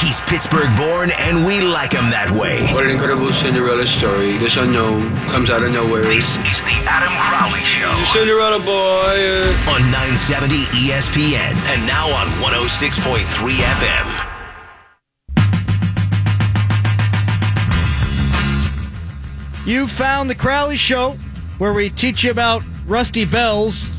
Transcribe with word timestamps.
He's 0.00 0.20
Pittsburgh 0.30 0.70
born, 0.76 1.10
and 1.18 1.44
we 1.44 1.60
like 1.60 1.90
him 1.92 2.06
that 2.14 2.30
way. 2.30 2.62
What 2.72 2.84
an 2.86 2.90
incredible 2.94 3.32
Cinderella 3.34 3.84
story. 3.84 4.38
This 4.38 4.56
unknown 4.56 5.02
comes 5.34 5.50
out 5.50 5.64
of 5.64 5.72
nowhere. 5.72 6.02
This 6.06 6.38
is 6.46 6.62
the 6.62 6.78
Adam 6.86 7.10
Crowley 7.18 7.66
Show. 7.66 7.90
Cinderella 8.14 8.62
boy. 8.62 9.18
uh, 9.18 9.74
On 9.74 9.82
970 9.90 10.70
ESPN 10.86 11.50
and 11.74 11.82
now 11.90 12.06
on 12.14 12.30
106.3 12.38 13.26
FM. 13.58 14.06
You 19.66 19.86
found 19.86 20.30
the 20.30 20.34
Crowley 20.34 20.76
Show, 20.76 21.12
where 21.58 21.74
we 21.74 21.90
teach 21.90 22.24
you 22.24 22.30
about 22.30 22.62
Rusty 22.86 23.24
Bells 23.26 23.90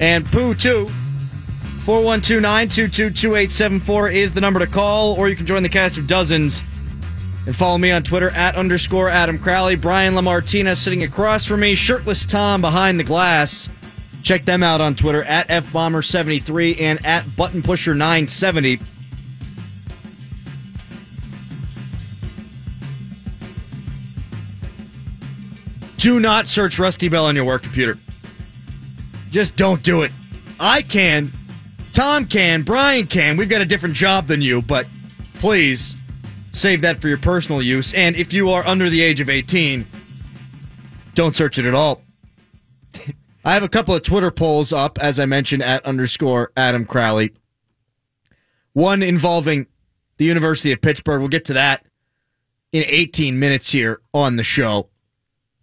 and 0.00 0.24
Pooh 0.24 0.54
too. 0.54 0.88
412-922-2874 1.88 4.12
is 4.12 4.34
the 4.34 4.42
number 4.42 4.60
to 4.60 4.66
call, 4.66 5.14
or 5.14 5.30
you 5.30 5.36
can 5.36 5.46
join 5.46 5.62
the 5.62 5.70
cast 5.70 5.96
of 5.96 6.06
dozens 6.06 6.60
and 7.46 7.56
follow 7.56 7.78
me 7.78 7.90
on 7.90 8.02
Twitter 8.02 8.28
at 8.28 8.56
underscore 8.56 9.08
Adam 9.08 9.38
Crowley. 9.38 9.74
Brian 9.74 10.14
Lamartina 10.14 10.76
sitting 10.76 11.02
across 11.02 11.46
from 11.46 11.60
me, 11.60 11.74
shirtless 11.74 12.26
Tom 12.26 12.60
behind 12.60 13.00
the 13.00 13.04
glass. 13.04 13.70
Check 14.22 14.44
them 14.44 14.62
out 14.62 14.82
on 14.82 14.96
Twitter 14.96 15.24
at 15.24 15.48
FBomber73 15.48 16.78
and 16.78 17.06
at 17.06 17.24
ButtonPusher970. 17.24 18.82
Do 25.96 26.20
not 26.20 26.48
search 26.48 26.78
Rusty 26.78 27.08
Bell 27.08 27.24
on 27.24 27.34
your 27.34 27.46
work 27.46 27.62
computer. 27.62 27.96
Just 29.30 29.56
don't 29.56 29.82
do 29.82 30.02
it. 30.02 30.12
I 30.60 30.82
can. 30.82 31.32
Tom 31.92 32.26
can. 32.26 32.62
Brian 32.62 33.06
can. 33.06 33.36
We've 33.36 33.48
got 33.48 33.60
a 33.60 33.66
different 33.66 33.94
job 33.94 34.26
than 34.26 34.40
you, 34.40 34.62
but 34.62 34.86
please 35.34 35.96
save 36.52 36.82
that 36.82 37.00
for 37.00 37.08
your 37.08 37.18
personal 37.18 37.62
use. 37.62 37.94
And 37.94 38.16
if 38.16 38.32
you 38.32 38.50
are 38.50 38.66
under 38.66 38.90
the 38.90 39.00
age 39.00 39.20
of 39.20 39.28
18, 39.28 39.86
don't 41.14 41.34
search 41.34 41.58
it 41.58 41.64
at 41.64 41.74
all. 41.74 42.02
I 43.44 43.54
have 43.54 43.62
a 43.62 43.68
couple 43.68 43.94
of 43.94 44.02
Twitter 44.02 44.30
polls 44.30 44.72
up, 44.72 44.98
as 45.00 45.18
I 45.18 45.26
mentioned, 45.26 45.62
at 45.62 45.84
underscore 45.86 46.52
Adam 46.56 46.84
Crowley. 46.84 47.32
One 48.72 49.02
involving 49.02 49.66
the 50.18 50.24
University 50.24 50.72
of 50.72 50.80
Pittsburgh. 50.80 51.20
We'll 51.20 51.28
get 51.28 51.46
to 51.46 51.54
that 51.54 51.86
in 52.72 52.84
18 52.86 53.38
minutes 53.38 53.72
here 53.72 54.00
on 54.12 54.36
the 54.36 54.44
show. 54.44 54.88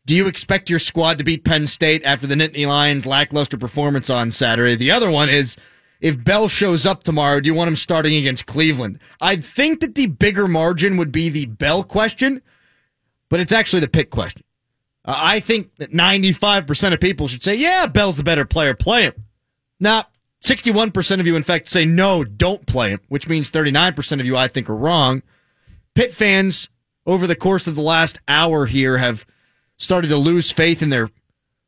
Do 0.05 0.15
you 0.15 0.27
expect 0.27 0.69
your 0.69 0.79
squad 0.79 1.17
to 1.17 1.23
beat 1.23 1.43
Penn 1.43 1.67
State 1.67 2.03
after 2.05 2.27
the 2.27 2.35
Nittany 2.35 2.67
Lions' 2.67 3.05
lackluster 3.05 3.57
performance 3.57 4.09
on 4.09 4.31
Saturday? 4.31 4.75
The 4.75 4.91
other 4.91 5.09
one 5.09 5.29
is 5.29 5.57
if 6.01 6.23
Bell 6.23 6.47
shows 6.47 6.85
up 6.85 7.03
tomorrow, 7.03 7.39
do 7.39 7.47
you 7.47 7.53
want 7.53 7.67
him 7.67 7.75
starting 7.75 8.15
against 8.15 8.45
Cleveland? 8.45 8.99
I 9.21 9.37
think 9.37 9.79
that 9.79 9.95
the 9.95 10.07
bigger 10.07 10.47
margin 10.47 10.97
would 10.97 11.11
be 11.11 11.29
the 11.29 11.45
Bell 11.45 11.83
question, 11.83 12.41
but 13.29 13.39
it's 13.39 13.51
actually 13.51 13.79
the 13.79 13.87
pick 13.87 14.09
question. 14.09 14.43
Uh, 15.03 15.15
I 15.17 15.39
think 15.39 15.75
that 15.77 15.91
95% 15.91 16.93
of 16.93 16.99
people 16.99 17.27
should 17.27 17.43
say, 17.43 17.55
yeah, 17.55 17.85
Bell's 17.87 18.17
the 18.17 18.23
better 18.23 18.45
player, 18.45 18.73
play 18.73 19.03
him. 19.03 19.25
Now, 19.79 20.05
61% 20.41 21.19
of 21.19 21.27
you, 21.27 21.35
in 21.35 21.43
fact, 21.43 21.69
say, 21.69 21.85
no, 21.85 22.23
don't 22.23 22.65
play 22.65 22.89
him, 22.89 22.99
which 23.07 23.27
means 23.27 23.51
39% 23.51 24.19
of 24.19 24.25
you, 24.25 24.37
I 24.37 24.47
think, 24.47 24.69
are 24.69 24.75
wrong. 24.75 25.23
Pitt 25.95 26.13
fans, 26.13 26.69
over 27.05 27.25
the 27.25 27.35
course 27.35 27.67
of 27.67 27.75
the 27.75 27.81
last 27.81 28.19
hour 28.27 28.65
here, 28.65 28.97
have 28.97 29.25
started 29.77 30.09
to 30.09 30.17
lose 30.17 30.51
faith 30.51 30.81
in 30.81 30.89
their 30.89 31.09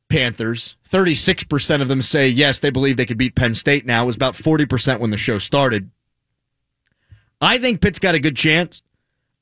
Panthers. 0.10 0.76
36% 0.88 1.82
of 1.82 1.88
them 1.88 2.02
say, 2.02 2.28
yes, 2.28 2.60
they 2.60 2.70
believe 2.70 2.98
they 2.98 3.06
could 3.06 3.18
beat 3.18 3.36
Penn 3.36 3.56
State 3.56 3.86
now. 3.86 4.04
It 4.04 4.08
was 4.08 4.16
about 4.16 4.34
40% 4.34 5.00
when 5.00 5.12
the 5.12 5.18
show 5.18 5.38
started. 5.38 5.92
I 7.40 7.58
think 7.58 7.82
Pitt's 7.82 8.00
got 8.00 8.16
a 8.16 8.20
good 8.20 8.36
chance. 8.36 8.82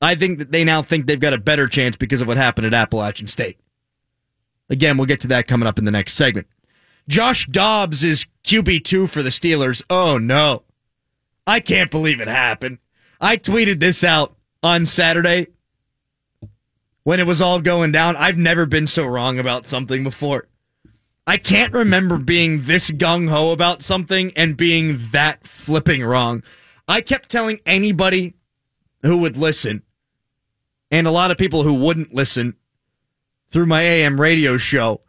I 0.02 0.14
think 0.14 0.38
that 0.38 0.52
they 0.52 0.64
now 0.64 0.82
think 0.82 1.06
they've 1.06 1.18
got 1.18 1.32
a 1.32 1.38
better 1.38 1.66
chance 1.66 1.96
because 1.96 2.20
of 2.20 2.28
what 2.28 2.36
happened 2.36 2.66
at 2.66 2.74
Appalachian 2.74 3.28
State. 3.28 3.58
Again, 4.68 4.96
we'll 4.96 5.06
get 5.06 5.20
to 5.22 5.28
that 5.28 5.46
coming 5.46 5.66
up 5.66 5.78
in 5.78 5.84
the 5.84 5.90
next 5.90 6.14
segment. 6.14 6.46
Josh 7.08 7.46
Dobbs 7.46 8.02
is 8.02 8.26
QB2 8.44 9.08
for 9.08 9.22
the 9.22 9.30
Steelers. 9.30 9.82
Oh 9.88 10.18
no. 10.18 10.64
I 11.46 11.60
can't 11.60 11.90
believe 11.90 12.20
it 12.20 12.28
happened. 12.28 12.78
I 13.20 13.36
tweeted 13.36 13.80
this 13.80 14.02
out 14.02 14.36
on 14.62 14.84
Saturday 14.84 15.46
when 17.04 17.20
it 17.20 17.26
was 17.26 17.40
all 17.40 17.60
going 17.60 17.92
down. 17.92 18.16
I've 18.16 18.36
never 18.36 18.66
been 18.66 18.88
so 18.88 19.06
wrong 19.06 19.38
about 19.38 19.66
something 19.66 20.02
before. 20.02 20.48
I 21.26 21.38
can't 21.38 21.72
remember 21.72 22.18
being 22.18 22.62
this 22.62 22.90
gung 22.90 23.28
ho 23.28 23.50
about 23.50 23.82
something 23.82 24.32
and 24.36 24.56
being 24.56 25.00
that 25.10 25.46
flipping 25.46 26.04
wrong. 26.04 26.44
I 26.86 27.00
kept 27.00 27.28
telling 27.28 27.58
anybody 27.66 28.34
who 29.02 29.18
would 29.18 29.36
listen, 29.36 29.82
and 30.90 31.06
a 31.06 31.10
lot 31.10 31.32
of 31.32 31.38
people 31.38 31.64
who 31.64 31.74
wouldn't 31.74 32.14
listen 32.14 32.54
through 33.50 33.66
my 33.66 33.82
AM 33.82 34.20
radio 34.20 34.56
show, 34.56 35.00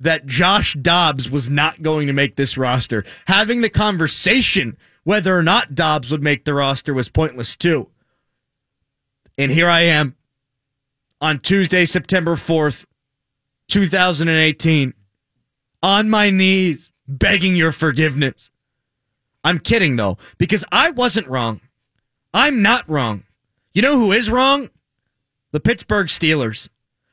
that 0.00 0.26
Josh 0.26 0.74
Dobbs 0.74 1.30
was 1.30 1.50
not 1.50 1.82
going 1.82 2.06
to 2.06 2.12
make 2.12 2.36
this 2.36 2.56
roster. 2.56 3.04
Having 3.26 3.60
the 3.60 3.70
conversation 3.70 4.76
whether 5.04 5.38
or 5.38 5.42
not 5.42 5.74
Dobbs 5.74 6.10
would 6.10 6.22
make 6.22 6.44
the 6.44 6.54
roster 6.54 6.92
was 6.92 7.08
pointless 7.08 7.54
too. 7.54 7.88
And 9.38 9.52
here 9.52 9.68
I 9.68 9.82
am 9.82 10.16
on 11.20 11.38
Tuesday, 11.38 11.84
September 11.84 12.34
4th, 12.34 12.84
2018, 13.68 14.94
on 15.82 16.10
my 16.10 16.30
knees, 16.30 16.92
begging 17.06 17.56
your 17.56 17.72
forgiveness. 17.72 18.50
I'm 19.44 19.58
kidding 19.58 19.96
though, 19.96 20.18
because 20.38 20.64
I 20.72 20.90
wasn't 20.90 21.28
wrong. 21.28 21.60
I'm 22.34 22.62
not 22.62 22.88
wrong. 22.88 23.24
You 23.74 23.82
know 23.82 23.96
who 23.98 24.12
is 24.12 24.30
wrong? 24.30 24.70
The 25.52 25.60
Pittsburgh 25.60 26.08
Steelers. 26.08 26.68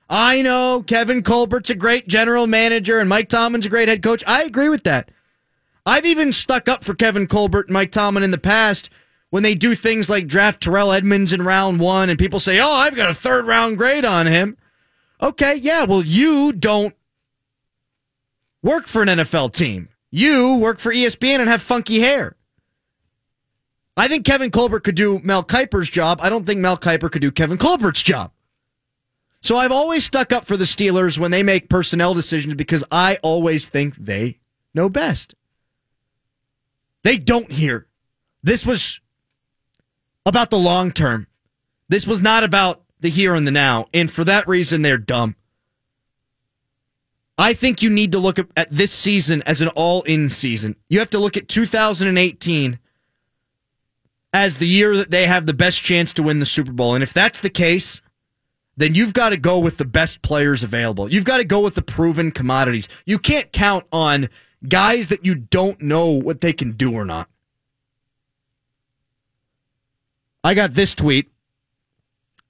I 0.10 0.42
know 0.42 0.84
Kevin 0.86 1.24
Colbert's 1.24 1.70
a 1.70 1.76
great 1.76 2.08
general 2.08 2.48
manager 2.48 3.00
and 3.00 3.10
Mike 3.10 3.30
Tomlin's 3.30 3.66
a 3.66 3.70
great 3.70 3.88
head 3.88 4.04
coach. 4.04 4.24
I 4.28 4.44
agree 4.44 4.70
with 4.70 4.84
that. 4.84 5.12
I've 5.86 6.06
even 6.06 6.34
stuck 6.34 6.70
up 6.70 6.84
for 6.84 6.94
Kevin 6.94 7.28
Colbert 7.28 7.68
and 7.68 7.74
Mike 7.74 7.92
Tomlin 7.92 8.24
in 8.24 8.32
the 8.32 8.38
past 8.38 8.90
when 9.30 9.44
they 9.44 9.56
do 9.56 9.76
things 9.76 10.10
like 10.10 10.28
draft 10.28 10.62
Terrell 10.62 10.92
Edmunds 10.92 11.34
in 11.34 11.42
round 11.42 11.80
one 11.80 12.10
and 12.10 12.20
people 12.20 12.40
say, 12.40 12.60
oh, 12.60 12.72
I've 12.72 12.96
got 12.96 13.10
a 13.10 13.14
third 13.14 13.48
round 13.48 13.78
grade 13.78 14.06
on 14.06 14.28
him. 14.28 14.58
Okay, 15.22 15.56
yeah, 15.56 15.86
well, 15.86 16.04
you 16.04 16.54
don't 16.54 16.96
work 18.64 18.88
for 18.88 19.04
an 19.04 19.10
NFL 19.10 19.54
team. 19.54 19.90
You 20.10 20.56
work 20.56 20.80
for 20.80 20.92
ESPN 20.92 21.40
and 21.40 21.50
have 21.50 21.62
funky 21.62 22.00
hair. 22.00 22.36
I 23.96 24.08
think 24.08 24.26
Kevin 24.26 24.50
Colbert 24.50 24.80
could 24.80 24.96
do 24.96 25.20
Mel 25.24 25.44
Kiper's 25.44 25.90
job. 25.90 26.20
I 26.22 26.30
don't 26.30 26.46
think 26.46 26.60
Mel 26.60 26.78
Kiper 26.78 27.12
could 27.12 27.22
do 27.22 27.32
Kevin 27.32 27.60
Colbert's 27.60 28.02
job. 28.02 28.32
So 29.42 29.58
I've 29.58 29.72
always 29.72 30.04
stuck 30.06 30.32
up 30.32 30.46
for 30.46 30.58
the 30.58 30.64
Steelers 30.64 31.20
when 31.20 31.30
they 31.30 31.44
make 31.44 31.70
personnel 31.70 32.14
decisions 32.14 32.56
because 32.56 32.84
I 32.92 33.18
always 33.22 33.68
think 33.68 33.96
they 33.98 34.40
know 34.74 34.90
best. 34.90 35.36
They 37.04 37.18
don't 37.18 37.52
here. 37.52 37.88
This 38.42 38.66
was 38.66 39.02
about 40.26 40.50
the 40.50 40.58
long 40.58 40.92
term. 40.92 41.28
This 41.90 42.08
was 42.08 42.22
not 42.22 42.44
about 42.44 42.82
the 43.02 43.10
here 43.10 43.36
and 43.36 43.46
the 43.46 43.52
now. 43.52 43.88
And 43.94 44.10
for 44.10 44.24
that 44.24 44.48
reason, 44.48 44.82
they're 44.82 44.98
dumb. 44.98 45.36
I 47.38 47.54
think 47.54 47.82
you 47.82 47.90
need 47.90 48.12
to 48.12 48.20
look 48.20 48.38
at 48.40 48.70
this 48.70 48.92
season 48.92 49.42
as 49.46 49.62
an 49.62 49.70
all 49.70 50.04
in 50.04 50.30
season. 50.30 50.76
You 50.90 51.00
have 51.00 51.10
to 51.12 51.20
look 51.20 51.36
at 51.36 51.48
2018 51.48 52.80
as 54.34 54.58
the 54.58 54.68
year 54.68 54.96
that 54.98 55.12
they 55.12 55.26
have 55.26 55.46
the 55.46 55.54
best 55.54 55.82
chance 55.82 56.14
to 56.14 56.24
win 56.24 56.40
the 56.40 56.46
Super 56.46 56.72
Bowl. 56.72 56.94
And 56.94 57.04
if 57.04 57.14
that's 57.14 57.40
the 57.40 57.50
case, 57.50 58.02
then 58.78 58.96
you've 58.96 59.14
got 59.14 59.30
to 59.30 59.38
go 59.38 59.60
with 59.60 59.78
the 59.78 59.86
best 59.86 60.22
players 60.22 60.64
available. 60.64 61.12
You've 61.12 61.26
got 61.26 61.38
to 61.38 61.44
go 61.44 61.62
with 61.62 61.76
the 61.76 61.82
proven 61.82 62.32
commodities. 62.32 62.88
You 63.06 63.20
can't 63.20 63.52
count 63.52 63.86
on 63.92 64.30
guys 64.68 65.08
that 65.08 65.26
you 65.26 65.36
don't 65.36 65.82
know 65.82 66.08
what 66.10 66.42
they 66.42 66.54
can 66.54 66.72
do 66.72 66.94
or 66.94 67.06
not. 67.06 67.30
I 70.44 70.54
got 70.54 70.74
this 70.74 70.94
tweet 70.94 71.32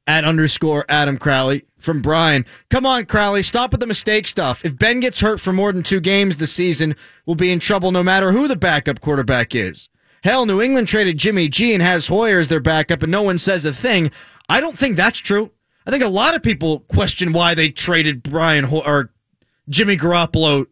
at 0.08 0.26
underscore 0.26 0.86
Adam 0.90 1.18
Crowley 1.18 1.66
from 1.78 2.02
Brian. 2.02 2.46
Come 2.70 2.86
on, 2.86 3.06
Crowley, 3.06 3.44
stop 3.44 3.72
with 3.72 3.80
the 3.80 3.88
mistake 3.88 4.28
stuff. 4.28 4.64
If 4.66 4.78
Ben 4.78 5.00
gets 5.00 5.20
hurt 5.20 5.40
for 5.40 5.54
more 5.54 5.72
than 5.72 5.84
two 5.84 6.00
games 6.00 6.38
this 6.38 6.52
season, 6.52 6.96
we'll 7.26 7.36
be 7.36 7.52
in 7.52 7.60
trouble 7.60 7.92
no 7.92 8.04
matter 8.04 8.32
who 8.32 8.48
the 8.48 8.56
backup 8.56 9.02
quarterback 9.02 9.56
is. 9.56 9.90
Hell, 10.24 10.46
New 10.46 10.62
England 10.62 10.88
traded 10.88 11.18
Jimmy 11.18 11.50
G 11.50 11.74
and 11.74 11.84
has 11.84 12.08
Hoyer 12.08 12.40
as 12.40 12.48
their 12.48 12.62
backup, 12.62 13.04
and 13.04 13.12
no 13.12 13.24
one 13.24 13.38
says 13.38 13.66
a 13.66 13.74
thing. 13.74 14.12
I 14.48 14.62
don't 14.62 14.78
think 14.78 14.96
that's 14.96 15.20
true. 15.20 15.52
I 15.86 15.92
think 15.92 16.04
a 16.04 16.08
lot 16.10 16.36
of 16.36 16.42
people 16.42 16.80
question 16.82 17.34
why 17.34 17.56
they 17.56 17.70
traded 17.70 18.24
Brian 18.24 18.64
Ho- 18.64 18.84
or 18.86 19.12
Jimmy 19.68 19.98
Garoppolo 19.98 20.66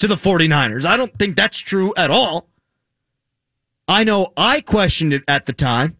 to 0.00 0.06
the 0.08 0.16
49ers. 0.16 0.84
I 0.84 0.96
don't 0.96 1.16
think 1.18 1.36
that's 1.36 1.58
true 1.58 1.94
at 1.96 2.10
all. 2.10 2.48
I 3.88 4.02
know 4.02 4.32
I 4.36 4.60
questioned 4.60 5.12
it 5.12 5.22
at 5.28 5.46
the 5.46 5.52
time. 5.52 5.95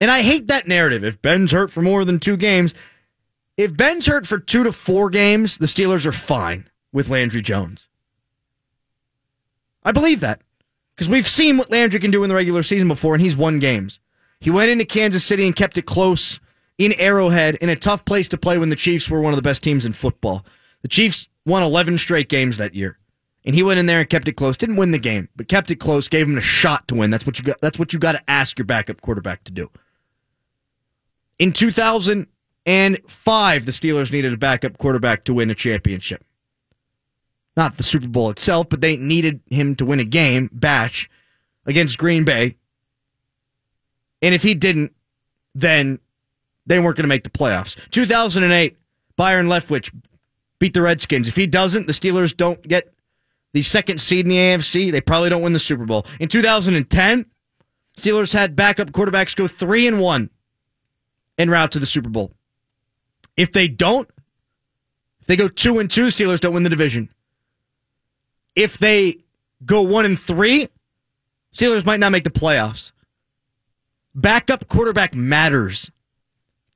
And 0.00 0.10
I 0.10 0.22
hate 0.22 0.46
that 0.46 0.66
narrative. 0.66 1.04
If 1.04 1.20
Ben's 1.20 1.52
hurt 1.52 1.70
for 1.70 1.82
more 1.82 2.04
than 2.04 2.18
two 2.18 2.36
games, 2.36 2.74
if 3.56 3.76
Ben's 3.76 4.06
hurt 4.06 4.26
for 4.26 4.38
two 4.38 4.64
to 4.64 4.72
four 4.72 5.10
games, 5.10 5.58
the 5.58 5.66
Steelers 5.66 6.06
are 6.06 6.12
fine 6.12 6.68
with 6.92 7.10
Landry 7.10 7.42
Jones. 7.42 7.88
I 9.82 9.92
believe 9.92 10.20
that 10.20 10.42
Because 10.94 11.08
we've 11.08 11.28
seen 11.28 11.56
what 11.56 11.70
Landry 11.70 12.00
can 12.00 12.10
do 12.10 12.22
in 12.22 12.28
the 12.28 12.34
regular 12.34 12.62
season 12.62 12.88
before, 12.88 13.14
and 13.14 13.22
he's 13.22 13.36
won 13.36 13.58
games. 13.58 14.00
He 14.40 14.50
went 14.50 14.70
into 14.70 14.84
Kansas 14.84 15.24
City 15.24 15.44
and 15.44 15.54
kept 15.54 15.76
it 15.76 15.86
close 15.86 16.40
in 16.78 16.94
Arrowhead 16.94 17.56
in 17.56 17.68
a 17.68 17.76
tough 17.76 18.04
place 18.06 18.28
to 18.28 18.38
play 18.38 18.56
when 18.56 18.70
the 18.70 18.76
Chiefs 18.76 19.10
were 19.10 19.20
one 19.20 19.34
of 19.34 19.36
the 19.36 19.42
best 19.42 19.62
teams 19.62 19.84
in 19.84 19.92
football. 19.92 20.44
The 20.80 20.88
Chiefs 20.88 21.28
won 21.44 21.62
11 21.62 21.98
straight 21.98 22.30
games 22.30 22.56
that 22.56 22.74
year. 22.74 22.98
And 23.44 23.54
he 23.54 23.62
went 23.62 23.78
in 23.78 23.86
there 23.86 24.00
and 24.00 24.08
kept 24.08 24.28
it 24.28 24.32
close. 24.36 24.56
Didn't 24.56 24.76
win 24.76 24.90
the 24.90 24.98
game, 24.98 25.28
but 25.36 25.48
kept 25.48 25.70
it 25.70 25.76
close, 25.76 26.08
gave 26.08 26.26
him 26.26 26.38
a 26.38 26.42
shot 26.42 26.88
to 26.88 26.94
win. 26.94 27.10
That's 27.10 27.26
what 27.26 27.38
you 27.38 27.44
got 27.44 27.60
that's 27.60 27.78
what 27.78 27.92
you 27.92 27.98
got 27.98 28.12
to 28.12 28.30
ask 28.30 28.58
your 28.58 28.66
backup 28.66 29.00
quarterback 29.00 29.44
to 29.44 29.52
do. 29.52 29.70
In 31.40 31.52
2005, 31.52 32.26
the 32.66 33.72
Steelers 33.72 34.12
needed 34.12 34.34
a 34.34 34.36
backup 34.36 34.76
quarterback 34.76 35.24
to 35.24 35.32
win 35.32 35.50
a 35.50 35.54
championship. 35.54 36.22
Not 37.56 37.78
the 37.78 37.82
Super 37.82 38.08
Bowl 38.08 38.28
itself, 38.28 38.68
but 38.68 38.82
they 38.82 38.98
needed 38.98 39.40
him 39.50 39.74
to 39.76 39.86
win 39.86 40.00
a 40.00 40.04
game, 40.04 40.50
Batch, 40.52 41.08
against 41.64 41.96
Green 41.96 42.24
Bay. 42.24 42.56
And 44.20 44.34
if 44.34 44.42
he 44.42 44.52
didn't, 44.52 44.92
then 45.54 45.98
they 46.66 46.78
weren't 46.78 46.98
going 46.98 47.04
to 47.04 47.08
make 47.08 47.24
the 47.24 47.30
playoffs. 47.30 47.74
2008, 47.88 48.76
Byron 49.16 49.46
Leftwich 49.46 49.90
beat 50.58 50.74
the 50.74 50.82
Redskins. 50.82 51.26
If 51.26 51.36
he 51.36 51.46
doesn't, 51.46 51.86
the 51.86 51.94
Steelers 51.94 52.36
don't 52.36 52.60
get 52.68 52.92
the 53.54 53.62
second 53.62 53.98
seed 53.98 54.26
in 54.26 54.30
the 54.30 54.36
AFC. 54.36 54.92
They 54.92 55.00
probably 55.00 55.30
don't 55.30 55.40
win 55.40 55.54
the 55.54 55.58
Super 55.58 55.86
Bowl. 55.86 56.04
In 56.20 56.28
2010, 56.28 57.24
Steelers 57.96 58.34
had 58.34 58.54
backup 58.54 58.90
quarterbacks 58.90 59.34
go 59.34 59.46
3 59.46 59.88
and 59.88 60.00
1 60.02 60.28
en 61.40 61.48
route 61.48 61.72
to 61.72 61.78
the 61.78 61.86
Super 61.86 62.10
Bowl. 62.10 62.32
If 63.36 63.52
they 63.52 63.66
don't, 63.66 64.08
if 65.20 65.26
they 65.26 65.36
go 65.36 65.48
2 65.48 65.78
and 65.78 65.90
2, 65.90 66.08
Steelers 66.08 66.38
don't 66.38 66.52
win 66.52 66.64
the 66.64 66.68
division. 66.68 67.08
If 68.54 68.76
they 68.76 69.18
go 69.64 69.80
1 69.82 70.04
and 70.04 70.18
3, 70.18 70.68
Steelers 71.54 71.86
might 71.86 72.00
not 72.00 72.12
make 72.12 72.24
the 72.24 72.30
playoffs. 72.30 72.92
Backup 74.14 74.68
quarterback 74.68 75.14
matters. 75.14 75.90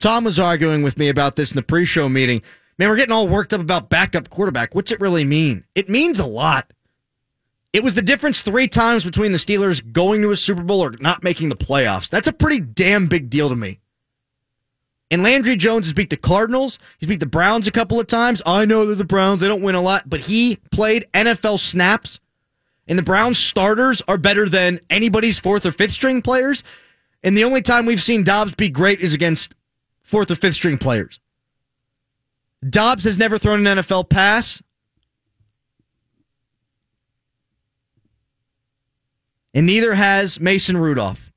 Tom 0.00 0.24
was 0.24 0.38
arguing 0.38 0.82
with 0.82 0.98
me 0.98 1.08
about 1.08 1.36
this 1.36 1.52
in 1.52 1.56
the 1.56 1.62
pre-show 1.62 2.08
meeting. 2.08 2.42
Man, 2.78 2.88
we're 2.88 2.96
getting 2.96 3.12
all 3.12 3.28
worked 3.28 3.52
up 3.52 3.60
about 3.60 3.90
backup 3.90 4.30
quarterback. 4.30 4.74
What's 4.74 4.92
it 4.92 5.00
really 5.00 5.24
mean? 5.24 5.64
It 5.74 5.88
means 5.88 6.18
a 6.18 6.26
lot. 6.26 6.72
It 7.72 7.82
was 7.82 7.94
the 7.94 8.02
difference 8.02 8.40
three 8.40 8.68
times 8.68 9.04
between 9.04 9.32
the 9.32 9.38
Steelers 9.38 9.92
going 9.92 10.22
to 10.22 10.30
a 10.30 10.36
Super 10.36 10.62
Bowl 10.62 10.80
or 10.80 10.94
not 11.00 11.24
making 11.24 11.48
the 11.48 11.56
playoffs. 11.56 12.08
That's 12.08 12.28
a 12.28 12.32
pretty 12.32 12.60
damn 12.60 13.06
big 13.06 13.28
deal 13.28 13.48
to 13.48 13.56
me. 13.56 13.80
And 15.10 15.22
Landry 15.22 15.56
Jones 15.56 15.86
has 15.86 15.92
beat 15.92 16.10
the 16.10 16.16
Cardinals. 16.16 16.78
He's 16.98 17.08
beat 17.08 17.20
the 17.20 17.26
Browns 17.26 17.66
a 17.66 17.72
couple 17.72 18.00
of 18.00 18.06
times. 18.06 18.40
I 18.46 18.64
know 18.64 18.86
they're 18.86 18.94
the 18.94 19.04
Browns. 19.04 19.40
They 19.40 19.48
don't 19.48 19.62
win 19.62 19.74
a 19.74 19.80
lot, 19.80 20.08
but 20.08 20.20
he 20.20 20.56
played 20.70 21.06
NFL 21.12 21.60
snaps. 21.60 22.20
And 22.88 22.98
the 22.98 23.02
Browns 23.02 23.38
starters 23.38 24.02
are 24.08 24.18
better 24.18 24.48
than 24.48 24.80
anybody's 24.90 25.38
fourth 25.38 25.64
or 25.66 25.72
fifth 25.72 25.92
string 25.92 26.20
players. 26.20 26.62
And 27.22 27.36
the 27.36 27.44
only 27.44 27.62
time 27.62 27.86
we've 27.86 28.02
seen 28.02 28.24
Dobbs 28.24 28.54
be 28.54 28.68
great 28.68 29.00
is 29.00 29.14
against 29.14 29.54
fourth 30.02 30.30
or 30.30 30.34
fifth 30.34 30.54
string 30.54 30.78
players. 30.78 31.20
Dobbs 32.68 33.04
has 33.04 33.18
never 33.18 33.38
thrown 33.38 33.66
an 33.66 33.78
NFL 33.78 34.08
pass. 34.08 34.62
And 39.54 39.66
neither 39.66 39.94
has 39.94 40.40
Mason 40.40 40.76
Rudolph. 40.76 41.32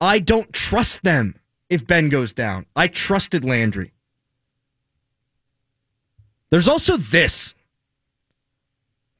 I 0.00 0.18
don't 0.18 0.52
trust 0.52 1.02
them 1.02 1.34
if 1.68 1.86
Ben 1.86 2.08
goes 2.08 2.32
down. 2.32 2.66
I 2.74 2.88
trusted 2.88 3.44
Landry. 3.44 3.92
There's 6.50 6.68
also 6.68 6.96
this. 6.96 7.54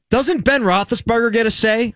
Doesn't 0.09 0.45
Ben 0.45 0.63
Roethlisberger 0.63 1.33
get 1.33 1.45
a 1.45 1.51
say? 1.51 1.93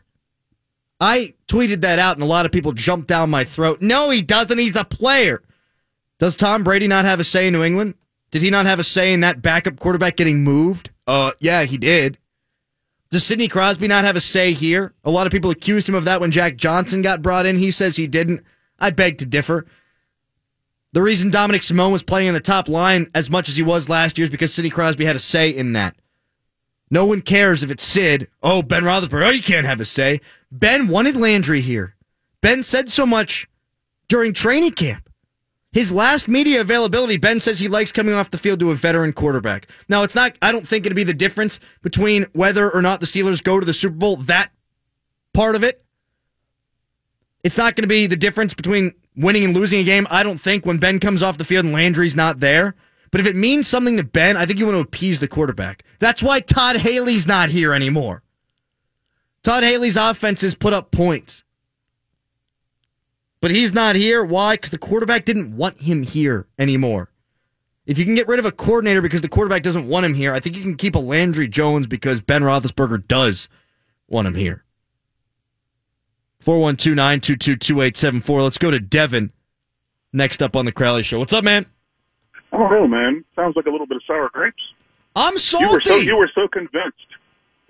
I 1.00 1.33
tweeted 1.48 1.81
that 1.81 2.00
out 2.00 2.15
and 2.15 2.24
a 2.24 2.27
lot 2.27 2.45
of 2.45 2.51
people 2.51 2.74
jumped 2.74 3.07
down 3.07 3.30
my 3.30 3.44
throat. 3.44 3.81
No, 3.81 4.09
he 4.09 4.21
doesn't. 4.21 4.57
He's 4.57 4.75
a 4.75 4.83
player. 4.83 5.42
Does 6.19 6.36
Tom 6.36 6.63
Brady 6.63 6.88
not 6.88 7.06
have 7.06 7.19
a 7.19 7.24
say 7.24 7.48
in 7.48 7.53
New 7.53 7.63
England? 7.63 7.95
Did 8.30 8.42
he 8.42 8.50
not 8.50 8.65
have 8.65 8.80
a 8.80 8.83
say 8.83 9.13
in 9.13 9.21
that 9.21 9.42
backup 9.42 9.80
quarterback 9.80 10.15
getting 10.15 10.44
moved? 10.44 10.92
Uh, 11.07 11.31
yeah, 11.39 11.63
he 11.63 11.77
did. 11.77 12.18
Does 13.09 13.25
Sidney 13.25 13.48
Crosby 13.50 13.88
not 13.88 14.06
have 14.06 14.15
a 14.15 14.21
say 14.21 14.53
here? 14.53 14.94
A 15.03 15.12
lot 15.12 15.25
of 15.25 15.33
people 15.33 15.50
accused 15.50 15.89
him 15.89 15.95
of 15.95 16.06
that 16.06 16.21
when 16.21 16.31
Jack 16.31 16.56
Johnson 16.56 17.01
got 17.01 17.21
brought 17.21 17.45
in. 17.45 17.57
He 17.57 17.71
says 17.71 17.95
he 17.95 18.07
didn't. 18.07 18.44
I 18.80 18.92
beg 18.92 19.18
to 19.18 19.25
differ. 19.25 19.65
The 20.93 21.01
reason 21.01 21.31
Dominik 21.31 21.63
Simon 21.63 21.91
was 21.91 22.03
playing 22.03 22.27
in 22.27 22.33
the 22.33 22.39
top 22.39 22.67
line 22.67 23.07
as 23.15 23.29
much 23.29 23.47
as 23.47 23.55
he 23.55 23.63
was 23.63 23.88
last 23.88 24.17
year 24.17 24.23
is 24.25 24.29
because 24.29 24.53
Sidney 24.53 24.69
Crosby 24.69 25.05
had 25.05 25.15
a 25.15 25.19
say 25.19 25.49
in 25.49 25.73
that. 25.73 25.95
No 26.89 27.05
one 27.05 27.21
cares 27.21 27.63
if 27.63 27.71
it's 27.71 27.83
Sid. 27.83 28.27
Oh, 28.43 28.61
Ben 28.61 28.83
Roethlisberger. 28.83 29.25
Oh, 29.25 29.29
you 29.29 29.41
can't 29.41 29.65
have 29.65 29.79
a 29.79 29.85
say. 29.85 30.19
Ben 30.51 30.89
wanted 30.89 31.15
Landry 31.15 31.61
here. 31.61 31.95
Ben 32.41 32.63
said 32.63 32.89
so 32.89 33.05
much 33.05 33.47
during 34.09 34.33
training 34.33 34.73
camp. 34.73 35.09
His 35.71 35.93
last 35.93 36.27
media 36.27 36.59
availability, 36.59 37.15
Ben 37.15 37.39
says 37.39 37.59
he 37.59 37.69
likes 37.69 37.93
coming 37.93 38.13
off 38.13 38.31
the 38.31 38.38
field 38.38 38.59
to 38.59 38.71
a 38.71 38.75
veteran 38.75 39.13
quarterback. 39.13 39.69
Now, 39.88 40.03
it's 40.03 40.15
not, 40.15 40.38
I 40.41 40.51
don't 40.51 40.67
think 40.67 40.85
it'd 40.85 40.97
be 40.97 41.05
the 41.05 41.13
difference 41.13 41.61
between 41.81 42.25
whether 42.33 42.69
or 42.69 42.81
not 42.81 42.99
the 42.99 43.05
Steelers 43.05 43.41
go 43.41 43.57
to 43.57 43.65
the 43.65 43.73
Super 43.73 43.95
Bowl, 43.95 44.17
that 44.17 44.51
part 45.33 45.55
of 45.55 45.63
it. 45.63 45.81
It's 47.41 47.57
not 47.57 47.77
going 47.77 47.83
to 47.83 47.88
be 47.88 48.05
the 48.05 48.17
difference 48.17 48.53
between 48.53 48.93
winning 49.16 49.44
and 49.44 49.54
losing 49.56 49.80
a 49.80 49.84
game, 49.84 50.08
I 50.10 50.24
don't 50.24 50.40
think, 50.40 50.66
when 50.66 50.78
Ben 50.78 51.00
comes 51.00 51.24
off 51.24 51.38
the 51.38 51.46
field 51.46 51.66
and 51.66 51.74
Landry's 51.74 52.16
not 52.16 52.40
there. 52.40 52.75
But 53.12 53.22
if 53.22 53.28
it 53.28 53.36
means 53.36 53.68
something 53.68 53.98
to 53.98 54.04
Ben, 54.04 54.38
I 54.38 54.46
think 54.46 54.58
you 54.58 54.66
want 54.66 54.78
to 54.78 54.81
appease 54.81 55.19
the 55.19 55.28
quarterback. 55.28 55.84
That's 56.00 56.24
why 56.24 56.40
Todd 56.40 56.78
Haley's 56.78 57.28
not 57.28 57.50
here 57.50 57.74
anymore. 57.74 58.24
Todd 59.44 59.63
Haley's 59.63 59.98
offenses 59.98 60.56
put 60.56 60.74
up 60.74 60.92
points. 60.92 61.44
But 63.42 63.52
he's 63.52 63.74
not 63.74 63.96
here. 63.96 64.24
Why? 64.24 64.54
Because 64.54 64.72
the 64.72 64.78
quarterback 64.78 65.25
didn't 65.25 65.58
want 65.58 65.81
him 65.81 66.04
here 66.04 66.48
anymore. 66.58 67.10
If 67.86 67.98
you 67.98 68.06
can 68.06 68.16
get 68.16 68.28
rid 68.28 68.40
of 68.40 68.46
a 68.46 68.52
coordinator 68.52 69.02
because 69.02 69.22
the 69.22 69.28
quarterback 69.28 69.63
doesn't 69.63 69.88
want 69.88 70.06
him 70.06 70.13
here, 70.13 70.34
I 70.34 70.40
think 70.40 70.56
you 70.56 70.62
can 70.62 70.78
keep 70.78 70.96
a 70.96 71.00
Landry 71.00 71.48
Jones 71.48 71.88
because 71.88 72.22
Ben 72.22 72.44
Roethlisberger 72.44 73.08
does 73.08 73.50
want 74.08 74.28
him 74.28 74.36
here. 74.36 74.63
412 76.41 76.95
922 76.95 77.55
2874. 77.55 78.43
Let's 78.43 78.57
go 78.57 78.71
to 78.71 78.79
Devin 78.79 79.31
next 80.11 80.41
up 80.41 80.55
on 80.55 80.65
the 80.65 80.71
Crowley 80.71 81.03
Show. 81.03 81.19
What's 81.19 81.33
up, 81.33 81.43
man? 81.43 81.65
I 82.51 82.57
don't 82.57 82.71
know, 82.71 82.88
man. 82.88 83.23
Sounds 83.35 83.55
like 83.55 83.65
a 83.65 83.69
little 83.69 83.88
bit 83.88 83.97
of 83.97 84.03
sour 84.05 84.29
grapes. 84.33 84.61
I'm 85.15 85.38
salty. 85.38 85.65
You 85.65 85.71
were 85.71 85.79
so, 85.79 85.95
you 85.95 86.17
were 86.17 86.31
so 86.33 86.47
convinced 86.47 86.97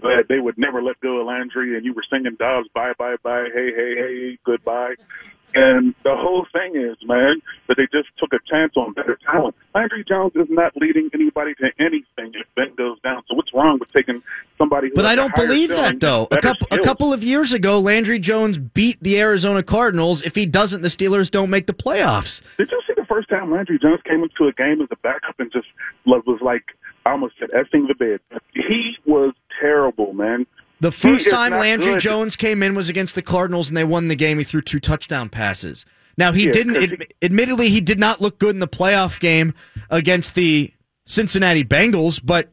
that 0.02 0.26
they 0.30 0.40
would 0.40 0.58
never 0.58 0.82
let 0.82 1.00
go 1.02 1.20
of 1.20 1.28
Landry, 1.28 1.76
and 1.76 1.86
you 1.86 1.94
were 1.94 2.04
singing 2.10 2.36
Dobbs, 2.40 2.68
bye, 2.74 2.94
bye, 2.98 3.16
bye, 3.24 3.48
hey, 3.54 3.72
hey, 3.76 3.96
hey, 3.96 4.38
goodbye. 4.44 4.96
And 5.54 5.94
the 6.04 6.16
whole 6.16 6.46
thing 6.54 6.76
is, 6.76 6.98
man, 7.06 7.42
that 7.68 7.78
they 7.78 7.88
just 7.92 8.10
took 8.18 8.34
a 8.34 8.40
chance 8.50 8.74
on 8.76 8.94
better 8.94 9.18
talent. 9.26 9.56
Landry 9.76 10.06
Jones 10.08 10.32
is 10.36 10.48
not 10.50 10.76
leading 10.78 11.10
anybody 11.14 11.54
to 11.56 11.72
anything 11.80 12.34
if 12.34 12.48
Ben 12.56 12.74
goes 12.78 13.00
down. 13.02 13.24
So 13.28 13.36
what's 13.36 13.54
wrong 13.54 13.78
with 13.80 13.92
taking 13.92 14.22
somebody? 14.58 14.90
Who 14.90 14.96
but 14.96 15.06
I 15.06 15.16
don't 15.16 15.36
believe 15.36 15.70
that 15.70 16.00
though. 16.00 16.28
A 16.32 16.42
couple 16.42 16.68
skills? 16.68 16.80
a 16.80 16.84
couple 16.84 17.14
of 17.14 17.24
years 17.24 17.54
ago, 17.54 17.80
Landry 17.80 18.20
Jones 18.20 18.58
beat 18.58 18.98
the 19.02 19.20
Arizona 19.20 19.64
Cardinals. 19.64 20.24
If 20.24 20.36
he 20.36 20.46
doesn't, 20.46 20.82
the 20.82 20.90
Steelers 20.90 21.30
don't 21.30 21.50
make 21.50 21.68
the 21.68 21.74
playoffs. 21.74 22.42
Did 22.58 22.72
you 22.72 22.82
see 22.88 22.94
the 22.96 23.06
first 23.06 23.30
time 23.30 23.52
Landry 23.52 23.80
Jones 23.80 24.00
came 24.06 24.24
into 24.24 24.48
a 24.48 24.54
game 24.54 24.82
as 24.82 24.88
a 24.92 24.98
backup 24.98 25.40
and 25.40 25.52
just 25.52 25.68
was 26.06 26.40
like 26.42 26.64
I 27.06 27.12
almost 27.12 27.36
said 27.40 27.50
effing 27.50 27.88
the 27.88 27.96
bed. 27.96 28.20
He 28.54 28.98
was 29.06 29.34
terrible, 29.60 30.14
man. 30.14 30.46
The 30.82 30.92
first 30.92 31.30
time 31.30 31.52
Landry 31.52 31.94
good. 31.94 32.02
Jones 32.02 32.36
came 32.36 32.64
in 32.64 32.74
was 32.74 32.90
against 32.90 33.14
the 33.14 33.22
Cardinals 33.22 33.70
and 33.70 33.78
they 33.78 33.84
won 33.84 34.08
the 34.08 34.16
game. 34.16 34.40
He 34.40 34.44
threw 34.44 34.62
two 34.62 34.80
touchdown 34.80 35.30
passes. 35.30 35.86
Now 36.18 36.32
he 36.32 36.48
yeah, 36.48 36.52
didn't. 36.52 36.76
Ad, 36.76 36.90
he, 36.90 37.08
admittedly, 37.22 37.70
he 37.70 37.82
did 37.82 38.00
not 38.00 38.20
look 38.20 38.40
good 38.40 38.56
in 38.56 38.60
the 38.60 38.68
playoff 38.68 39.20
game 39.20 39.54
against 39.92 40.34
the 40.34 40.74
Cincinnati 41.06 41.64
Bengals, 41.64 42.20
but 42.24 42.50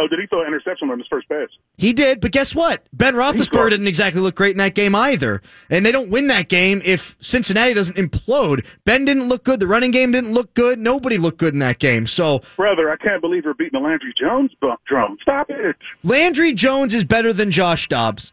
Oh, 0.00 0.08
did 0.08 0.18
he 0.18 0.26
throw 0.26 0.40
an 0.40 0.46
interception 0.46 0.88
on 0.90 0.98
his 0.98 1.06
first 1.08 1.28
pass? 1.28 1.48
He 1.76 1.92
did, 1.92 2.22
but 2.22 2.32
guess 2.32 2.54
what? 2.54 2.86
Ben 2.94 3.14
Roethlisberger 3.14 3.68
didn't 3.68 3.86
exactly 3.86 4.22
look 4.22 4.34
great 4.34 4.52
in 4.52 4.56
that 4.56 4.74
game 4.74 4.94
either. 4.94 5.42
And 5.68 5.84
they 5.84 5.92
don't 5.92 6.08
win 6.08 6.28
that 6.28 6.48
game 6.48 6.80
if 6.86 7.16
Cincinnati 7.20 7.74
doesn't 7.74 7.96
implode. 7.96 8.64
Ben 8.86 9.04
didn't 9.04 9.28
look 9.28 9.44
good. 9.44 9.60
The 9.60 9.66
running 9.66 9.90
game 9.90 10.12
didn't 10.12 10.32
look 10.32 10.54
good. 10.54 10.78
Nobody 10.78 11.18
looked 11.18 11.36
good 11.36 11.52
in 11.52 11.58
that 11.58 11.78
game. 11.80 12.06
So, 12.06 12.40
brother, 12.56 12.90
I 12.90 12.96
can't 12.96 13.20
believe 13.20 13.44
you're 13.44 13.52
beating 13.52 13.78
the 13.78 13.86
Landry 13.86 14.14
Jones 14.18 14.52
drum. 14.86 15.18
Stop 15.20 15.50
it. 15.50 15.76
Landry 16.02 16.54
Jones 16.54 16.94
is 16.94 17.04
better 17.04 17.34
than 17.34 17.50
Josh 17.50 17.86
Dobbs. 17.86 18.32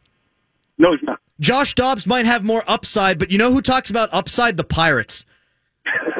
No, 0.78 0.94
he's 0.94 1.04
not. 1.04 1.20
Josh 1.42 1.76
Dobbs 1.76 2.08
might 2.08 2.26
have 2.26 2.46
more 2.46 2.64
upside, 2.66 3.20
but 3.20 3.30
you 3.30 3.38
know 3.38 3.52
who 3.52 3.62
talks 3.62 3.90
about 3.90 4.08
upside? 4.14 4.56
The 4.56 4.64
Pirates. 4.64 5.26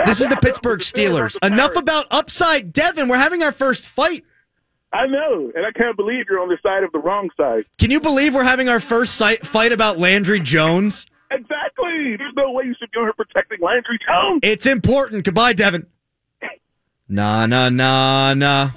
This 0.06 0.20
is 0.20 0.28
the 0.28 0.36
Pittsburgh 0.42 0.82
Steelers. 0.82 1.38
Enough 1.42 1.78
about 1.78 2.06
upside. 2.12 2.74
Devin, 2.74 3.08
we're 3.08 3.18
having 3.18 3.44
our 3.44 3.54
first 3.54 3.86
fight. 3.86 4.26
I 4.94 5.06
know, 5.06 5.52
and 5.56 5.66
I 5.66 5.72
can't 5.72 5.98
believe 5.98 6.26
you're 6.30 6.40
on 6.40 6.48
the 6.50 6.58
side 6.64 6.84
of 6.84 6.92
the 6.92 7.00
wrong 7.00 7.30
side. 7.38 7.66
Can 7.78 7.92
you 7.92 8.00
believe 8.00 8.34
we're 8.34 8.44
having 8.44 8.70
our 8.70 8.80
first 8.80 9.22
fight 9.44 9.72
about 9.74 10.00
Landry 10.00 10.40
Jones? 10.40 11.06
Exactly. 11.30 12.16
There's 12.18 12.34
no 12.38 12.52
way 12.52 12.64
you 12.66 12.76
should 12.80 12.90
be 12.92 13.00
on 13.00 13.06
here 13.06 13.14
protecting 13.14 13.60
Landry 13.62 14.00
Jones. 14.08 14.40
It's 14.44 14.66
important. 14.66 15.26
Goodbye, 15.26 15.54
Devin. 15.54 15.86
Nah, 17.10 17.46
nah, 17.46 17.70
nah, 17.70 18.34
nah. 18.34 18.70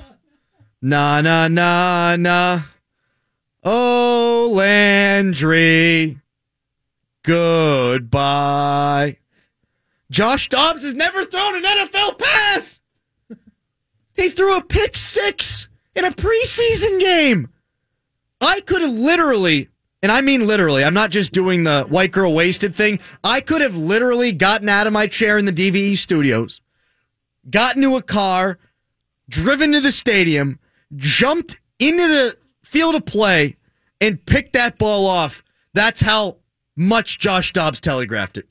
Nah, 0.83 1.21
nah, 1.21 1.49
nah, 1.49 2.17
nah. 2.17 2.61
Oh, 3.63 4.31
Oh, 4.43 4.53
Landry. 4.53 6.19
Goodbye. 7.23 9.19
Josh 10.11 10.49
Dobbs 10.49 10.83
has 10.83 10.95
never 10.95 11.25
thrown 11.25 11.57
an 11.57 11.63
NFL 11.63 12.19
pass. 12.19 12.81
He 14.15 14.29
threw 14.31 14.57
a 14.57 14.65
pick 14.65 14.97
six 14.97 15.69
in 16.01 16.11
a 16.11 16.15
preseason 16.15 16.99
game. 16.99 17.49
I 18.41 18.61
could 18.61 18.81
have 18.81 18.93
literally, 18.93 19.69
and 20.03 20.11
I 20.11 20.23
mean 20.23 20.47
literally, 20.47 20.83
I'm 20.83 20.95
not 20.95 21.11
just 21.11 21.33
doing 21.33 21.65
the 21.65 21.85
white 21.85 22.11
girl 22.11 22.33
wasted 22.33 22.75
thing. 22.75 23.01
I 23.23 23.41
could 23.43 23.61
have 23.61 23.77
literally 23.77 24.33
gotten 24.33 24.69
out 24.69 24.87
of 24.87 24.95
my 24.95 25.07
chair 25.07 25.37
in 25.37 25.45
the 25.45 25.53
DVE 25.53 25.99
studios, 25.99 26.63
gotten 27.51 27.83
to 27.83 27.97
a 27.97 28.03
car, 28.03 28.59
driven 29.29 29.73
to 29.73 29.81
the 29.81 29.93
stadium, 29.93 30.59
jumped 30.97 31.61
into 31.79 32.09
the 32.09 32.37
field 32.65 32.95
of 32.95 33.05
play, 33.05 33.57
and 34.01 34.25
picked 34.25 34.55
that 34.55 34.79
ball 34.79 35.07
off. 35.07 35.45
That's 35.75 36.01
how 36.01 36.39
much 36.77 37.19
Josh 37.19 37.53
Dobbs 37.53 37.81
telegraphed 37.81 38.39
it. 38.39 38.51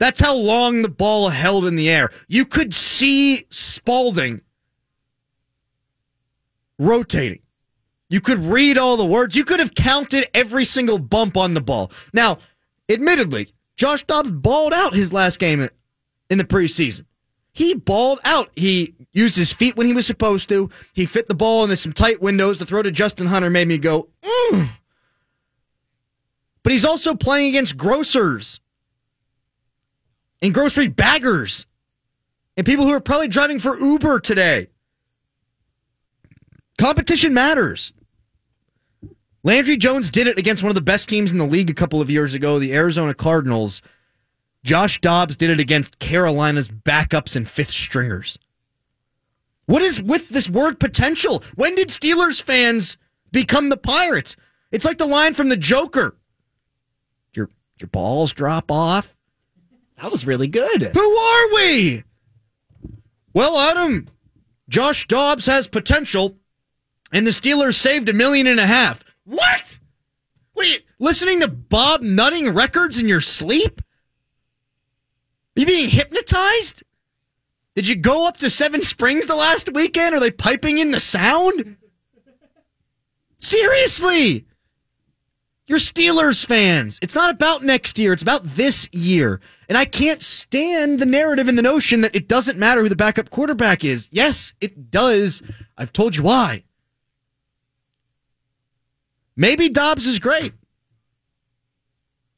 That's 0.00 0.20
how 0.20 0.34
long 0.34 0.82
the 0.82 0.88
ball 0.88 1.28
held 1.28 1.64
in 1.64 1.76
the 1.76 1.88
air. 1.88 2.10
You 2.26 2.44
could 2.44 2.74
see 2.74 3.46
Spalding 3.48 4.42
rotating. 6.78 7.40
You 8.08 8.20
could 8.20 8.38
read 8.38 8.78
all 8.78 8.96
the 8.96 9.04
words. 9.04 9.36
You 9.36 9.44
could 9.44 9.60
have 9.60 9.74
counted 9.74 10.28
every 10.34 10.64
single 10.64 10.98
bump 10.98 11.36
on 11.36 11.54
the 11.54 11.60
ball. 11.60 11.90
Now, 12.12 12.38
admittedly, 12.88 13.52
Josh 13.76 14.04
Dobbs 14.04 14.30
balled 14.30 14.72
out 14.72 14.94
his 14.94 15.12
last 15.12 15.38
game 15.38 15.68
in 16.30 16.38
the 16.38 16.44
preseason. 16.44 17.04
He 17.52 17.74
balled 17.74 18.20
out. 18.24 18.50
He 18.54 18.94
used 19.12 19.34
his 19.36 19.52
feet 19.52 19.76
when 19.76 19.86
he 19.86 19.94
was 19.94 20.06
supposed 20.06 20.48
to. 20.50 20.70
He 20.92 21.06
fit 21.06 21.26
the 21.26 21.34
ball 21.34 21.64
into 21.64 21.76
some 21.76 21.92
tight 21.92 22.20
windows. 22.20 22.58
The 22.58 22.66
throw 22.66 22.82
to 22.82 22.90
Justin 22.90 23.26
Hunter 23.26 23.50
made 23.50 23.66
me 23.66 23.78
go, 23.78 24.08
mm. 24.22 24.68
But 26.62 26.72
he's 26.72 26.84
also 26.84 27.14
playing 27.14 27.48
against 27.48 27.76
grocers 27.76 28.60
and 30.42 30.52
grocery 30.52 30.88
baggers 30.88 31.64
and 32.56 32.66
people 32.66 32.84
who 32.84 32.92
are 32.92 33.00
probably 33.00 33.28
driving 33.28 33.58
for 33.58 33.78
Uber 33.78 34.20
today. 34.20 34.68
Competition 36.78 37.32
matters. 37.32 37.92
Landry 39.42 39.76
Jones 39.76 40.10
did 40.10 40.26
it 40.26 40.38
against 40.38 40.62
one 40.62 40.70
of 40.70 40.74
the 40.74 40.80
best 40.80 41.08
teams 41.08 41.32
in 41.32 41.38
the 41.38 41.46
league 41.46 41.70
a 41.70 41.74
couple 41.74 42.00
of 42.00 42.10
years 42.10 42.34
ago, 42.34 42.58
the 42.58 42.74
Arizona 42.74 43.14
Cardinals. 43.14 43.80
Josh 44.64 45.00
Dobbs 45.00 45.36
did 45.36 45.50
it 45.50 45.60
against 45.60 46.00
Carolina's 46.00 46.68
backups 46.68 47.36
and 47.36 47.48
fifth 47.48 47.70
stringers. 47.70 48.38
What 49.66 49.82
is 49.82 50.02
with 50.02 50.28
this 50.28 50.50
word 50.50 50.80
potential? 50.80 51.42
When 51.54 51.74
did 51.76 51.88
Steelers 51.88 52.42
fans 52.42 52.96
become 53.30 53.68
the 53.68 53.76
Pirates? 53.76 54.36
It's 54.72 54.84
like 54.84 54.98
the 54.98 55.06
line 55.06 55.34
from 55.34 55.48
the 55.48 55.56
Joker. 55.56 56.16
Your 57.34 57.48
your 57.78 57.88
balls 57.88 58.32
drop 58.32 58.70
off. 58.70 59.16
That 60.00 60.10
was 60.10 60.26
really 60.26 60.48
good. 60.48 60.82
Who 60.82 61.16
are 61.16 61.54
we? 61.54 62.04
Well, 63.32 63.58
Adam, 63.58 64.08
Josh 64.68 65.06
Dobbs 65.06 65.46
has 65.46 65.66
potential, 65.66 66.36
and 67.12 67.26
the 67.26 67.30
Steelers 67.30 67.74
saved 67.74 68.08
a 68.08 68.12
million 68.12 68.46
and 68.46 68.60
a 68.60 68.66
half. 68.66 69.02
What? 69.24 69.78
What 70.52 70.66
are 70.66 70.70
you 70.70 70.78
listening 70.98 71.40
to 71.40 71.48
Bob 71.48 72.02
Nutting 72.02 72.54
records 72.54 73.00
in 73.00 73.08
your 73.08 73.20
sleep? 73.20 73.80
Are 75.56 75.60
you 75.60 75.66
being 75.66 75.90
hypnotized? 75.90 76.82
Did 77.74 77.88
you 77.88 77.96
go 77.96 78.26
up 78.26 78.38
to 78.38 78.48
Seven 78.48 78.82
Springs 78.82 79.26
the 79.26 79.34
last 79.34 79.72
weekend? 79.72 80.14
Are 80.14 80.20
they 80.20 80.30
piping 80.30 80.78
in 80.78 80.92
the 80.92 81.00
sound? 81.00 81.76
Seriously. 83.38 84.46
You're 85.66 85.78
Steelers 85.78 86.46
fans. 86.46 86.98
It's 87.02 87.14
not 87.14 87.30
about 87.30 87.64
next 87.64 87.98
year, 87.98 88.12
it's 88.12 88.22
about 88.22 88.44
this 88.44 88.88
year. 88.92 89.40
And 89.68 89.76
I 89.76 89.84
can't 89.84 90.22
stand 90.22 91.00
the 91.00 91.06
narrative 91.06 91.48
and 91.48 91.58
the 91.58 91.62
notion 91.62 92.02
that 92.02 92.14
it 92.14 92.28
doesn't 92.28 92.58
matter 92.58 92.82
who 92.82 92.88
the 92.88 92.96
backup 92.96 93.30
quarterback 93.30 93.82
is. 93.82 94.08
Yes, 94.12 94.54
it 94.60 94.90
does. 94.90 95.42
I've 95.76 95.92
told 95.92 96.16
you 96.16 96.22
why. 96.22 96.62
Maybe 99.36 99.68
Dobbs 99.68 100.06
is 100.06 100.18
great. 100.18 100.54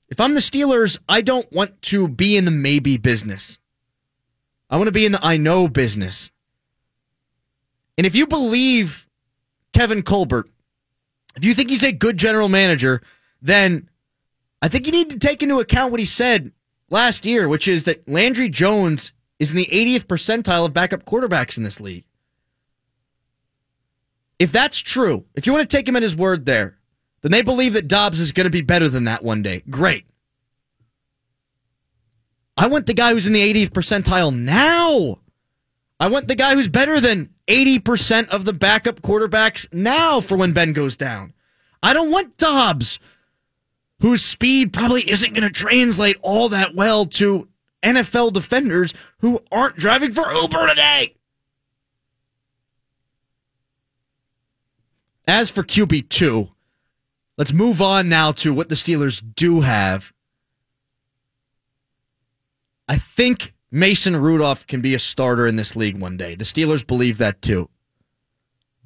If 0.08 0.20
I'm 0.20 0.34
the 0.34 0.40
Steelers, 0.40 0.98
I 1.08 1.20
don't 1.20 1.50
want 1.52 1.80
to 1.82 2.08
be 2.08 2.36
in 2.36 2.44
the 2.44 2.50
maybe 2.50 2.96
business. 2.96 3.58
I 4.70 4.76
want 4.76 4.88
to 4.88 4.92
be 4.92 5.06
in 5.06 5.12
the 5.12 5.24
I 5.24 5.36
know 5.36 5.68
business. 5.68 6.30
And 7.96 8.06
if 8.06 8.14
you 8.14 8.26
believe 8.26 9.06
Kevin 9.72 10.02
Colbert, 10.02 10.48
if 11.36 11.44
you 11.44 11.54
think 11.54 11.70
he's 11.70 11.84
a 11.84 11.92
good 11.92 12.16
general 12.16 12.48
manager, 12.48 13.02
then 13.40 13.88
I 14.60 14.68
think 14.68 14.86
you 14.86 14.92
need 14.92 15.10
to 15.10 15.18
take 15.18 15.42
into 15.42 15.60
account 15.60 15.90
what 15.90 16.00
he 16.00 16.06
said 16.06 16.52
last 16.90 17.26
year, 17.26 17.48
which 17.48 17.68
is 17.68 17.84
that 17.84 18.08
Landry 18.08 18.48
Jones 18.48 19.12
is 19.38 19.50
in 19.52 19.56
the 19.56 19.68
80th 19.70 20.04
percentile 20.04 20.66
of 20.66 20.72
backup 20.72 21.04
quarterbacks 21.04 21.56
in 21.56 21.62
this 21.62 21.80
league. 21.80 22.04
If 24.38 24.52
that's 24.52 24.78
true, 24.78 25.24
if 25.34 25.46
you 25.46 25.52
want 25.52 25.68
to 25.68 25.76
take 25.76 25.88
him 25.88 25.96
at 25.96 26.02
his 26.02 26.16
word 26.16 26.46
there, 26.46 26.77
then 27.22 27.32
they 27.32 27.42
believe 27.42 27.72
that 27.72 27.88
Dobbs 27.88 28.20
is 28.20 28.32
going 28.32 28.44
to 28.44 28.50
be 28.50 28.60
better 28.60 28.88
than 28.88 29.04
that 29.04 29.24
one 29.24 29.42
day. 29.42 29.62
Great. 29.68 30.04
I 32.56 32.66
want 32.66 32.86
the 32.86 32.94
guy 32.94 33.12
who's 33.12 33.26
in 33.26 33.32
the 33.32 33.54
80th 33.54 33.70
percentile 33.70 34.34
now. 34.34 35.20
I 36.00 36.08
want 36.08 36.28
the 36.28 36.34
guy 36.34 36.54
who's 36.54 36.68
better 36.68 37.00
than 37.00 37.30
80% 37.46 38.28
of 38.28 38.44
the 38.44 38.52
backup 38.52 39.00
quarterbacks 39.00 39.72
now 39.72 40.20
for 40.20 40.36
when 40.36 40.52
Ben 40.52 40.72
goes 40.72 40.96
down. 40.96 41.34
I 41.82 41.92
don't 41.92 42.10
want 42.10 42.36
Dobbs, 42.36 42.98
whose 44.00 44.24
speed 44.24 44.72
probably 44.72 45.08
isn't 45.08 45.34
going 45.34 45.42
to 45.42 45.50
translate 45.50 46.16
all 46.20 46.48
that 46.50 46.74
well 46.74 47.06
to 47.06 47.48
NFL 47.82 48.32
defenders 48.32 48.92
who 49.20 49.40
aren't 49.50 49.76
driving 49.76 50.12
for 50.12 50.30
Uber 50.32 50.68
today. 50.68 51.14
As 55.26 55.50
for 55.50 55.62
QB2, 55.62 56.50
let's 57.38 57.52
move 57.52 57.80
on 57.80 58.10
now 58.10 58.32
to 58.32 58.52
what 58.52 58.68
the 58.68 58.74
Steelers 58.74 59.22
do 59.34 59.62
have. 59.62 60.12
I 62.86 62.98
think 62.98 63.54
Mason 63.70 64.16
Rudolph 64.16 64.66
can 64.66 64.80
be 64.80 64.94
a 64.94 64.98
starter 64.98 65.46
in 65.46 65.56
this 65.56 65.76
league 65.76 65.98
one 65.98 66.16
day. 66.16 66.34
The 66.34 66.44
Steelers 66.44 66.86
believe 66.86 67.18
that 67.18 67.40
too. 67.40 67.70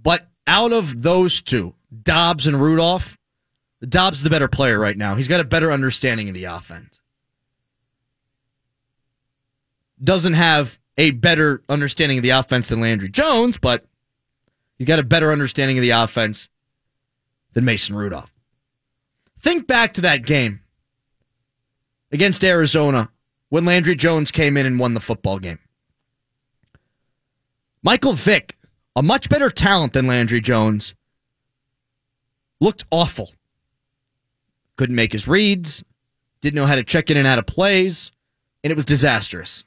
But 0.00 0.28
out 0.46 0.72
of 0.72 1.02
those 1.02 1.40
two, 1.40 1.74
Dobbs 2.02 2.46
and 2.46 2.60
Rudolph, 2.60 3.16
Dobbs 3.80 4.18
is 4.18 4.24
the 4.24 4.30
better 4.30 4.48
player 4.48 4.78
right 4.78 4.96
now. 4.96 5.14
He's 5.14 5.28
got 5.28 5.40
a 5.40 5.44
better 5.44 5.72
understanding 5.72 6.28
of 6.28 6.34
the 6.34 6.44
offense. 6.44 7.00
Doesn't 10.02 10.34
have 10.34 10.78
a 10.98 11.12
better 11.12 11.62
understanding 11.68 12.18
of 12.18 12.22
the 12.22 12.30
offense 12.30 12.68
than 12.68 12.80
Landry 12.80 13.08
Jones, 13.08 13.56
but 13.56 13.86
he 14.78 14.84
got 14.84 14.98
a 14.98 15.04
better 15.04 15.32
understanding 15.32 15.78
of 15.78 15.82
the 15.82 15.90
offense 15.90 16.48
than 17.52 17.64
Mason 17.64 17.94
Rudolph. 17.94 18.32
Think 19.42 19.66
back 19.66 19.94
to 19.94 20.00
that 20.02 20.24
game 20.24 20.60
against 22.10 22.44
Arizona 22.44 23.10
when 23.48 23.64
Landry 23.64 23.94
Jones 23.94 24.30
came 24.30 24.56
in 24.56 24.66
and 24.66 24.78
won 24.78 24.94
the 24.94 25.00
football 25.00 25.38
game. 25.38 25.58
Michael 27.82 28.12
Vick, 28.12 28.56
a 28.94 29.02
much 29.02 29.28
better 29.28 29.50
talent 29.50 29.92
than 29.92 30.06
Landry 30.06 30.40
Jones, 30.40 30.94
looked 32.60 32.84
awful 32.90 33.30
couldn't 34.76 34.96
make 34.96 35.12
his 35.12 35.28
reads, 35.28 35.84
didn't 36.40 36.56
know 36.56 36.66
how 36.66 36.74
to 36.74 36.84
check 36.84 37.10
in 37.10 37.16
and 37.16 37.26
out 37.26 37.38
of 37.38 37.46
plays, 37.46 38.10
and 38.64 38.70
it 38.70 38.74
was 38.74 38.84
disastrous. 38.84 39.64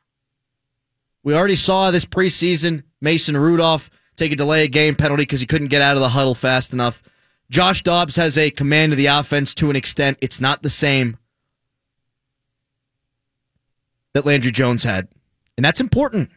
We 1.24 1.34
already 1.34 1.55
saw 1.55 1.89
this 1.89 2.05
preseason 2.05 2.84
Mason 3.01 3.38
Rudolph 3.38 3.89
take 4.15 4.32
a 4.32 4.36
delay 4.36 4.65
of 4.65 4.72
game 4.72 4.96
penalty 4.96 5.24
because 5.24 5.41
he 5.41 5.48
couldn't 5.48 5.70
get 5.70 5.82
out 5.82 5.96
of 5.96 6.01
the 6.01 6.10
huddle 6.10 6.36
fast 6.36 6.74
enough. 6.74 7.01
Josh 7.50 7.84
Dobbs 7.84 8.16
has 8.16 8.38
a 8.38 8.52
command 8.52 8.92
of 8.92 8.98
the 8.98 9.06
offense 9.08 9.54
to 9.56 9.70
an 9.70 9.75
extent. 9.75 10.18
It's 10.22 10.42
not 10.42 10.64
the 10.64 10.70
same 10.70 11.18
that 14.14 14.25
Landry 14.25 14.52
Jones 14.52 14.84
had. 14.84 15.08
And 15.58 15.64
that's 15.64 15.82
important. 15.82 16.32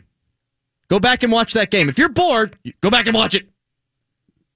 Go 0.88 1.00
back 1.00 1.22
and 1.22 1.32
watch 1.32 1.52
that 1.54 1.70
game. 1.70 1.88
If 1.88 1.98
you're 1.98 2.08
bored, 2.08 2.56
go 2.80 2.90
back 2.90 3.06
and 3.06 3.14
watch 3.14 3.34
it. 3.34 3.48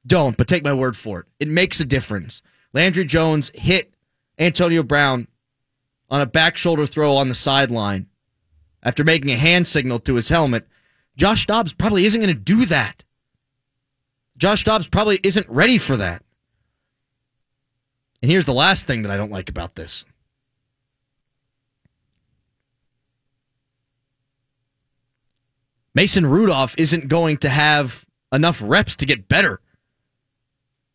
Don't, 0.06 0.36
but 0.36 0.48
take 0.48 0.64
my 0.64 0.74
word 0.74 0.96
for 0.96 1.20
it. 1.20 1.26
It 1.38 1.48
makes 1.48 1.80
a 1.80 1.84
difference. 1.84 2.42
Landry 2.72 3.04
Jones 3.04 3.50
hit 3.54 3.94
Antonio 4.38 4.82
Brown 4.82 5.28
on 6.10 6.20
a 6.20 6.26
back 6.26 6.56
shoulder 6.56 6.86
throw 6.86 7.16
on 7.16 7.28
the 7.28 7.34
sideline 7.34 8.06
after 8.82 9.04
making 9.04 9.30
a 9.30 9.36
hand 9.36 9.66
signal 9.68 10.00
to 10.00 10.14
his 10.14 10.28
helmet. 10.28 10.66
Josh 11.16 11.46
Dobbs 11.46 11.72
probably 11.72 12.04
isn't 12.06 12.20
going 12.20 12.34
to 12.34 12.40
do 12.40 12.66
that. 12.66 13.04
Josh 14.36 14.64
Dobbs 14.64 14.88
probably 14.88 15.20
isn't 15.22 15.48
ready 15.48 15.78
for 15.78 15.96
that. 15.98 16.22
And 18.22 18.30
here's 18.30 18.44
the 18.44 18.54
last 18.54 18.86
thing 18.86 19.02
that 19.02 19.10
I 19.10 19.16
don't 19.16 19.32
like 19.32 19.48
about 19.48 19.74
this. 19.74 20.04
Mason 25.94 26.24
Rudolph 26.24 26.74
isn't 26.78 27.08
going 27.08 27.36
to 27.38 27.48
have 27.48 28.06
enough 28.32 28.62
reps 28.64 28.96
to 28.96 29.06
get 29.06 29.28
better. 29.28 29.60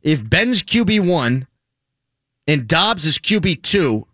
If 0.02 0.28
Ben's 0.28 0.64
QB1 0.64 1.46
and 2.48 2.68
Dobbs 2.68 3.06
is 3.06 3.20
QB2, 3.20 4.06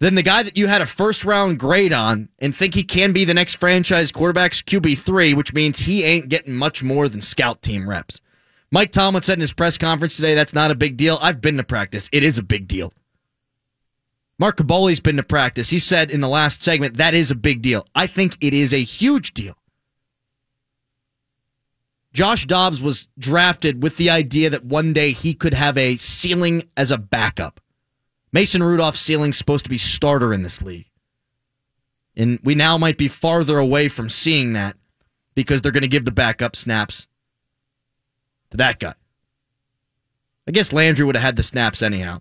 then 0.00 0.16
the 0.16 0.22
guy 0.22 0.42
that 0.42 0.58
you 0.58 0.66
had 0.66 0.82
a 0.82 0.86
first 0.86 1.24
round 1.24 1.60
grade 1.60 1.92
on 1.92 2.28
and 2.40 2.54
think 2.54 2.74
he 2.74 2.82
can 2.82 3.12
be 3.12 3.24
the 3.24 3.32
next 3.32 3.54
franchise 3.54 4.10
quarterback's 4.10 4.60
QB3, 4.60 5.36
which 5.36 5.54
means 5.54 5.78
he 5.78 6.02
ain't 6.02 6.28
getting 6.28 6.56
much 6.56 6.82
more 6.82 7.08
than 7.08 7.20
scout 7.20 7.62
team 7.62 7.88
reps. 7.88 8.20
Mike 8.72 8.90
Tomlin 8.90 9.22
said 9.22 9.34
in 9.34 9.42
his 9.42 9.52
press 9.52 9.76
conference 9.76 10.16
today 10.16 10.34
that's 10.34 10.54
not 10.54 10.70
a 10.70 10.74
big 10.74 10.96
deal. 10.96 11.18
I've 11.20 11.42
been 11.42 11.58
to 11.58 11.62
practice. 11.62 12.08
It 12.10 12.24
is 12.24 12.38
a 12.38 12.42
big 12.42 12.66
deal. 12.66 12.92
Mark 14.38 14.56
Kaboly's 14.56 14.98
been 14.98 15.18
to 15.18 15.22
practice. 15.22 15.68
He 15.68 15.78
said 15.78 16.10
in 16.10 16.22
the 16.22 16.28
last 16.28 16.62
segment 16.62 16.96
that 16.96 17.12
is 17.12 17.30
a 17.30 17.36
big 17.36 17.60
deal. 17.60 17.86
I 17.94 18.06
think 18.06 18.38
it 18.40 18.54
is 18.54 18.72
a 18.72 18.82
huge 18.82 19.34
deal. 19.34 19.56
Josh 22.14 22.46
Dobbs 22.46 22.80
was 22.80 23.08
drafted 23.18 23.82
with 23.82 23.98
the 23.98 24.08
idea 24.08 24.48
that 24.48 24.64
one 24.64 24.94
day 24.94 25.12
he 25.12 25.34
could 25.34 25.54
have 25.54 25.76
a 25.76 25.96
ceiling 25.96 26.62
as 26.74 26.90
a 26.90 26.98
backup. 26.98 27.60
Mason 28.32 28.62
Rudolph's 28.62 29.00
ceiling's 29.00 29.36
supposed 29.36 29.64
to 29.64 29.70
be 29.70 29.78
starter 29.78 30.32
in 30.32 30.42
this 30.42 30.62
league. 30.62 30.88
And 32.16 32.38
we 32.42 32.54
now 32.54 32.78
might 32.78 32.96
be 32.96 33.08
farther 33.08 33.58
away 33.58 33.88
from 33.88 34.08
seeing 34.08 34.54
that 34.54 34.76
because 35.34 35.60
they're 35.60 35.72
going 35.72 35.82
to 35.82 35.88
give 35.88 36.06
the 36.06 36.10
backup 36.10 36.56
snaps 36.56 37.06
to 38.52 38.56
that 38.58 38.78
guy. 38.78 38.94
I 40.46 40.52
guess 40.52 40.72
Landry 40.72 41.04
would 41.04 41.16
have 41.16 41.24
had 41.24 41.36
the 41.36 41.42
snaps 41.42 41.82
anyhow. 41.82 42.20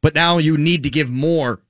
But 0.00 0.14
now 0.14 0.38
you 0.38 0.56
need 0.56 0.82
to 0.82 0.90
give 0.90 1.10
more 1.10 1.60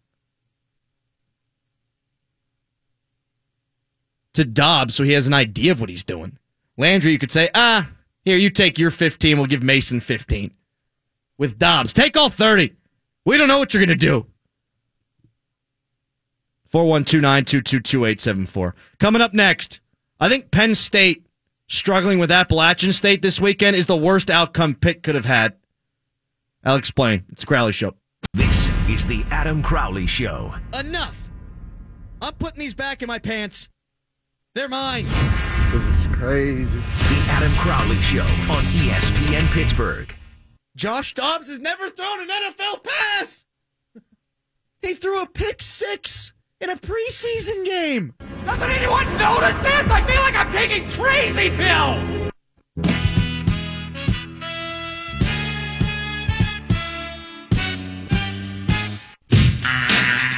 to 4.35 4.45
Dobbs 4.45 4.95
so 4.95 5.05
he 5.05 5.13
has 5.13 5.27
an 5.27 5.35
idea 5.35 5.73
of 5.73 5.81
what 5.81 5.91
he's 5.91 6.05
doing. 6.05 6.39
Landry, 6.77 7.13
you 7.13 7.19
could 7.19 7.31
say, 7.31 7.51
ah, 7.55 7.91
here, 8.25 8.39
you 8.39 8.51
take 8.51 8.79
your 8.79 8.91
15, 8.91 9.37
we'll 9.37 9.47
give 9.47 9.63
Mason 9.63 10.01
15 10.01 10.53
with 11.37 11.59
Dobbs. 11.59 11.93
Take 11.93 12.17
all 12.17 12.31
30. 12.31 12.75
We 13.25 13.37
don't 13.37 13.49
know 13.49 13.59
what 13.59 13.75
you're 13.75 13.85
going 13.85 13.99
to 13.99 14.07
do. 14.07 14.27
412 16.69 18.75
Coming 18.99 19.23
up 19.23 19.35
next, 19.35 19.81
I 20.23 20.29
think 20.29 20.53
Penn 20.53 20.77
State 20.77 21.27
struggling 21.67 22.21
with 22.21 22.31
Appalachian 22.31 22.93
State 22.93 23.23
this 23.23 23.41
weekend 23.41 23.75
is 23.75 23.89
the 23.89 23.97
worst 23.97 24.31
outcome 24.31 24.77
Pitt 24.77 25.03
could 25.03 25.17
have 25.17 25.25
had. 25.25 25.57
I'll 26.63 26.77
explain. 26.77 27.25
It's 27.31 27.45
Crowley 27.45 27.73
Show. 27.73 27.97
This 28.33 28.71
is 28.89 29.05
the 29.05 29.25
Adam 29.33 29.65
Crowley 29.65 30.07
Show. 30.07 30.55
Enough. 30.79 31.29
I'm 32.21 32.35
putting 32.35 32.61
these 32.61 32.73
back 32.73 33.03
in 33.03 33.09
my 33.09 33.19
pants. 33.19 33.69
They're 34.55 34.69
mine. 34.69 35.07
This 35.73 35.83
is 35.83 36.07
crazy. 36.13 36.79
The 36.79 37.25
Adam 37.29 37.51
Crowley 37.57 37.97
Show 37.97 38.23
on 38.23 38.63
ESPN 38.79 39.51
Pittsburgh. 39.51 40.15
Josh 40.77 41.15
Dobbs 41.15 41.49
has 41.49 41.59
never 41.59 41.91
thrown 41.91 42.21
an 42.21 42.29
NFL 42.29 42.85
pass. 42.85 43.45
He 44.83 44.95
threw 44.95 45.21
a 45.21 45.27
pick 45.27 45.63
six 45.63 46.32
in 46.63 46.71
a 46.71 46.77
preseason 46.77 47.65
game. 47.65 48.15
Doesn't 48.45 48.71
anyone 48.71 49.05
notice 49.19 49.59
this? 49.59 49.91
I 49.91 50.01
feel 50.03 50.21
like 50.21 50.37
I'm 50.37 50.53
taking 50.53 50.89
crazy 50.91 51.51
pills. 51.51 52.23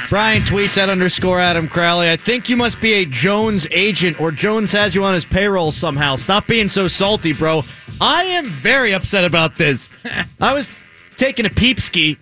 Brian 0.09 0.43
tweets 0.43 0.79
at 0.79 0.89
underscore 0.89 1.41
Adam 1.41 1.67
Crowley. 1.67 2.09
I 2.09 2.17
think 2.17 2.49
you 2.49 2.57
must 2.57 2.81
be 2.81 2.93
a 2.95 3.05
Jones 3.05 3.67
agent 3.73 4.21
or 4.21 4.31
Jones 4.31 4.71
has 4.73 4.95
you 4.95 5.03
on 5.03 5.13
his 5.13 5.25
payroll 5.25 5.73
somehow. 5.73 6.17
Stop 6.17 6.47
being 6.47 6.69
so 6.69 6.87
salty, 6.87 7.33
bro. 7.33 7.65
I 8.01 8.25
am 8.25 8.47
very 8.47 8.95
upset 8.95 9.25
about 9.25 9.57
this. 9.57 9.89
I 10.41 10.55
was 10.55 10.71
taking 11.17 11.47
a 11.47 11.51
peep 11.51 11.81
ski 11.81 12.17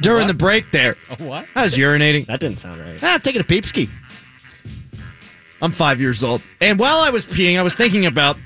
during 0.00 0.26
the 0.26 0.34
break 0.34 0.70
there. 0.70 0.96
What? 1.18 1.46
I 1.54 1.64
was 1.64 1.74
urinating. 1.74 2.26
That 2.26 2.40
didn't 2.40 2.58
sound 2.58 2.80
right. 2.80 3.02
Ah, 3.02 3.18
taking 3.22 3.40
a 3.40 3.44
peep 3.44 3.64
ski. 3.66 3.88
I'm 5.62 5.70
five 5.70 6.00
years 6.00 6.22
old. 6.22 6.42
And 6.60 6.78
while 6.78 6.98
I 6.98 7.10
was 7.10 7.24
peeing, 7.24 7.58
I 7.58 7.62
was 7.62 7.74
thinking 7.74 8.04
about 8.04 8.36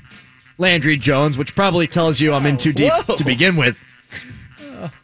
Landry 0.57 0.97
Jones, 0.97 1.37
which 1.37 1.55
probably 1.55 1.87
tells 1.87 2.21
you 2.21 2.33
I'm 2.33 2.45
in 2.45 2.57
too 2.57 2.71
deep 2.73 2.91
Whoa. 2.91 3.15
to 3.15 3.23
begin 3.25 3.55
with. 3.55 3.77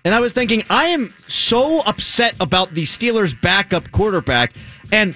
And 0.06 0.14
I 0.14 0.20
was 0.20 0.32
thinking, 0.32 0.64
I 0.70 0.86
am 0.86 1.14
so 1.28 1.82
upset 1.82 2.36
about 2.40 2.74
the 2.74 2.84
Steelers' 2.84 3.40
backup 3.40 3.92
quarterback, 3.92 4.54
and 4.92 5.16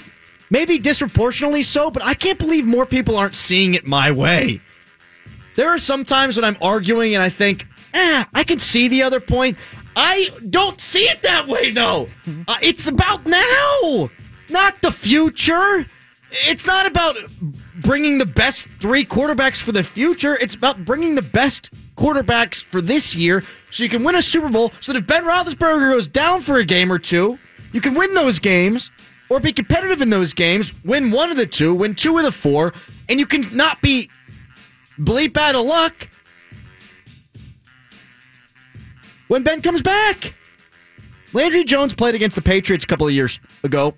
maybe 0.49 0.79
disproportionately 0.79 1.63
so, 1.63 1.89
but 1.91 2.03
I 2.03 2.13
can't 2.13 2.37
believe 2.39 2.65
more 2.65 2.85
people 2.85 3.15
aren't 3.15 3.35
seeing 3.35 3.75
it 3.75 3.85
my 3.85 4.11
way. 4.11 4.59
There 5.55 5.69
are 5.69 5.79
some 5.79 6.05
times 6.05 6.35
when 6.35 6.45
I'm 6.45 6.57
arguing 6.61 7.15
and 7.15 7.23
I 7.23 7.29
think, 7.29 7.65
eh, 7.93 8.25
I 8.33 8.43
can 8.43 8.59
see 8.59 8.87
the 8.87 9.03
other 9.03 9.19
point. 9.19 9.57
I 9.95 10.29
don't 10.49 10.79
see 10.79 11.03
it 11.03 11.21
that 11.23 11.47
way, 11.47 11.71
though. 11.71 12.07
Uh, 12.47 12.57
it's 12.61 12.87
about 12.87 13.25
now, 13.25 14.09
not 14.49 14.81
the 14.81 14.91
future. 14.91 15.85
It's 16.45 16.65
not 16.65 16.85
about 16.85 17.17
bringing 17.75 18.17
the 18.17 18.25
best 18.25 18.67
three 18.79 19.03
quarterbacks 19.05 19.57
for 19.57 19.71
the 19.71 19.83
future. 19.83 20.35
It's 20.35 20.55
about 20.55 20.85
bringing 20.85 21.15
the 21.15 21.21
best 21.21 21.71
quarterbacks 21.97 22.63
for 22.63 22.81
this 22.81 23.15
year 23.15 23.43
so 23.69 23.83
you 23.83 23.89
can 23.89 24.03
win 24.03 24.15
a 24.15 24.21
Super 24.21 24.49
Bowl 24.49 24.71
so 24.79 24.93
that 24.93 24.99
if 24.99 25.07
Ben 25.07 25.23
Roethlisberger 25.23 25.91
goes 25.91 26.07
down 26.07 26.41
for 26.41 26.57
a 26.57 26.65
game 26.65 26.91
or 26.91 26.99
two, 26.99 27.39
you 27.71 27.81
can 27.81 27.93
win 27.93 28.13
those 28.13 28.39
games 28.39 28.91
or 29.29 29.39
be 29.39 29.51
competitive 29.51 30.01
in 30.01 30.09
those 30.09 30.33
games, 30.33 30.73
win 30.83 31.11
one 31.11 31.29
of 31.29 31.37
the 31.37 31.45
two, 31.45 31.73
win 31.73 31.95
two 31.95 32.17
of 32.17 32.23
the 32.23 32.31
four, 32.31 32.73
and 33.07 33.19
you 33.19 33.25
can 33.25 33.55
not 33.55 33.81
be 33.81 34.09
bleep 34.99 35.37
out 35.37 35.55
of 35.55 35.65
luck 35.65 36.09
when 39.29 39.43
Ben 39.43 39.61
comes 39.61 39.81
back. 39.81 40.35
Landry 41.31 41.63
Jones 41.63 41.93
played 41.93 42.15
against 42.15 42.35
the 42.35 42.41
Patriots 42.41 42.83
a 42.83 42.87
couple 42.87 43.07
of 43.07 43.13
years 43.13 43.39
ago 43.63 43.95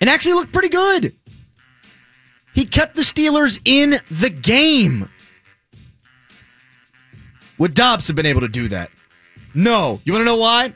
and 0.00 0.08
actually 0.08 0.34
looked 0.34 0.52
pretty 0.52 0.68
good. 0.68 1.16
He 2.54 2.64
kept 2.64 2.94
the 2.94 3.02
Steelers 3.02 3.60
in 3.64 4.00
the 4.10 4.30
game. 4.30 5.08
Would 7.58 7.74
Dobbs 7.74 8.06
have 8.06 8.16
been 8.16 8.26
able 8.26 8.42
to 8.42 8.48
do 8.48 8.68
that? 8.68 8.90
No. 9.54 10.00
You 10.04 10.12
want 10.12 10.20
to 10.20 10.26
know 10.26 10.36
why? 10.36 10.74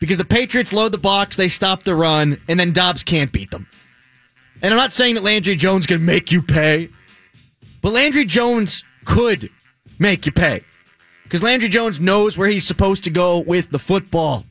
Because 0.00 0.16
the 0.16 0.24
Patriots 0.24 0.72
load 0.72 0.92
the 0.92 0.98
box, 0.98 1.36
they 1.36 1.48
stop 1.48 1.82
the 1.82 1.94
run, 1.94 2.40
and 2.48 2.58
then 2.58 2.72
Dobbs 2.72 3.02
can't 3.02 3.32
beat 3.32 3.50
them. 3.50 3.66
And 4.62 4.72
I'm 4.72 4.78
not 4.78 4.92
saying 4.92 5.16
that 5.16 5.24
Landry 5.24 5.56
Jones 5.56 5.86
can 5.86 6.04
make 6.04 6.30
you 6.30 6.40
pay, 6.40 6.88
but 7.82 7.92
Landry 7.92 8.24
Jones 8.24 8.84
could 9.04 9.50
make 9.98 10.24
you 10.24 10.32
pay. 10.32 10.62
Because 11.28 11.42
Landry 11.42 11.68
Jones 11.68 12.00
knows 12.00 12.38
where 12.38 12.48
he's 12.48 12.66
supposed 12.66 13.04
to 13.04 13.10
go 13.10 13.40
with 13.40 13.68
the 13.68 13.78
football. 13.78 14.46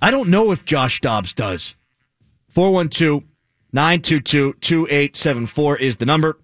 I 0.00 0.12
don't 0.12 0.28
know 0.28 0.52
if 0.52 0.64
Josh 0.64 1.00
Dobbs 1.00 1.32
does. 1.32 1.74
412 2.50 3.24
922 3.72 4.52
2874 4.60 5.76
is 5.76 5.96
the 5.96 6.06
number. 6.06 6.38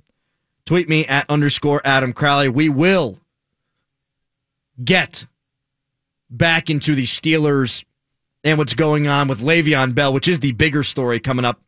Tweet 0.65 0.89
me 0.89 1.07
at 1.07 1.31
underscore 1.31 1.81
Adam 1.85 2.13
Crowley. 2.13 2.49
We 2.49 2.69
will 2.69 3.21
get 4.83 5.25
back 6.29 6.69
into 6.69 6.97
the 6.97 7.05
Steelers 7.05 7.85
and 8.43 8.59
what's 8.59 8.75
going 8.75 9.07
on 9.07 9.29
with 9.29 9.41
Le'Veon 9.41 9.95
Bell, 9.95 10.13
which 10.13 10.27
is 10.27 10.41
the 10.41 10.51
bigger 10.51 10.83
story 10.83 11.21
coming 11.21 11.45
up 11.45 11.61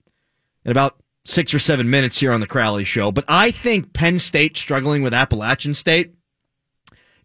in 0.64 0.72
about 0.72 0.96
six 1.24 1.54
or 1.54 1.60
seven 1.60 1.88
minutes 1.88 2.18
here 2.18 2.32
on 2.32 2.40
the 2.40 2.48
Crowley 2.48 2.82
Show. 2.82 3.12
But 3.12 3.26
I 3.28 3.52
think 3.52 3.92
Penn 3.92 4.18
State 4.18 4.56
struggling 4.56 5.04
with 5.04 5.14
Appalachian 5.14 5.74
State 5.74 6.14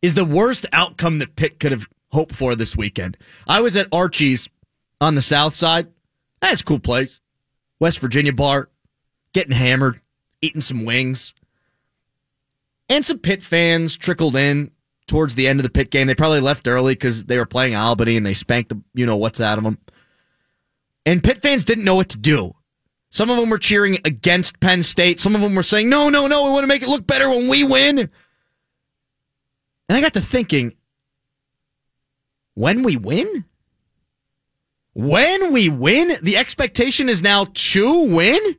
is 0.03 0.13
the 0.13 0.25
worst 0.25 0.67
outcome 0.73 1.17
that 1.19 1.35
Pitt 1.35 1.59
could 1.59 1.71
have 1.71 1.87
hoped 2.11 2.35
for 2.35 2.55
this 2.55 2.75
weekend. 2.75 3.17
I 3.47 3.61
was 3.61 3.75
at 3.75 3.87
Archie's 3.91 4.49
on 5.01 5.15
the 5.15 5.21
south 5.21 5.55
side. 5.55 5.87
That's 6.41 6.61
a 6.61 6.65
cool 6.65 6.79
place. 6.79 7.21
West 7.79 7.99
Virginia 7.99 8.33
bar, 8.33 8.69
getting 9.33 9.55
hammered, 9.55 9.99
eating 10.41 10.61
some 10.61 10.85
wings. 10.85 11.33
And 12.89 13.05
some 13.05 13.17
Pitt 13.17 13.41
fans 13.41 13.95
trickled 13.95 14.35
in 14.35 14.71
towards 15.07 15.35
the 15.35 15.47
end 15.47 15.59
of 15.59 15.63
the 15.63 15.69
Pitt 15.69 15.89
game. 15.89 16.07
They 16.07 16.15
probably 16.15 16.41
left 16.41 16.67
early 16.67 16.93
because 16.93 17.23
they 17.23 17.37
were 17.37 17.45
playing 17.45 17.75
Albany 17.75 18.17
and 18.17 18.25
they 18.25 18.33
spanked 18.33 18.69
the 18.69 18.81
you 18.93 19.05
know 19.05 19.15
what's 19.17 19.39
out 19.39 19.57
of 19.57 19.63
them. 19.63 19.77
And 21.05 21.23
Pitt 21.23 21.41
fans 21.41 21.65
didn't 21.65 21.85
know 21.85 21.95
what 21.95 22.09
to 22.09 22.17
do. 22.17 22.55
Some 23.09 23.29
of 23.29 23.37
them 23.37 23.49
were 23.49 23.59
cheering 23.59 23.99
against 24.05 24.59
Penn 24.59 24.83
State. 24.83 25.19
Some 25.19 25.35
of 25.35 25.41
them 25.41 25.55
were 25.55 25.63
saying, 25.63 25.87
no, 25.87 26.09
no, 26.09 26.27
no, 26.27 26.45
we 26.45 26.51
want 26.51 26.63
to 26.63 26.67
make 26.67 26.81
it 26.81 26.89
look 26.89 27.05
better 27.05 27.29
when 27.29 27.47
we 27.47 27.63
win. 27.63 28.09
And 29.89 29.98
I 29.98 30.02
got 30.02 30.13
to 30.13 30.22
thinking, 30.22 30.74
when 32.56 32.84
we 32.84 32.98
win? 32.98 33.46
When 34.93 35.52
we 35.52 35.69
win? 35.69 36.17
The 36.22 36.38
expectation 36.38 37.10
is 37.10 37.22
now 37.22 37.48
to 37.54 38.04
win? 38.04 38.58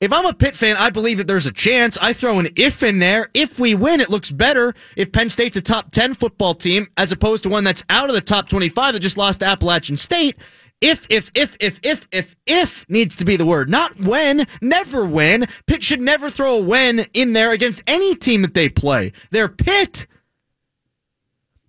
If 0.00 0.12
I'm 0.12 0.26
a 0.26 0.34
Pitt 0.34 0.56
fan, 0.56 0.76
I 0.76 0.90
believe 0.90 1.18
that 1.18 1.26
there's 1.26 1.46
a 1.46 1.52
chance. 1.52 1.96
I 1.98 2.12
throw 2.12 2.38
an 2.38 2.48
if 2.56 2.82
in 2.82 2.98
there. 2.98 3.30
If 3.32 3.58
we 3.58 3.74
win, 3.74 4.00
it 4.00 4.10
looks 4.10 4.30
better 4.30 4.74
if 4.96 5.12
Penn 5.12 5.30
State's 5.30 5.56
a 5.56 5.62
top 5.62 5.92
10 5.92 6.14
football 6.14 6.54
team 6.54 6.88
as 6.96 7.12
opposed 7.12 7.44
to 7.44 7.48
one 7.48 7.64
that's 7.64 7.84
out 7.88 8.10
of 8.10 8.14
the 8.14 8.20
top 8.20 8.48
25 8.48 8.92
that 8.92 9.00
just 9.00 9.16
lost 9.16 9.40
to 9.40 9.46
Appalachian 9.46 9.96
State. 9.96 10.36
If, 10.80 11.06
if, 11.08 11.30
if, 11.34 11.56
if, 11.60 11.78
if, 11.82 12.06
if, 12.12 12.36
if 12.46 12.88
needs 12.90 13.16
to 13.16 13.24
be 13.24 13.36
the 13.36 13.46
word, 13.46 13.70
not 13.70 13.98
when, 13.98 14.46
never 14.60 15.04
when. 15.04 15.46
Pitt 15.66 15.82
should 15.82 16.00
never 16.00 16.30
throw 16.30 16.56
a 16.56 16.62
when 16.62 17.06
in 17.14 17.32
there 17.32 17.52
against 17.52 17.82
any 17.86 18.14
team 18.14 18.42
that 18.42 18.54
they 18.54 18.68
play. 18.68 19.12
They're 19.30 19.48
Pitt. 19.48 20.06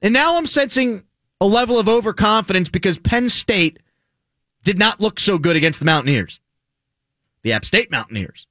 And 0.02 0.14
now 0.14 0.38
I'm 0.38 0.48
sensing 0.48 1.04
a 1.40 1.46
level 1.46 1.80
of 1.80 1.88
overconfidence 1.88 2.70
because 2.70 2.98
Penn 2.98 3.30
State 3.30 3.80
did 4.64 4.78
not 4.78 5.00
look 5.00 5.20
so 5.20 5.38
good 5.38 5.56
against 5.56 5.80
the 5.80 5.86
Mountaineers, 5.86 6.40
the 7.44 7.54
App 7.54 7.66
State 7.66 7.92
Mountaineers. 7.92 8.48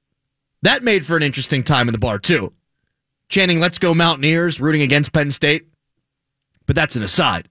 That 0.63 0.81
made 0.81 1.05
for 1.05 1.15
an 1.15 1.23
interesting 1.23 1.63
time 1.63 1.87
in 1.87 1.91
the 1.91 1.99
bar, 1.99 2.17
too. 2.17 2.53
Chanting, 3.29 3.59
let's 3.59 3.79
go 3.79 3.93
Mountaineers, 3.93 4.59
rooting 4.59 4.81
against 4.81 5.13
Penn 5.13 5.29
State. 5.29 5.67
But 6.65 6.75
that's 6.75 6.95
an 6.95 7.03
aside. 7.03 7.49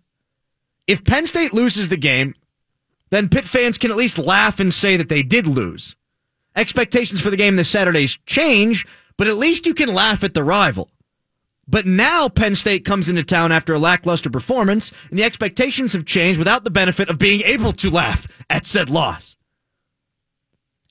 If 0.87 1.05
Penn 1.05 1.27
State 1.27 1.53
loses 1.53 1.89
the 1.89 1.97
game, 1.97 2.35
then 3.15 3.29
Pitt 3.29 3.45
fans 3.45 3.79
can 3.79 3.91
at 3.91 3.97
least 3.97 4.19
laugh 4.19 4.61
and 4.61 4.73
say 4.73 4.97
that 4.97 5.09
they 5.09 5.23
did 5.23 5.47
lose. 5.47 5.95
Expectations 6.57 7.21
for 7.21 7.31
the 7.31 7.37
game 7.37 7.57
this 7.57 7.69
Saturday's 7.69 8.19
change, 8.27 8.87
but 9.17 9.27
at 9.27 9.37
least 9.37 9.67
you 9.67 9.75
can 9.75 9.93
laugh 9.93 10.25
at 10.25 10.35
the 10.35 10.45
rival. 10.45 10.91
But 11.67 11.87
now 11.87 12.29
Penn 12.29 12.55
State 12.55 12.85
comes 12.85 13.09
into 13.09 13.25
town 13.25 13.51
after 13.51 13.75
a 13.75 13.79
lackluster 13.79 14.31
performance, 14.31 14.93
and 15.11 15.19
the 15.19 15.25
expectations 15.25 15.93
have 15.95 16.05
changed 16.05 16.39
without 16.39 16.65
the 16.65 16.71
benefit 16.71 17.09
of 17.09 17.19
being 17.19 17.41
able 17.43 17.73
to 17.75 17.91
laugh 17.91 18.27
at 18.51 18.67
said 18.67 18.91
loss. 18.91 19.37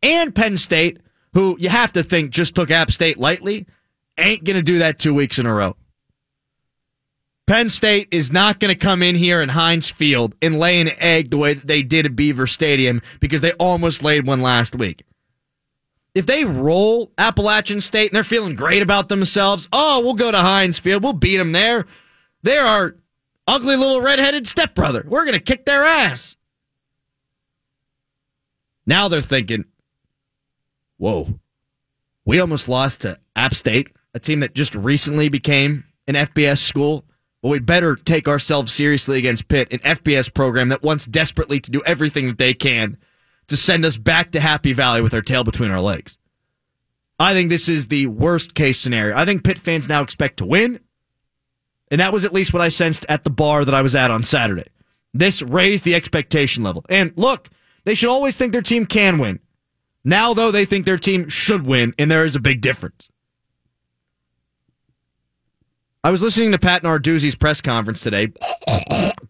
And 0.02 0.34
Penn 0.34 0.58
State, 0.58 1.00
who 1.34 1.56
you 1.60 1.70
have 1.70 1.94
to 1.94 2.04
think 2.04 2.32
just 2.32 2.56
took 2.56 2.72
App 2.72 2.92
State 2.92 3.20
lightly, 3.20 3.68
ain't 4.18 4.44
going 4.44 4.58
to 4.58 4.64
do 4.64 4.80
that 4.80 5.00
two 5.00 5.14
weeks 5.14 5.40
in 5.40 5.46
a 5.46 5.54
row. 5.54 5.76
Penn 7.46 7.70
State 7.70 8.08
is 8.12 8.32
not 8.32 8.60
going 8.60 8.74
to 8.74 8.80
come 8.80 9.04
in 9.04 9.16
here 9.16 9.42
in 9.42 9.50
Heinz 9.50 9.90
Field 9.90 10.34
and 10.42 10.60
lay 10.60 10.80
an 10.80 10.92
egg 10.98 11.30
the 11.30 11.38
way 11.38 11.54
that 11.54 11.68
they 11.68 11.84
did 11.84 12.06
at 12.06 12.16
Beaver 12.16 12.48
Stadium 12.48 13.02
because 13.20 13.42
they 13.42 13.52
almost 13.54 14.02
laid 14.02 14.26
one 14.26 14.42
last 14.42 14.76
week. 14.76 15.04
If 16.16 16.26
they 16.26 16.46
roll 16.46 17.12
Appalachian 17.18 17.82
State 17.82 18.12
and 18.12 18.16
they're 18.16 18.24
feeling 18.24 18.56
great 18.56 18.82
about 18.82 19.10
themselves, 19.10 19.68
oh, 19.74 20.02
we'll 20.02 20.14
go 20.14 20.32
to 20.32 20.38
Heinz 20.38 20.80
Field. 20.80 21.04
We'll 21.04 21.14
beat 21.14 21.38
them 21.38 21.52
there. 21.52 21.86
They're 22.44 22.66
our 22.66 22.96
ugly 23.48 23.76
little 23.76 24.00
redheaded 24.00 24.48
stepbrother. 24.48 25.04
We're 25.06 25.26
going 25.26 25.34
to 25.34 25.40
kick 25.40 25.66
their 25.66 25.84
ass. 25.84 26.38
Now 28.86 29.08
they're 29.08 29.22
thinking, 29.22 29.66
whoa, 30.98 31.40
we 32.26 32.40
almost 32.40 32.68
lost 32.68 33.02
to 33.02 33.18
App 33.36 33.54
State, 33.54 33.90
a 34.14 34.20
team 34.20 34.42
that 34.42 34.54
just 34.54 34.76
recently 34.76 35.30
became 35.30 35.86
an 36.08 36.16
FBS 36.16 36.60
school. 36.60 37.06
Well, 37.44 37.52
we 37.52 37.60
better 37.60 37.98
take 37.98 38.30
ourselves 38.30 38.72
seriously 38.72 39.18
against 39.18 39.50
Pitt, 39.50 39.72
an 39.74 39.80
FBS 39.80 40.34
program 40.34 40.70
that 40.70 40.82
wants 40.82 41.06
desperately 41.06 41.60
to 41.60 41.70
do 41.70 41.84
everything 41.86 42.28
that 42.28 42.38
they 42.38 42.54
can 42.54 42.98
to 43.48 43.58
send 43.58 43.84
us 43.84 43.98
back 43.98 44.32
to 44.32 44.40
Happy 44.40 44.72
Valley 44.72 45.02
with 45.02 45.14
our 45.14 45.22
tail 45.22 45.44
between 45.44 45.70
our 45.70 45.82
legs. 45.82 46.18
I 47.20 47.34
think 47.34 47.50
this 47.50 47.68
is 47.68 47.88
the 47.88 48.08
worst 48.08 48.56
case 48.56 48.80
scenario. 48.80 49.18
I 49.18 49.26
think 49.26 49.44
Pitt 49.44 49.60
fans 49.60 49.90
now 49.90 50.02
expect 50.02 50.38
to 50.38 50.46
win. 50.46 50.80
And 51.92 52.00
that 52.00 52.14
was 52.14 52.24
at 52.24 52.34
least 52.34 52.54
what 52.54 52.62
I 52.62 52.70
sensed 52.70 53.06
at 53.10 53.26
the 53.26 53.30
bar 53.30 53.66
that 53.66 53.76
I 53.76 53.82
was 53.82 53.94
at 53.94 54.10
on 54.10 54.24
Saturday. 54.24 54.70
This 55.14 55.42
raised 55.42 55.84
the 55.84 55.96
expectation 55.96 56.64
level. 56.64 56.86
And 56.88 57.12
look, 57.18 57.50
they 57.84 57.94
should 57.94 58.10
always 58.10 58.38
think 58.38 58.54
their 58.54 58.62
team 58.62 58.86
can 58.86 59.18
win. 59.18 59.40
Now, 60.06 60.34
though, 60.34 60.50
they 60.50 60.64
think 60.66 60.86
their 60.86 60.98
team 60.98 61.28
should 61.28 61.66
win, 61.66 61.94
and 62.00 62.10
there 62.10 62.26
is 62.26 62.36
a 62.38 62.42
big 62.42 62.62
difference. 62.62 63.10
I 66.04 66.12
was 66.12 66.22
listening 66.22 66.52
to 66.52 66.60
Pat 66.60 66.84
Narduzzi's 66.84 67.36
press 67.36 67.62
conference 67.62 68.02
today. 68.02 68.34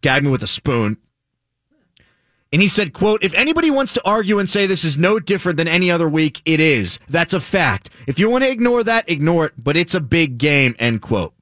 Gag 0.01 0.23
me 0.23 0.31
with 0.31 0.41
a 0.41 0.47
spoon. 0.47 0.97
And 2.51 2.61
he 2.61 2.67
said, 2.67 2.93
quote, 2.93 3.23
if 3.23 3.33
anybody 3.35 3.69
wants 3.69 3.93
to 3.93 4.05
argue 4.05 4.39
and 4.39 4.49
say 4.49 4.65
this 4.65 4.83
is 4.83 4.97
no 4.97 5.19
different 5.19 5.57
than 5.57 5.67
any 5.67 5.91
other 5.91 6.09
week, 6.09 6.41
it 6.45 6.59
is. 6.59 6.99
That's 7.09 7.33
a 7.33 7.39
fact. 7.39 7.91
If 8.07 8.17
you 8.17 8.29
want 8.29 8.43
to 8.43 8.51
ignore 8.51 8.83
that, 8.83 9.09
ignore 9.09 9.45
it, 9.45 9.53
but 9.57 9.77
it's 9.77 9.93
a 9.93 9.99
big 9.99 10.39
game, 10.39 10.75
end 10.79 11.01
quote. 11.01 11.33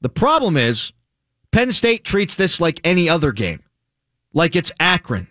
The 0.00 0.08
problem 0.08 0.56
is 0.56 0.92
Penn 1.52 1.72
State 1.72 2.04
treats 2.04 2.34
this 2.34 2.60
like 2.60 2.80
any 2.82 3.08
other 3.08 3.32
game, 3.32 3.62
like 4.32 4.56
it's 4.56 4.72
Akron. 4.80 5.28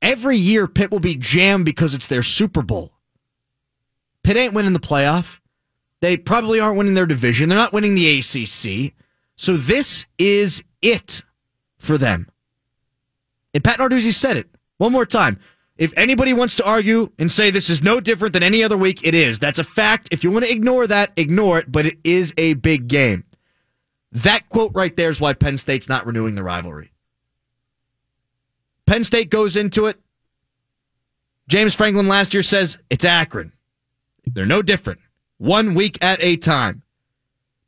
Every 0.00 0.36
year, 0.36 0.66
Pitt 0.66 0.90
will 0.90 1.00
be 1.00 1.16
jammed 1.16 1.64
because 1.64 1.94
it's 1.94 2.06
their 2.06 2.22
Super 2.22 2.62
Bowl. 2.62 2.92
Pitt 4.22 4.36
ain't 4.36 4.54
winning 4.54 4.72
the 4.72 4.80
playoff. 4.80 5.39
They 6.00 6.16
probably 6.16 6.60
aren't 6.60 6.78
winning 6.78 6.94
their 6.94 7.06
division. 7.06 7.48
They're 7.48 7.58
not 7.58 7.72
winning 7.72 7.94
the 7.94 8.18
ACC. 8.18 8.94
So 9.36 9.56
this 9.56 10.06
is 10.18 10.62
it 10.82 11.22
for 11.78 11.98
them. 11.98 12.28
And 13.52 13.62
Pat 13.62 13.78
Narduzzi 13.78 14.12
said 14.12 14.36
it 14.36 14.48
one 14.78 14.92
more 14.92 15.06
time. 15.06 15.38
If 15.76 15.96
anybody 15.96 16.32
wants 16.34 16.56
to 16.56 16.64
argue 16.64 17.10
and 17.18 17.32
say 17.32 17.50
this 17.50 17.70
is 17.70 17.82
no 17.82 18.00
different 18.00 18.34
than 18.34 18.42
any 18.42 18.62
other 18.62 18.76
week, 18.76 19.00
it 19.02 19.14
is. 19.14 19.38
That's 19.38 19.58
a 19.58 19.64
fact. 19.64 20.08
If 20.10 20.22
you 20.22 20.30
want 20.30 20.44
to 20.44 20.52
ignore 20.52 20.86
that, 20.86 21.12
ignore 21.16 21.58
it, 21.58 21.72
but 21.72 21.86
it 21.86 21.98
is 22.04 22.34
a 22.36 22.54
big 22.54 22.86
game. 22.86 23.24
That 24.12 24.48
quote 24.48 24.72
right 24.74 24.94
there 24.94 25.08
is 25.08 25.20
why 25.20 25.32
Penn 25.32 25.56
State's 25.56 25.88
not 25.88 26.04
renewing 26.04 26.34
the 26.34 26.42
rivalry. 26.42 26.92
Penn 28.86 29.04
State 29.04 29.30
goes 29.30 29.56
into 29.56 29.86
it. 29.86 29.98
James 31.48 31.74
Franklin 31.74 32.08
last 32.08 32.34
year 32.34 32.42
says 32.42 32.78
it's 32.90 33.04
Akron. 33.04 33.52
They're 34.26 34.46
no 34.46 34.62
different 34.62 35.00
one 35.40 35.74
week 35.74 35.96
at 36.02 36.22
a 36.22 36.36
time. 36.36 36.82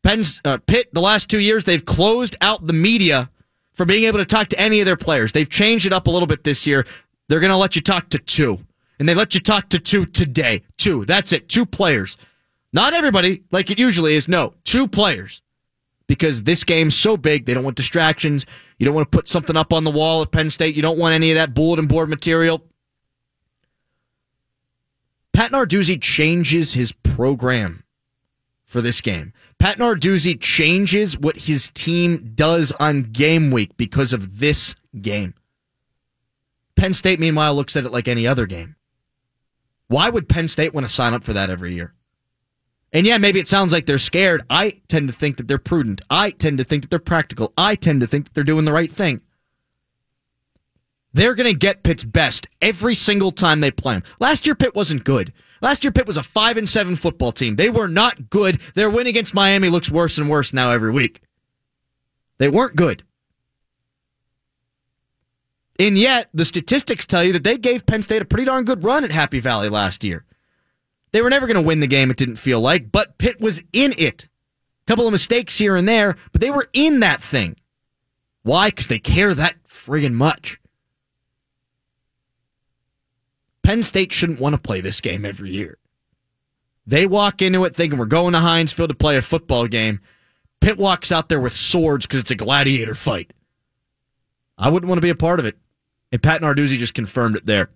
Penn's 0.03 0.41
uh, 0.45 0.59
Pitt 0.67 0.93
the 0.93 1.01
last 1.01 1.31
two 1.31 1.39
years 1.39 1.65
they've 1.65 1.85
closed 1.85 2.37
out 2.41 2.67
the 2.67 2.73
media 2.73 3.31
for 3.73 3.87
being 3.87 4.05
able 4.05 4.19
to 4.19 4.25
talk 4.27 4.49
to 4.49 4.61
any 4.61 4.81
of 4.81 4.87
their 4.87 4.97
players. 4.97 5.33
They've 5.33 5.49
changed 5.49 5.87
it 5.87 5.93
up 5.93 6.07
a 6.07 6.11
little 6.11 6.27
bit 6.27 6.45
this 6.45 6.67
year. 6.67 6.87
They're 7.29 7.41
going 7.41 7.51
to 7.51 7.57
let 7.57 7.75
you 7.75 7.81
talk 7.83 8.11
to 8.11 8.19
two, 8.19 8.59
and 8.99 9.09
they 9.09 9.15
let 9.15 9.35
you 9.35 9.41
talk 9.41 9.71
to 9.71 9.79
two 9.79 10.05
today. 10.05 10.63
Two. 10.77 11.07
That's 11.07 11.33
it. 11.33 11.49
Two 11.49 11.65
players. 11.65 12.19
Not 12.75 12.93
everybody 12.93 13.43
like 13.51 13.71
it 13.71 13.79
usually 13.79 14.17
is. 14.17 14.29
No, 14.29 14.55
two 14.65 14.87
players. 14.87 15.41
Because 16.07 16.43
this 16.43 16.65
game's 16.65 16.95
so 16.95 17.17
big, 17.17 17.47
they 17.47 17.55
don't 17.55 17.65
want 17.65 17.77
distractions. 17.77 18.45
You 18.79 18.85
don't 18.85 18.95
want 18.95 19.11
to 19.11 19.17
put 19.17 19.29
something 19.29 19.57
up 19.57 19.73
on 19.73 19.85
the 19.85 19.91
wall 19.91 20.21
at 20.21 20.31
Penn 20.31 20.51
State. 20.51 20.75
You 20.75 20.83
don't 20.83 20.99
want 20.99 21.15
any 21.15 21.31
of 21.31 21.37
that 21.37 21.55
bulletin 21.55 21.87
board 21.87 22.11
material. 22.11 22.63
Pat 25.33 25.51
Narduzzi 25.51 26.01
changes 26.01 26.75
his 26.75 26.93
program 26.93 27.85
for 28.65 28.81
this 28.81 29.01
game. 29.01 29.33
Pat 29.59 29.79
Narduzzi 29.79 30.39
changes 30.41 31.19
what 31.19 31.37
his 31.37 31.71
team 31.71 32.33
does 32.35 32.73
on 32.73 33.03
game 33.03 33.51
week 33.51 33.77
because 33.77 34.13
of 34.13 34.39
this 34.39 34.75
game. 35.01 35.35
Penn 36.77 36.95
State, 36.95 37.21
meanwhile, 37.21 37.55
looks 37.55 37.77
at 37.77 37.85
it 37.85 37.93
like 37.93 38.09
any 38.09 38.27
other 38.27 38.47
game. 38.47 38.77
Why 39.89 40.09
would 40.09 40.29
Penn 40.29 40.49
State 40.49 40.73
want 40.73 40.87
to 40.87 40.93
sign 40.93 41.15
up 41.15 41.23
for 41.23 41.35
that 41.35 41.51
every 41.51 41.75
year? 41.75 41.95
And 42.93 43.07
yeah, 43.07 43.19
maybe 43.19 43.41
it 43.41 43.49
sounds 43.49 43.73
like 43.73 43.87
they're 43.87 43.99
scared. 43.99 44.43
I 44.51 44.81
tend 44.89 45.09
to 45.09 45.15
think 45.15 45.39
that 45.39 45.49
they're 45.49 45.59
prudent. 45.59 46.03
I 46.11 46.31
tend 46.31 46.59
to 46.59 46.65
think 46.65 46.83
that 46.83 46.91
they're 46.91 46.99
practical. 46.99 47.53
I 47.57 47.75
tend 47.75 48.01
to 48.01 48.07
think 48.07 48.25
that 48.25 48.35
they're 48.35 48.45
doing 48.45 48.65
the 48.65 48.73
right 48.73 48.93
thing. 48.93 49.23
They're 51.15 51.35
going 51.35 51.53
to 51.53 51.59
get 51.59 51.83
Pitt's 51.83 52.05
best 52.05 52.49
every 52.61 52.95
single 52.95 53.33
time 53.33 53.61
they 53.61 53.71
play 53.71 53.95
them. 53.95 54.03
Last 54.19 54.47
year, 54.47 54.55
Pitt 54.55 54.75
wasn't 54.75 55.05
good. 55.05 55.33
Last 55.61 55.85
year, 55.85 55.93
Pitt 55.93 56.07
was 56.07 56.17
a 56.17 56.23
five 56.23 56.57
and 56.57 56.69
seven 56.69 56.97
football 56.97 57.33
team. 57.33 57.57
They 57.57 57.71
were 57.71 57.89
not 57.89 58.31
good. 58.31 58.61
Their 58.75 58.91
win 58.91 59.07
against 59.07 59.35
Miami 59.35 59.69
looks 59.69 59.91
worse 59.91 60.19
and 60.19 60.29
worse 60.29 60.53
now 60.53 60.71
every 60.71 60.91
week. 60.91 61.21
They 62.39 62.49
weren't 62.49 62.77
good. 62.77 63.05
And 65.79 65.99
yet, 65.99 66.29
the 66.35 66.45
statistics 66.45 67.07
tell 67.07 67.25
you 67.25 67.33
that 67.35 67.45
they 67.45 67.59
gave 67.59 67.87
Penn 67.87 68.03
State 68.03 68.23
a 68.23 68.25
pretty 68.27 68.45
darn 68.45 68.65
good 68.65 68.85
run 68.85 69.05
at 69.05 69.11
Happy 69.11 69.41
Valley 69.41 69.69
last 69.69 70.05
year. 70.05 70.25
They 71.13 71.23
were 71.23 71.31
never 71.31 71.47
going 71.47 71.63
to 71.63 71.67
win 71.67 71.81
the 71.81 71.87
game, 71.87 72.11
it 72.11 72.17
didn't 72.17 72.37
feel 72.37 72.61
like, 72.61 72.91
but 72.91 73.19
Pitt 73.19 73.41
was 73.41 73.63
in 73.73 73.95
it. 73.99 74.25
A 74.25 74.87
couple 74.87 75.07
of 75.07 75.13
mistakes 75.13 75.59
here 75.59 75.77
and 75.77 75.87
there, 75.87 76.17
but 76.33 76.41
they 76.41 76.51
were 76.51 76.69
in 76.73 77.01
that 77.01 77.21
thing. 77.21 77.57
Why? 78.43 78.71
Because 78.71 78.89
they 78.89 78.99
care 78.99 79.35
that 79.35 79.63
friggin' 79.65 80.15
much. 80.15 80.59
Penn 83.63 83.83
State 83.83 84.13
shouldn't 84.13 84.41
want 84.41 84.55
to 84.55 84.61
play 84.61 84.81
this 84.81 85.01
game 85.01 85.25
every 85.25 85.51
year. 85.51 85.79
They 86.87 87.07
walk 87.07 87.43
into 87.43 87.65
it 87.65 87.77
thinking 87.77 87.99
we're 87.99 88.07
going 88.07 88.33
to 88.33 88.41
Heinz 88.41 88.73
Field 88.73 88.89
to 88.89 88.95
play 88.95 89.17
a 89.17 89.23
football 89.23 89.69
game. 89.69 90.01
Pitt 90.61 90.79
walks 90.79 91.13
out 91.13 91.29
there 91.29 91.41
with 91.41 91.57
swords 91.57 92.07
because 92.07 92.21
it's 92.21 92.31
a 92.31 92.37
gladiator 92.37 92.95
fight. 92.95 93.33
I 94.59 94.69
wouldn't 94.69 94.89
want 94.89 94.99
to 94.99 95.03
be 95.03 95.11
a 95.11 95.15
part 95.15 95.41
of 95.41 95.47
it. 95.47 95.57
And 96.11 96.23
Pat 96.23 96.43
Narduzzi 96.43 96.79
just 96.79 96.95
confirmed 96.95 97.37
it 97.37 97.47
there. 97.47 97.71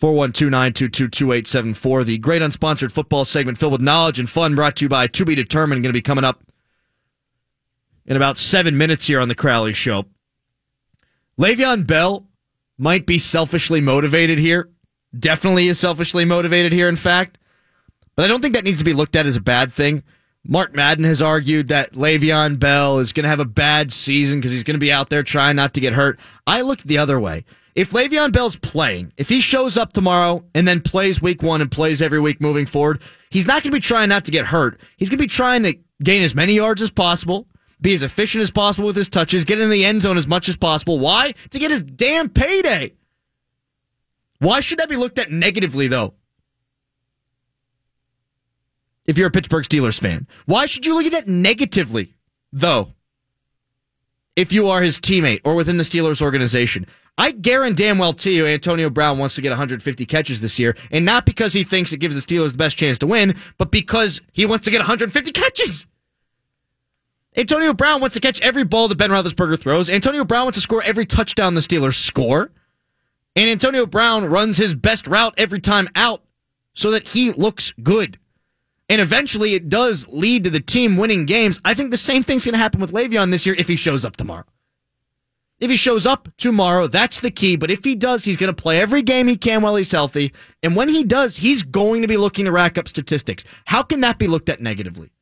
412-922-2874. 0.00 2.04
The 2.04 2.18
great 2.18 2.42
unsponsored 2.42 2.92
football 2.92 3.24
segment 3.24 3.58
filled 3.58 3.72
with 3.72 3.80
knowledge 3.80 4.18
and 4.18 4.28
fun 4.28 4.54
brought 4.54 4.76
to 4.76 4.84
you 4.84 4.88
by 4.88 5.06
To 5.06 5.24
Be 5.24 5.34
Determined. 5.34 5.82
Going 5.82 5.90
to 5.90 5.96
be 5.96 6.02
coming 6.02 6.24
up 6.24 6.42
in 8.04 8.16
about 8.16 8.38
seven 8.38 8.76
minutes 8.76 9.06
here 9.06 9.20
on 9.20 9.28
the 9.28 9.34
Crowley 9.34 9.72
Show. 9.72 10.06
Le'Veon 11.38 11.86
Bell 11.86 12.26
might 12.78 13.06
be 13.06 13.18
selfishly 13.18 13.80
motivated 13.80 14.38
here. 14.38 14.70
Definitely 15.18 15.68
is 15.68 15.78
selfishly 15.78 16.24
motivated 16.24 16.72
here, 16.72 16.88
in 16.88 16.96
fact. 16.96 17.38
But 18.16 18.24
I 18.24 18.28
don't 18.28 18.40
think 18.40 18.54
that 18.54 18.64
needs 18.64 18.78
to 18.78 18.84
be 18.84 18.94
looked 18.94 19.16
at 19.16 19.26
as 19.26 19.36
a 19.36 19.40
bad 19.40 19.72
thing. 19.72 20.02
Mark 20.44 20.74
Madden 20.74 21.04
has 21.04 21.22
argued 21.22 21.68
that 21.68 21.92
Le'Veon 21.92 22.58
Bell 22.58 22.98
is 22.98 23.12
going 23.12 23.22
to 23.22 23.28
have 23.28 23.40
a 23.40 23.44
bad 23.44 23.92
season 23.92 24.38
because 24.38 24.50
he's 24.50 24.64
going 24.64 24.74
to 24.74 24.80
be 24.80 24.90
out 24.90 25.08
there 25.08 25.22
trying 25.22 25.56
not 25.56 25.74
to 25.74 25.80
get 25.80 25.92
hurt. 25.92 26.18
I 26.46 26.62
look 26.62 26.82
the 26.82 26.98
other 26.98 27.20
way. 27.20 27.44
If 27.74 27.90
Le'Veon 27.90 28.32
Bell's 28.32 28.56
playing, 28.56 29.12
if 29.16 29.28
he 29.28 29.40
shows 29.40 29.78
up 29.78 29.92
tomorrow 29.92 30.44
and 30.54 30.66
then 30.66 30.80
plays 30.82 31.22
week 31.22 31.42
one 31.42 31.62
and 31.62 31.70
plays 31.70 32.02
every 32.02 32.20
week 32.20 32.40
moving 32.40 32.66
forward, 32.66 33.00
he's 33.30 33.46
not 33.46 33.62
going 33.62 33.70
to 33.70 33.76
be 33.76 33.80
trying 33.80 34.08
not 34.08 34.24
to 34.26 34.30
get 34.32 34.46
hurt. 34.46 34.80
He's 34.96 35.08
going 35.08 35.18
to 35.18 35.24
be 35.24 35.28
trying 35.28 35.62
to 35.62 35.78
gain 36.02 36.22
as 36.22 36.34
many 36.34 36.54
yards 36.54 36.82
as 36.82 36.90
possible, 36.90 37.46
be 37.82 37.94
as 37.94 38.02
efficient 38.02 38.42
as 38.42 38.50
possible 38.50 38.86
with 38.86 38.96
his 38.96 39.08
touches, 39.08 39.44
get 39.44 39.60
in 39.60 39.70
the 39.70 39.84
end 39.84 40.02
zone 40.02 40.16
as 40.16 40.26
much 40.26 40.48
as 40.48 40.56
possible. 40.56 40.98
Why? 40.98 41.34
To 41.50 41.58
get 41.58 41.70
his 41.70 41.82
damn 41.82 42.28
payday. 42.28 42.94
Why 44.38 44.60
should 44.60 44.78
that 44.78 44.88
be 44.88 44.96
looked 44.96 45.18
at 45.18 45.30
negatively, 45.30 45.88
though? 45.88 46.14
If 49.04 49.18
you're 49.18 49.28
a 49.28 49.32
Pittsburgh 49.32 49.64
Steelers 49.64 50.00
fan, 50.00 50.26
why 50.46 50.66
should 50.66 50.86
you 50.86 50.94
look 50.94 51.06
at 51.06 51.12
that 51.12 51.28
negatively, 51.28 52.14
though? 52.52 52.88
If 54.34 54.52
you 54.52 54.68
are 54.68 54.80
his 54.80 54.98
teammate 54.98 55.40
or 55.44 55.54
within 55.54 55.76
the 55.76 55.82
Steelers 55.82 56.22
organization, 56.22 56.86
I 57.18 57.32
guarantee 57.32 57.84
damn 57.84 57.98
well 57.98 58.14
to 58.14 58.30
you 58.30 58.46
Antonio 58.46 58.88
Brown 58.88 59.18
wants 59.18 59.34
to 59.34 59.42
get 59.42 59.50
150 59.50 60.06
catches 60.06 60.40
this 60.40 60.58
year, 60.58 60.76
and 60.90 61.04
not 61.04 61.26
because 61.26 61.52
he 61.52 61.64
thinks 61.64 61.92
it 61.92 61.98
gives 61.98 62.14
the 62.14 62.20
Steelers 62.20 62.52
the 62.52 62.58
best 62.58 62.78
chance 62.78 62.98
to 62.98 63.06
win, 63.06 63.34
but 63.58 63.70
because 63.70 64.20
he 64.32 64.46
wants 64.46 64.64
to 64.64 64.70
get 64.70 64.78
150 64.78 65.30
catches. 65.32 65.86
Antonio 67.36 67.72
Brown 67.72 68.00
wants 68.00 68.14
to 68.14 68.20
catch 68.20 68.40
every 68.40 68.64
ball 68.64 68.88
that 68.88 68.98
Ben 68.98 69.10
Roethlisberger 69.10 69.58
throws. 69.58 69.88
Antonio 69.88 70.24
Brown 70.24 70.44
wants 70.44 70.58
to 70.58 70.62
score 70.62 70.82
every 70.82 71.06
touchdown 71.06 71.54
the 71.54 71.60
Steelers 71.62 71.94
score. 71.94 72.50
And 73.34 73.48
Antonio 73.48 73.86
Brown 73.86 74.26
runs 74.26 74.58
his 74.58 74.74
best 74.74 75.06
route 75.06 75.34
every 75.38 75.60
time 75.60 75.88
out 75.94 76.22
so 76.74 76.90
that 76.90 77.08
he 77.08 77.32
looks 77.32 77.72
good. 77.82 78.18
And 78.90 79.00
eventually 79.00 79.54
it 79.54 79.70
does 79.70 80.06
lead 80.08 80.44
to 80.44 80.50
the 80.50 80.60
team 80.60 80.98
winning 80.98 81.24
games. 81.24 81.58
I 81.64 81.72
think 81.72 81.90
the 81.90 81.96
same 81.96 82.22
thing's 82.22 82.44
going 82.44 82.52
to 82.52 82.58
happen 82.58 82.80
with 82.80 82.92
Le'Veon 82.92 83.30
this 83.30 83.46
year 83.46 83.54
if 83.58 83.68
he 83.68 83.76
shows 83.76 84.04
up 84.04 84.16
tomorrow. 84.16 84.44
If 85.58 85.70
he 85.70 85.76
shows 85.76 86.06
up 86.06 86.28
tomorrow, 86.36 86.88
that's 86.88 87.20
the 87.20 87.30
key. 87.30 87.56
But 87.56 87.70
if 87.70 87.84
he 87.84 87.94
does, 87.94 88.24
he's 88.24 88.36
going 88.36 88.54
to 88.54 88.62
play 88.62 88.80
every 88.80 89.00
game 89.00 89.28
he 89.28 89.36
can 89.36 89.62
while 89.62 89.76
he's 89.76 89.92
healthy. 89.92 90.32
And 90.62 90.76
when 90.76 90.88
he 90.90 91.04
does, 91.04 91.36
he's 91.36 91.62
going 91.62 92.02
to 92.02 92.08
be 92.08 92.16
looking 92.18 92.44
to 92.44 92.52
rack 92.52 92.76
up 92.76 92.88
statistics. 92.88 93.44
How 93.64 93.82
can 93.82 94.00
that 94.00 94.18
be 94.18 94.26
looked 94.26 94.48
at 94.50 94.60
negatively? 94.60 95.12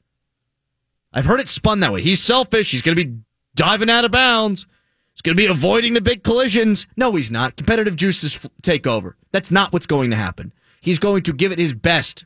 I've 1.13 1.25
heard 1.25 1.41
it 1.41 1.49
spun 1.49 1.81
that 1.81 1.93
way. 1.93 2.03
He's 2.03 2.23
selfish. 2.23 2.71
He's 2.71 2.83
going 2.83 2.97
to 2.97 3.05
be 3.05 3.19
diving 3.55 3.91
out 3.91 4.05
of 4.05 4.13
bounds. 4.13 4.67
He's 5.13 5.23
going 5.23 5.37
to 5.37 5.43
be 5.43 5.47
avoiding 5.47 5.95
the 5.95 6.01
big 6.01 6.23
collisions. 6.23 6.87
No, 6.97 7.15
he's 7.15 7.31
not. 7.31 7.57
Competitive 7.57 7.97
juices 7.97 8.49
take 8.63 8.87
over. 8.87 9.17
That's 9.33 9.51
not 9.51 9.73
what's 9.73 9.87
going 9.87 10.11
to 10.11 10.17
happen. 10.17 10.53
He's 10.81 10.99
going 10.99 11.23
to 11.25 11.33
give 11.33 11.53
it 11.53 11.59
his 11.59 11.75
best. 11.75 12.25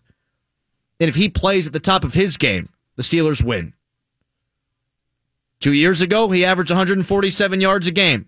And 1.00 1.08
if 1.08 1.16
he 1.16 1.28
plays 1.28 1.66
at 1.66 1.72
the 1.72 1.80
top 1.80 2.04
of 2.04 2.14
his 2.14 2.36
game, 2.36 2.68
the 2.96 3.02
Steelers 3.02 3.42
win. 3.42 3.74
Two 5.60 5.72
years 5.72 6.02
ago, 6.02 6.28
he 6.28 6.44
averaged 6.44 6.70
147 6.70 7.60
yards 7.60 7.86
a 7.86 7.90
game. 7.90 8.26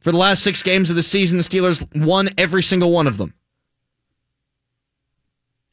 For 0.00 0.12
the 0.12 0.18
last 0.18 0.42
six 0.42 0.62
games 0.62 0.90
of 0.90 0.96
the 0.96 1.02
season, 1.02 1.38
the 1.38 1.44
Steelers 1.44 1.86
won 1.96 2.30
every 2.36 2.62
single 2.62 2.90
one 2.90 3.06
of 3.06 3.18
them. 3.18 3.34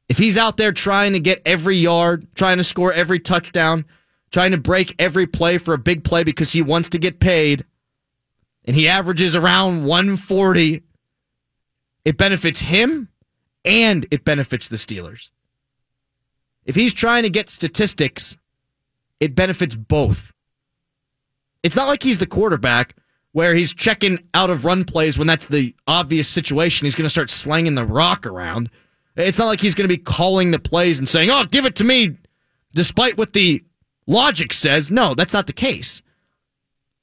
If 0.09 0.17
he's 0.17 0.37
out 0.37 0.57
there 0.57 0.71
trying 0.71 1.13
to 1.13 1.19
get 1.19 1.41
every 1.45 1.77
yard, 1.77 2.27
trying 2.35 2.57
to 2.57 2.63
score 2.63 2.93
every 2.93 3.19
touchdown, 3.19 3.85
trying 4.31 4.51
to 4.51 4.57
break 4.57 4.95
every 4.99 5.27
play 5.27 5.57
for 5.57 5.73
a 5.73 5.77
big 5.77 6.03
play 6.03 6.23
because 6.23 6.51
he 6.51 6.61
wants 6.61 6.89
to 6.89 6.99
get 6.99 7.19
paid, 7.19 7.65
and 8.65 8.75
he 8.75 8.87
averages 8.87 9.35
around 9.35 9.85
140, 9.85 10.83
it 12.05 12.17
benefits 12.17 12.59
him 12.59 13.09
and 13.65 14.05
it 14.11 14.25
benefits 14.25 14.67
the 14.67 14.75
Steelers. 14.75 15.29
If 16.65 16.75
he's 16.75 16.93
trying 16.93 17.23
to 17.23 17.29
get 17.29 17.49
statistics, 17.49 18.37
it 19.19 19.35
benefits 19.35 19.75
both. 19.75 20.33
It's 21.61 21.75
not 21.75 21.87
like 21.87 22.03
he's 22.03 22.17
the 22.17 22.25
quarterback 22.25 22.95
where 23.31 23.55
he's 23.55 23.73
checking 23.73 24.19
out 24.33 24.49
of 24.49 24.63
run 24.63 24.83
plays 24.83 25.17
when 25.17 25.27
that's 25.27 25.47
the 25.47 25.75
obvious 25.87 26.27
situation. 26.27 26.85
He's 26.85 26.95
going 26.95 27.05
to 27.05 27.09
start 27.09 27.29
slanging 27.29 27.75
the 27.75 27.85
rock 27.85 28.25
around. 28.25 28.69
It's 29.15 29.37
not 29.37 29.45
like 29.45 29.61
he's 29.61 29.75
going 29.75 29.87
to 29.87 29.95
be 29.95 30.01
calling 30.01 30.51
the 30.51 30.59
plays 30.59 30.99
and 30.99 31.07
saying, 31.07 31.29
oh, 31.29 31.45
give 31.45 31.65
it 31.65 31.75
to 31.75 31.83
me, 31.83 32.17
despite 32.73 33.17
what 33.17 33.33
the 33.33 33.61
logic 34.07 34.53
says. 34.53 34.89
No, 34.89 35.13
that's 35.13 35.33
not 35.33 35.47
the 35.47 35.53
case. 35.53 36.01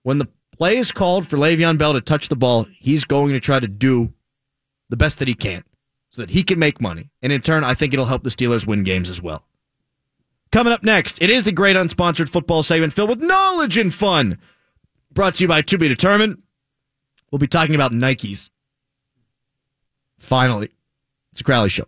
When 0.03 0.19
the 0.19 0.29
play 0.57 0.79
is 0.79 0.93
called 0.93 1.27
for 1.29 1.37
Le'Veon 1.37 1.79
Bell 1.79 1.93
to 1.93 2.01
touch 2.01 2.29
the 2.29 2.37
ball, 2.37 2.67
he's 2.79 3.05
going 3.05 3.33
to 3.33 3.41
try 3.41 3.61
to 3.61 3.69
do 3.69 4.13
the 4.89 4.97
best 4.97 5.19
that 5.21 5.29
he 5.29 5.35
can 5.35 5.63
so 6.09 6.21
that 6.21 6.31
he 6.31 6.43
can 6.43 6.59
make 6.59 6.81
money. 6.81 7.11
And 7.23 7.33
in 7.33 7.43
turn, 7.43 7.63
I 7.63 7.75
think 7.75 7.93
it'll 7.93 8.07
help 8.07 8.25
the 8.25 8.31
Steelers 8.31 8.67
win 8.67 8.83
games 8.83 9.09
as 9.09 9.23
well. 9.23 9.45
Coming 10.51 10.73
up 10.73 10.83
next, 10.83 11.23
it 11.23 11.31
is 11.31 11.45
the 11.45 11.53
great 11.53 11.77
unsponsored 11.77 12.29
football 12.29 12.65
segment 12.65 12.93
filled 12.93 13.11
with 13.11 13.23
knowledge 13.23 13.77
and 13.77 13.95
fun. 13.95 14.39
Brought 15.13 15.35
to 15.37 15.45
you 15.45 15.49
by 15.49 15.63
To 15.63 15.79
Be 15.79 15.87
Determined. 15.87 16.43
We'll 17.31 17.39
be 17.39 17.47
talking 17.47 17.77
about 17.77 17.93
Nikes. 17.93 18.51
Finally. 20.19 20.71
It's 21.33 21.41
a 21.41 21.45
Crowley 21.45 21.69
Show. 21.69 21.85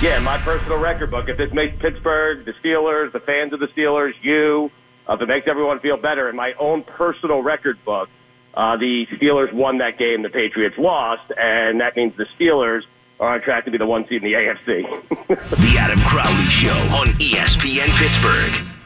Yeah, 0.00 0.20
my 0.20 0.38
personal 0.38 0.78
record 0.78 1.10
book. 1.10 1.28
If 1.28 1.36
this 1.36 1.52
makes 1.52 1.76
Pittsburgh, 1.78 2.44
the 2.44 2.52
Steelers, 2.52 3.12
the 3.12 3.20
fans 3.20 3.52
of 3.52 3.60
the 3.60 3.68
Steelers, 3.68 4.14
you, 4.22 4.70
uh, 5.08 5.14
if 5.14 5.22
it 5.22 5.28
makes 5.28 5.48
everyone 5.48 5.80
feel 5.80 5.96
better, 5.96 6.28
in 6.28 6.36
my 6.36 6.52
own 6.54 6.82
personal 6.82 7.42
record 7.42 7.82
book, 7.84 8.08
uh, 8.54 8.76
the 8.76 9.06
Steelers 9.12 9.52
won 9.52 9.78
that 9.78 9.98
game, 9.98 10.22
the 10.22 10.28
Patriots 10.28 10.76
lost, 10.78 11.32
and 11.36 11.80
that 11.80 11.96
means 11.96 12.16
the 12.16 12.26
Steelers 12.38 12.82
are 13.18 13.34
on 13.34 13.40
track 13.40 13.64
to 13.64 13.70
be 13.70 13.78
the 13.78 13.86
one 13.86 14.06
seed 14.06 14.22
in 14.22 14.30
the 14.30 14.34
AFC. 14.34 15.26
the 15.28 15.78
Adam 15.78 15.98
Crowley 16.00 16.50
Show 16.50 16.76
on 16.94 17.06
ESPN 17.18 17.88
Pittsburgh. 17.98 18.83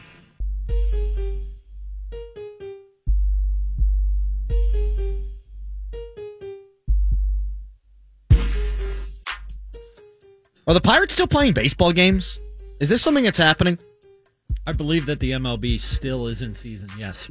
Are 10.69 10.73
the 10.73 10.81
Pirates 10.81 11.13
still 11.13 11.25
playing 11.25 11.53
baseball 11.53 11.91
games? 11.91 12.39
Is 12.79 12.89
this 12.89 13.01
something 13.01 13.23
that's 13.23 13.39
happening? 13.39 13.79
I 14.67 14.71
believe 14.71 15.07
that 15.07 15.19
the 15.19 15.31
MLB 15.31 15.79
still 15.79 16.27
is 16.27 16.43
in 16.43 16.53
season, 16.53 16.91
yes. 16.95 17.27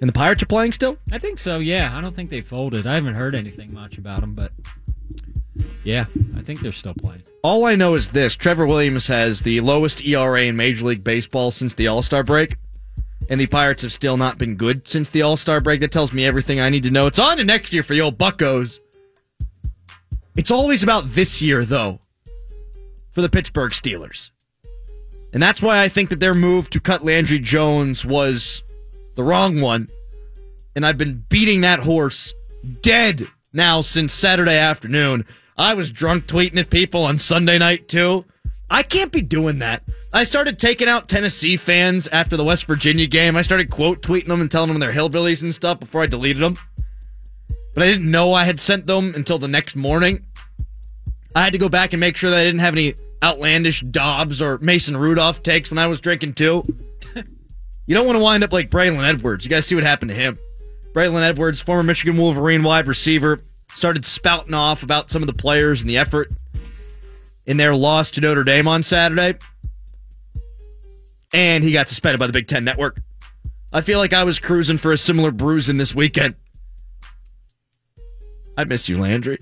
And 0.00 0.08
the 0.08 0.12
Pirates 0.12 0.42
are 0.42 0.46
playing 0.46 0.72
still? 0.72 0.98
I 1.12 1.18
think 1.18 1.38
so, 1.38 1.60
yeah. 1.60 1.96
I 1.96 2.00
don't 2.00 2.16
think 2.16 2.30
they 2.30 2.40
folded. 2.40 2.84
I 2.84 2.96
haven't 2.96 3.14
heard 3.14 3.36
anything 3.36 3.72
much 3.72 3.96
about 3.96 4.22
them, 4.22 4.34
but 4.34 4.50
yeah, 5.84 6.06
I 6.36 6.40
think 6.40 6.62
they're 6.62 6.72
still 6.72 6.94
playing. 6.94 7.22
All 7.44 7.64
I 7.64 7.76
know 7.76 7.94
is 7.94 8.08
this 8.08 8.34
Trevor 8.34 8.66
Williams 8.66 9.06
has 9.06 9.42
the 9.42 9.60
lowest 9.60 10.04
ERA 10.04 10.42
in 10.42 10.56
Major 10.56 10.84
League 10.84 11.04
Baseball 11.04 11.52
since 11.52 11.74
the 11.74 11.86
All 11.86 12.02
Star 12.02 12.24
break. 12.24 12.56
And 13.30 13.40
the 13.40 13.46
Pirates 13.46 13.82
have 13.82 13.92
still 13.92 14.16
not 14.16 14.36
been 14.36 14.56
good 14.56 14.88
since 14.88 15.10
the 15.10 15.22
All 15.22 15.36
Star 15.36 15.60
break. 15.60 15.80
That 15.80 15.92
tells 15.92 16.12
me 16.12 16.26
everything 16.26 16.58
I 16.58 16.70
need 16.70 16.82
to 16.82 16.90
know. 16.90 17.06
It's 17.06 17.20
on 17.20 17.36
to 17.36 17.44
next 17.44 17.72
year 17.72 17.84
for 17.84 17.94
the 17.94 18.00
old 18.00 18.18
Buckos. 18.18 18.80
It's 20.36 20.50
always 20.50 20.82
about 20.82 21.12
this 21.12 21.40
year, 21.40 21.64
though 21.64 22.00
for 23.14 23.22
the 23.22 23.28
Pittsburgh 23.28 23.72
Steelers. 23.72 24.30
And 25.32 25.42
that's 25.42 25.62
why 25.62 25.82
I 25.82 25.88
think 25.88 26.10
that 26.10 26.20
their 26.20 26.34
move 26.34 26.70
to 26.70 26.80
cut 26.80 27.04
Landry 27.04 27.38
Jones 27.38 28.04
was 28.04 28.62
the 29.16 29.24
wrong 29.24 29.60
one. 29.60 29.88
And 30.76 30.84
I've 30.84 30.98
been 30.98 31.24
beating 31.28 31.62
that 31.62 31.80
horse 31.80 32.32
dead 32.82 33.26
now 33.52 33.80
since 33.80 34.12
Saturday 34.12 34.56
afternoon. 34.56 35.24
I 35.56 35.74
was 35.74 35.90
drunk 35.90 36.26
tweeting 36.26 36.58
at 36.58 36.70
people 36.70 37.04
on 37.04 37.18
Sunday 37.18 37.58
night 37.58 37.88
too. 37.88 38.24
I 38.70 38.82
can't 38.82 39.12
be 39.12 39.22
doing 39.22 39.58
that. 39.60 39.82
I 40.12 40.24
started 40.24 40.58
taking 40.58 40.88
out 40.88 41.08
Tennessee 41.08 41.56
fans 41.56 42.08
after 42.08 42.36
the 42.36 42.44
West 42.44 42.64
Virginia 42.66 43.06
game. 43.06 43.36
I 43.36 43.42
started 43.42 43.70
quote 43.70 44.02
tweeting 44.02 44.28
them 44.28 44.40
and 44.40 44.50
telling 44.50 44.68
them 44.68 44.80
they're 44.80 44.92
hillbillies 44.92 45.42
and 45.42 45.54
stuff 45.54 45.80
before 45.80 46.02
I 46.02 46.06
deleted 46.06 46.42
them. 46.42 46.58
But 47.74 47.82
I 47.82 47.86
didn't 47.86 48.10
know 48.10 48.32
I 48.32 48.44
had 48.44 48.60
sent 48.60 48.86
them 48.86 49.14
until 49.14 49.38
the 49.38 49.48
next 49.48 49.76
morning. 49.76 50.24
I 51.34 51.42
had 51.42 51.52
to 51.52 51.58
go 51.58 51.68
back 51.68 51.92
and 51.92 52.00
make 52.00 52.16
sure 52.16 52.30
that 52.30 52.38
I 52.38 52.44
didn't 52.44 52.60
have 52.60 52.74
any 52.74 52.94
outlandish 53.24 53.80
Dobbs 53.80 54.42
or 54.42 54.58
Mason 54.58 54.96
Rudolph 54.96 55.42
takes 55.42 55.70
when 55.70 55.78
I 55.78 55.86
was 55.86 56.00
drinking 56.00 56.34
too. 56.34 56.62
you 57.86 57.94
don't 57.94 58.06
want 58.06 58.18
to 58.18 58.22
wind 58.22 58.44
up 58.44 58.52
like 58.52 58.70
Braylon 58.70 59.08
Edwards. 59.08 59.44
You 59.44 59.50
guys 59.50 59.66
see 59.66 59.74
what 59.74 59.84
happened 59.84 60.10
to 60.10 60.14
him. 60.14 60.36
Braylon 60.92 61.22
Edwards, 61.22 61.60
former 61.60 61.82
Michigan 61.82 62.18
Wolverine 62.18 62.62
wide 62.62 62.86
receiver, 62.86 63.40
started 63.74 64.04
spouting 64.04 64.54
off 64.54 64.82
about 64.82 65.10
some 65.10 65.22
of 65.22 65.26
the 65.26 65.32
players 65.32 65.80
and 65.80 65.88
the 65.88 65.96
effort 65.96 66.30
in 67.46 67.56
their 67.56 67.74
loss 67.74 68.10
to 68.12 68.20
Notre 68.20 68.44
Dame 68.44 68.68
on 68.68 68.82
Saturday. 68.82 69.38
And 71.32 71.64
he 71.64 71.72
got 71.72 71.88
suspended 71.88 72.20
by 72.20 72.26
the 72.26 72.32
Big 72.32 72.46
Ten 72.46 72.62
Network. 72.62 73.00
I 73.72 73.80
feel 73.80 73.98
like 73.98 74.12
I 74.12 74.22
was 74.22 74.38
cruising 74.38 74.76
for 74.76 74.92
a 74.92 74.98
similar 74.98 75.32
bruising 75.32 75.78
this 75.78 75.94
weekend. 75.94 76.36
I 78.56 78.64
miss 78.64 78.88
you, 78.88 79.00
Landry. 79.00 79.38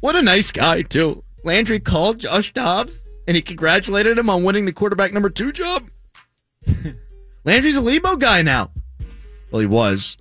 What 0.00 0.14
a 0.14 0.22
nice 0.22 0.52
guy, 0.52 0.82
too. 0.82 1.23
Landry 1.44 1.78
called 1.80 2.18
Josh 2.18 2.52
Dobbs 2.52 3.00
and 3.26 3.36
he 3.36 3.42
congratulated 3.42 4.18
him 4.18 4.28
on 4.30 4.42
winning 4.44 4.66
the 4.66 4.72
quarterback 4.72 5.12
number 5.12 5.30
two 5.30 5.52
job. 5.52 5.84
Landry's 7.44 7.76
a 7.76 7.80
Lebo 7.80 8.16
guy 8.16 8.42
now. 8.42 8.70
Well, 9.52 9.60
he 9.60 9.66
was. 9.66 10.16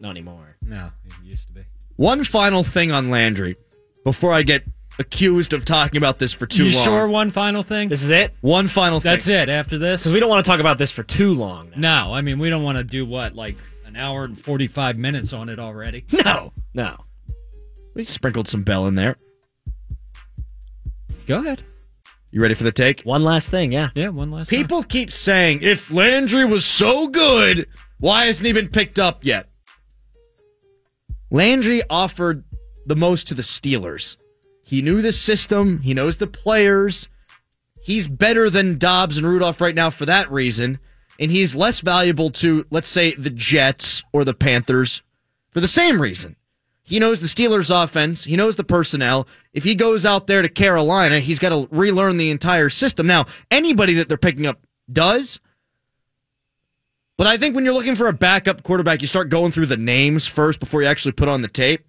Not 0.00 0.10
anymore. 0.10 0.56
No, 0.66 0.90
he 1.22 1.30
used 1.30 1.48
to 1.48 1.52
be. 1.54 1.62
One 1.96 2.22
final 2.24 2.62
thing 2.62 2.92
on 2.92 3.10
Landry 3.10 3.56
before 4.04 4.32
I 4.32 4.42
get 4.42 4.64
accused 5.00 5.52
of 5.52 5.64
talking 5.64 5.96
about 5.96 6.18
this 6.18 6.32
for 6.32 6.46
too 6.46 6.66
you 6.66 6.74
long. 6.74 6.84
sure 6.84 7.08
one 7.08 7.30
final 7.30 7.62
thing? 7.62 7.88
This 7.88 8.02
is 8.02 8.10
it? 8.10 8.34
One 8.40 8.68
final 8.68 9.00
thing. 9.00 9.12
That's 9.12 9.28
it. 9.28 9.48
After 9.48 9.78
this, 9.78 10.02
Because 10.02 10.12
we 10.12 10.20
don't 10.20 10.28
want 10.28 10.44
to 10.44 10.48
talk 10.50 10.60
about 10.60 10.76
this 10.78 10.90
for 10.90 11.02
too 11.02 11.32
long. 11.34 11.72
no. 11.76 12.12
I 12.12 12.20
mean, 12.20 12.38
we 12.38 12.50
don't 12.50 12.62
want 12.62 12.78
to 12.78 12.84
do 12.84 13.06
what 13.06 13.34
like 13.34 13.56
an 13.86 13.96
hour 13.96 14.24
and 14.24 14.38
forty 14.38 14.66
five 14.66 14.96
minutes 14.98 15.32
on 15.32 15.48
it 15.48 15.58
already. 15.58 16.04
No. 16.24 16.52
No. 16.74 16.96
We 17.94 18.04
sprinkled 18.04 18.46
some 18.46 18.62
Bell 18.62 18.86
in 18.86 18.94
there. 18.94 19.16
Go 21.28 21.40
ahead. 21.40 21.62
You 22.30 22.40
ready 22.40 22.54
for 22.54 22.64
the 22.64 22.72
take? 22.72 23.02
One 23.02 23.22
last 23.22 23.50
thing, 23.50 23.70
yeah. 23.70 23.90
Yeah, 23.94 24.08
one 24.08 24.30
last. 24.30 24.48
time. 24.48 24.58
People 24.58 24.82
keep 24.82 25.12
saying 25.12 25.60
if 25.60 25.90
Landry 25.90 26.46
was 26.46 26.64
so 26.64 27.06
good, 27.06 27.68
why 28.00 28.24
hasn't 28.26 28.46
he 28.46 28.52
been 28.52 28.68
picked 28.68 28.98
up 28.98 29.22
yet? 29.24 29.46
Landry 31.30 31.82
offered 31.90 32.44
the 32.86 32.96
most 32.96 33.28
to 33.28 33.34
the 33.34 33.42
Steelers. 33.42 34.16
He 34.64 34.80
knew 34.80 35.02
the 35.02 35.12
system, 35.12 35.80
he 35.80 35.92
knows 35.92 36.16
the 36.16 36.26
players. 36.26 37.08
He's 37.82 38.08
better 38.08 38.48
than 38.48 38.78
Dobbs 38.78 39.18
and 39.18 39.26
Rudolph 39.26 39.60
right 39.60 39.74
now 39.74 39.90
for 39.90 40.06
that 40.06 40.30
reason, 40.30 40.78
and 41.20 41.30
he's 41.30 41.54
less 41.54 41.80
valuable 41.80 42.30
to, 42.30 42.66
let's 42.70 42.88
say, 42.88 43.14
the 43.14 43.30
Jets 43.30 44.02
or 44.12 44.24
the 44.24 44.34
Panthers 44.34 45.02
for 45.50 45.60
the 45.60 45.68
same 45.68 46.00
reason. 46.00 46.36
He 46.88 46.98
knows 46.98 47.20
the 47.20 47.26
Steelers 47.26 47.70
offense. 47.70 48.24
He 48.24 48.34
knows 48.34 48.56
the 48.56 48.64
personnel. 48.64 49.28
If 49.52 49.62
he 49.62 49.74
goes 49.74 50.06
out 50.06 50.26
there 50.26 50.40
to 50.40 50.48
Carolina, 50.48 51.20
he's 51.20 51.38
got 51.38 51.50
to 51.50 51.68
relearn 51.70 52.16
the 52.16 52.30
entire 52.30 52.70
system. 52.70 53.06
Now, 53.06 53.26
anybody 53.50 53.92
that 53.94 54.08
they're 54.08 54.16
picking 54.16 54.46
up 54.46 54.58
does. 54.90 55.38
But 57.18 57.26
I 57.26 57.36
think 57.36 57.54
when 57.54 57.66
you're 57.66 57.74
looking 57.74 57.94
for 57.94 58.08
a 58.08 58.14
backup 58.14 58.62
quarterback, 58.62 59.02
you 59.02 59.06
start 59.06 59.28
going 59.28 59.52
through 59.52 59.66
the 59.66 59.76
names 59.76 60.26
first 60.26 60.60
before 60.60 60.80
you 60.80 60.88
actually 60.88 61.12
put 61.12 61.28
on 61.28 61.42
the 61.42 61.48
tape. 61.48 61.84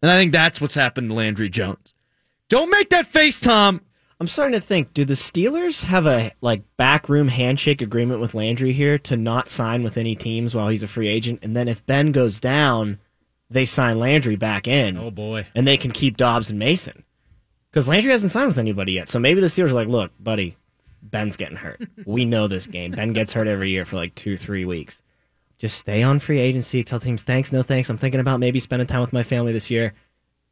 And 0.00 0.12
I 0.12 0.16
think 0.16 0.30
that's 0.30 0.60
what's 0.60 0.76
happened 0.76 1.08
to 1.08 1.16
Landry 1.16 1.48
Jones. 1.48 1.92
Don't 2.48 2.70
make 2.70 2.90
that 2.90 3.08
face, 3.08 3.40
Tom. 3.40 3.80
I'm 4.20 4.28
starting 4.28 4.54
to 4.54 4.64
think, 4.64 4.94
do 4.94 5.04
the 5.04 5.14
Steelers 5.14 5.82
have 5.84 6.06
a 6.06 6.30
like 6.40 6.62
backroom 6.76 7.26
handshake 7.26 7.82
agreement 7.82 8.20
with 8.20 8.32
Landry 8.32 8.70
here 8.72 8.96
to 8.98 9.16
not 9.16 9.48
sign 9.48 9.82
with 9.82 9.96
any 9.96 10.14
teams 10.14 10.54
while 10.54 10.68
he's 10.68 10.84
a 10.84 10.88
free 10.88 11.08
agent? 11.08 11.40
And 11.42 11.56
then 11.56 11.66
if 11.66 11.84
Ben 11.84 12.12
goes 12.12 12.38
down, 12.38 13.00
they 13.50 13.64
sign 13.64 13.98
Landry 13.98 14.36
back 14.36 14.68
in. 14.68 14.96
Oh 14.98 15.10
boy. 15.10 15.46
And 15.54 15.66
they 15.66 15.76
can 15.76 15.90
keep 15.90 16.16
Dobbs 16.16 16.50
and 16.50 16.58
Mason. 16.58 17.04
Because 17.70 17.88
Landry 17.88 18.12
hasn't 18.12 18.32
signed 18.32 18.48
with 18.48 18.58
anybody 18.58 18.92
yet. 18.92 19.08
So 19.08 19.18
maybe 19.18 19.40
the 19.40 19.46
Steelers 19.48 19.70
are 19.70 19.74
like, 19.74 19.88
look, 19.88 20.10
buddy, 20.18 20.56
Ben's 21.02 21.36
getting 21.36 21.56
hurt. 21.56 21.80
we 22.06 22.24
know 22.24 22.48
this 22.48 22.66
game. 22.66 22.92
Ben 22.92 23.12
gets 23.12 23.32
hurt 23.32 23.46
every 23.46 23.70
year 23.70 23.84
for 23.84 23.96
like 23.96 24.14
two, 24.14 24.36
three 24.36 24.64
weeks. 24.64 25.02
Just 25.58 25.76
stay 25.78 26.02
on 26.02 26.18
free 26.18 26.38
agency. 26.40 26.82
Tell 26.84 27.00
teams 27.00 27.22
thanks, 27.24 27.52
no 27.52 27.62
thanks. 27.62 27.88
I'm 27.90 27.98
thinking 27.98 28.20
about 28.20 28.38
maybe 28.40 28.60
spending 28.60 28.86
time 28.86 29.00
with 29.00 29.12
my 29.12 29.22
family 29.22 29.52
this 29.52 29.70
year. 29.70 29.92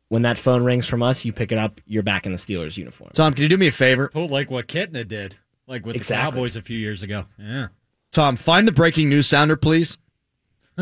When 0.09 0.22
that 0.22 0.38
phone 0.38 0.62
rings 0.64 0.87
from 0.87 1.02
us, 1.02 1.24
you 1.24 1.32
pick 1.32 1.50
it 1.52 1.59
up. 1.59 1.80
You're 1.87 2.02
back 2.04 2.26
in 2.26 2.32
the 2.32 2.38
Steelers 2.38 2.76
uniform. 2.76 3.11
Tom, 3.14 3.32
can 3.35 3.42
you 3.42 3.48
do 3.48 3.56
me 3.56 3.66
a 3.68 3.72
favor? 3.72 4.11
Oh, 4.14 4.24
like 4.26 4.50
what 4.50 4.68
Kitna 4.68 5.06
did, 5.06 5.37
like 5.66 5.85
with 5.85 5.96
Exactly. 5.96 6.24
the 6.30 6.30
Cowboys 6.37 6.56
a 6.56 6.62
few 6.62 6.78
years 6.78 7.02
ago. 7.02 7.24
Yeah, 7.38 7.68
Tom, 8.12 8.37
find 8.37 8.68
the 8.68 8.72
breaking 8.72 9.09
news 9.09 9.26
sounder, 9.26 9.56
please. 9.56 9.96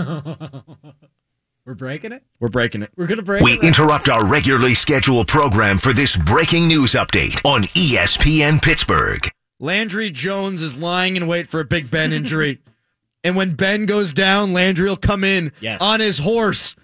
we're 1.66 1.74
breaking 1.74 2.12
it. 2.12 2.22
We're 2.40 2.48
breaking 2.48 2.83
it. 2.83 2.90
We're 2.96 3.07
gonna 3.07 3.22
break. 3.22 3.42
We 3.42 3.53
it 3.53 3.57
right 3.57 3.64
interrupt 3.64 4.09
our 4.09 4.27
regularly 4.27 4.74
scheduled 4.74 5.29
program 5.29 5.79
for 5.79 5.92
this 5.92 6.16
breaking 6.16 6.68
news 6.68 6.92
update 6.92 7.40
on 7.44 7.62
ESPN 7.62 8.61
Pittsburgh. 8.61 9.31
Landry 9.61 10.11
Jones 10.11 10.61
is 10.61 10.77
lying 10.77 11.16
in 11.16 11.27
wait 11.27 11.46
for 11.46 11.61
a 11.61 11.64
Big 11.64 11.90
Ben 11.90 12.12
injury. 12.12 12.61
and 13.24 13.35
when 13.35 13.55
Ben 13.55 13.87
goes 13.87 14.12
down, 14.12 14.53
Landry 14.53 14.88
will 14.88 14.96
come 14.96 15.24
in 15.24 15.53
Yes. 15.61 15.81
on 15.81 16.00
his 16.00 16.18
horse. 16.18 16.77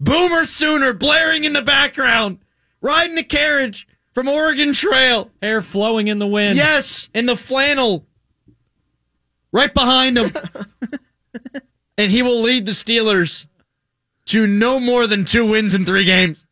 Boomer 0.00 0.44
Sooner 0.44 0.92
blaring 0.92 1.44
in 1.44 1.52
the 1.54 1.62
background, 1.62 2.38
riding 2.82 3.16
a 3.16 3.22
carriage 3.22 3.86
from 4.12 4.28
Oregon 4.28 4.72
Trail. 4.74 5.30
Hair 5.40 5.62
flowing 5.62 6.08
in 6.08 6.18
the 6.18 6.26
wind. 6.26 6.56
Yes, 6.56 7.08
in 7.14 7.24
the 7.26 7.36
flannel. 7.36 8.04
Right 9.52 9.72
behind 9.72 10.18
him. 10.18 10.32
and 11.98 12.10
he 12.12 12.22
will 12.22 12.40
lead 12.42 12.66
the 12.66 12.72
Steelers 12.72 13.46
to 14.26 14.46
no 14.46 14.78
more 14.80 15.06
than 15.06 15.24
two 15.24 15.46
wins 15.48 15.74
in 15.74 15.84
three 15.84 16.04
games. 16.04 16.46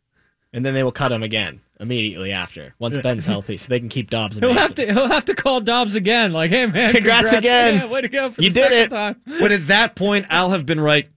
And 0.53 0.65
then 0.65 0.75
they 0.75 0.83
will 0.83 0.93
cut 0.93 1.13
him 1.13 1.23
again 1.23 1.61
immediately 1.79 2.33
after 2.33 2.75
once 2.79 2.97
Ben's 2.99 3.27
healthy, 3.27 3.57
so 3.57 3.69
they 3.69 3.79
can 3.79 3.89
keep 3.89 4.11
Dobbs. 4.11 4.37
And 4.37 4.45
He'll 4.47 4.55
have 4.55 4.75
to. 4.75 4.87
He'll 4.93 5.07
have 5.09 5.27
to 5.27 5.35
call 5.35 5.61
Dobbs 5.61 5.95
again. 5.95 6.33
Like, 6.33 6.51
hey 6.51 6.67
man, 6.67 6.93
Congrats 6.93 7.33
again. 7.33 7.75
Yeah, 7.75 7.87
way 7.87 8.01
to 8.01 8.09
go 8.09 8.31
for 8.31 8.43
You 8.43 8.51
the 8.51 8.61
did 8.61 8.73
it. 8.73 8.91
time. 8.91 9.21
But 9.39 9.53
at 9.53 9.69
that 9.69 9.95
point, 9.95 10.27
I'll 10.31 10.51
have 10.51 10.65
been 10.67 10.81
right. 10.81 11.09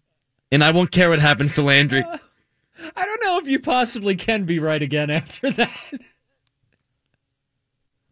And 0.52 0.64
I 0.64 0.72
won't 0.72 0.92
care 0.92 1.10
what 1.10 1.20
happens 1.20 1.54
to 1.54 1.62
Landry. 1.62 2.04
I 2.96 3.06
don't 3.06 3.24
know 3.24 3.38
if 3.40 3.48
you 3.48 3.60
possibly 3.60 4.16
can 4.16 4.44
be 4.44 4.60
right 4.60 4.82
again 4.82 5.10
after 5.10 5.50
that. 5.52 5.72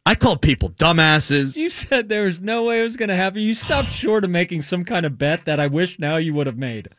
I 0.06 0.16
called 0.16 0.42
people 0.42 0.70
dumbasses. 0.72 1.58
You 1.58 1.70
said 1.70 2.10
there 2.10 2.24
was 2.24 2.40
no 2.40 2.64
way 2.64 2.80
it 2.80 2.84
was 2.84 2.98
going 2.98 3.10
to 3.10 3.16
happen. 3.16 3.42
You 3.42 3.54
stopped 3.54 3.90
short 3.92 4.24
of 4.24 4.30
making 4.32 4.62
some 4.64 4.86
kind 4.86 5.06
of 5.06 5.18
bet 5.18 5.46
that 5.46 5.60
I 5.60 5.68
wish 5.68 6.00
now 6.00 6.16
you 6.18 6.34
would 6.34 6.48
have 6.48 6.58
made. 6.58 6.90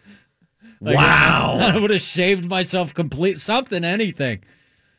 Like, 0.81 0.97
Wow. 0.99 1.59
I 1.61 1.79
would 1.79 1.91
have 1.91 2.01
shaved 2.03 2.49
myself 2.49 2.95
complete 2.95 3.39
something, 3.41 3.85
anything. 3.85 4.43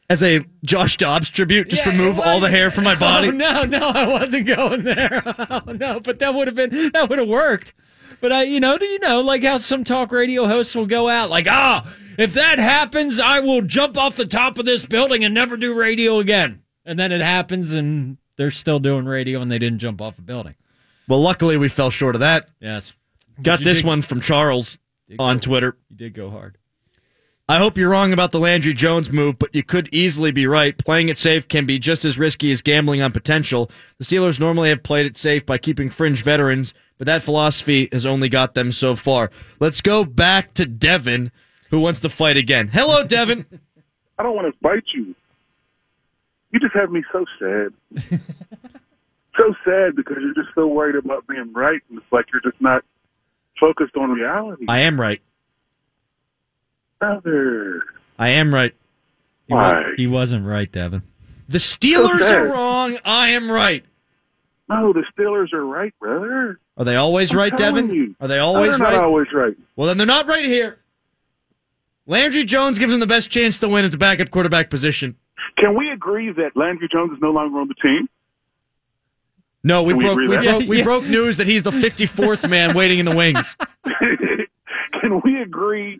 As 0.09 0.21
a 0.21 0.41
Josh 0.63 0.97
Dobbs 0.97 1.29
tribute, 1.29 1.69
just 1.69 1.85
Yeah, 1.85 1.93
remove 1.93 2.17
it 2.17 2.25
all 2.25 2.39
the 2.41 2.49
hair 2.49 2.69
from 2.69 2.83
my 2.83 2.95
body. 2.99 3.29
Oh, 3.29 3.31
no, 3.31 3.63
no, 3.63 3.79
I 3.87 4.07
wasn't 4.07 4.47
going 4.47 4.83
there. 4.83 5.23
Oh, 5.49 5.71
no, 5.71 5.99
but 5.99 6.19
that 6.19 6.33
would 6.33 6.47
have 6.47 6.55
been 6.55 6.91
that 6.93 7.09
would 7.09 7.19
have 7.19 7.27
worked. 7.27 7.73
But 8.19 8.31
I, 8.31 8.43
you 8.43 8.59
know, 8.59 8.77
do 8.77 8.85
you 8.85 8.99
know 8.99 9.21
like 9.21 9.43
how 9.43 9.57
some 9.57 9.83
talk 9.83 10.11
radio 10.11 10.47
hosts 10.47 10.75
will 10.75 10.85
go 10.85 11.07
out 11.09 11.29
like, 11.29 11.47
ah, 11.47 11.89
if 12.17 12.33
that 12.33 12.59
happens, 12.59 13.19
I 13.19 13.39
will 13.39 13.61
jump 13.61 13.97
off 13.97 14.15
the 14.17 14.25
top 14.25 14.57
of 14.57 14.65
this 14.65 14.85
building 14.85 15.23
and 15.23 15.33
never 15.33 15.55
do 15.57 15.73
radio 15.73 16.19
again. 16.19 16.61
And 16.85 16.99
then 16.99 17.11
it 17.11 17.21
happens, 17.21 17.73
and 17.73 18.17
they're 18.37 18.51
still 18.51 18.79
doing 18.79 19.05
radio, 19.05 19.41
and 19.41 19.51
they 19.51 19.59
didn't 19.59 19.79
jump 19.79 20.01
off 20.01 20.17
a 20.19 20.21
building. 20.21 20.55
Well, 21.07 21.21
luckily 21.21 21.57
we 21.57 21.69
fell 21.69 21.89
short 21.89 22.15
of 22.15 22.19
that. 22.21 22.49
Yes, 22.59 22.93
Got 23.41 23.63
this 23.63 23.83
one 23.83 24.01
from 24.01 24.19
Charles 24.21 24.77
on 25.19 25.39
Twitter. 25.39 25.77
you 25.89 25.95
did 25.97 26.13
go 26.13 26.29
hard. 26.29 26.57
I 27.49 27.57
hope 27.57 27.77
you're 27.77 27.89
wrong 27.89 28.13
about 28.13 28.31
the 28.31 28.39
Landry 28.39 28.73
Jones 28.73 29.11
move, 29.11 29.37
but 29.37 29.53
you 29.53 29.61
could 29.61 29.89
easily 29.93 30.31
be 30.31 30.47
right. 30.47 30.77
Playing 30.77 31.09
it 31.09 31.17
safe 31.17 31.49
can 31.49 31.65
be 31.65 31.79
just 31.79 32.05
as 32.05 32.17
risky 32.17 32.49
as 32.51 32.61
gambling 32.61 33.01
on 33.01 33.11
potential. 33.11 33.69
The 33.97 34.05
Steelers 34.05 34.39
normally 34.39 34.69
have 34.69 34.83
played 34.83 35.05
it 35.05 35.17
safe 35.17 35.45
by 35.45 35.57
keeping 35.57 35.89
fringe 35.89 36.23
veterans, 36.23 36.73
but 36.97 37.07
that 37.07 37.23
philosophy 37.23 37.89
has 37.91 38.05
only 38.05 38.29
got 38.29 38.53
them 38.53 38.71
so 38.71 38.95
far. 38.95 39.31
Let's 39.59 39.81
go 39.81 40.05
back 40.05 40.53
to 40.53 40.65
Devin, 40.65 41.31
who 41.71 41.81
wants 41.81 41.99
to 42.01 42.09
fight 42.09 42.37
again. 42.37 42.69
Hello, 42.69 43.03
Devin. 43.03 43.45
I 44.17 44.23
don't 44.23 44.35
want 44.35 44.53
to 44.53 44.57
bite 44.61 44.83
you. 44.93 45.13
You 46.51 46.59
just 46.59 46.73
have 46.73 46.91
me 46.91 47.03
so 47.11 47.25
sad. 47.37 47.73
so 49.35 49.53
sad 49.65 49.95
because 49.95 50.17
you're 50.21 50.35
just 50.35 50.55
so 50.55 50.67
worried 50.67 50.95
about 50.95 51.27
being 51.27 51.51
right, 51.51 51.81
and 51.89 51.97
it's 51.97 52.11
like 52.13 52.27
you're 52.31 52.41
just 52.41 52.61
not 52.61 52.85
focused 53.61 53.95
on 53.95 54.09
reality. 54.11 54.65
I 54.67 54.79
am 54.79 54.99
right. 54.99 55.21
Brother, 56.99 57.81
I 58.19 58.29
am 58.29 58.53
right. 58.53 58.73
He, 59.47 59.53
wa- 59.53 59.71
Why? 59.71 59.83
he 59.97 60.07
wasn't 60.07 60.45
right, 60.45 60.69
Devin. 60.71 61.01
The 61.49 61.57
Steelers 61.57 62.21
Okay. 62.21 62.35
are 62.35 62.47
wrong. 62.47 62.97
I 63.05 63.29
am 63.29 63.49
right. 63.49 63.83
no, 64.69 64.93
the 64.93 65.03
Steelers 65.17 65.51
are 65.53 65.65
right, 65.65 65.93
brother. 65.99 66.59
Are 66.77 66.85
they 66.85 66.95
always 66.95 67.31
I'm 67.31 67.37
right, 67.39 67.55
Devin? 67.55 67.89
you. 67.93 68.15
Are 68.19 68.27
they 68.27 68.39
always 68.39 68.77
they're 68.77 68.85
right? 68.87 68.95
Not 68.95 69.03
always 69.05 69.27
right. 69.33 69.55
Well, 69.75 69.87
then 69.87 69.97
they're 69.97 70.07
not 70.07 70.27
right 70.27 70.45
here. 70.45 70.77
Landry 72.07 72.43
Jones 72.43 72.79
gives 72.79 72.91
them 72.91 72.99
the 72.99 73.07
best 73.07 73.29
chance 73.29 73.59
to 73.59 73.67
win 73.67 73.85
at 73.85 73.91
the 73.91 73.97
backup 73.97 74.31
quarterback 74.31 74.69
position. 74.69 75.15
Can 75.57 75.75
we 75.77 75.89
agree 75.91 76.31
that 76.31 76.51
Landry 76.55 76.87
Jones 76.91 77.11
is 77.13 77.19
no 77.21 77.31
longer 77.31 77.59
on 77.59 77.67
the 77.67 77.73
team? 77.75 78.07
No, 79.63 79.83
we 79.83 79.93
Can 79.93 79.99
we 79.99 80.05
broke 80.05 80.17
we, 80.17 80.27
broke 80.47 80.67
we 80.69 80.77
Yeah. 80.79 80.83
broke 80.83 81.03
news 81.05 81.37
that 81.37 81.47
he's 81.47 81.63
the 81.63 81.71
54th 81.71 82.49
man 82.49 82.73
waiting 82.75 82.99
in 82.99 83.05
the 83.05 83.15
wings. 83.15 83.55
Can 85.01 85.21
we 85.23 85.41
agree 85.41 85.99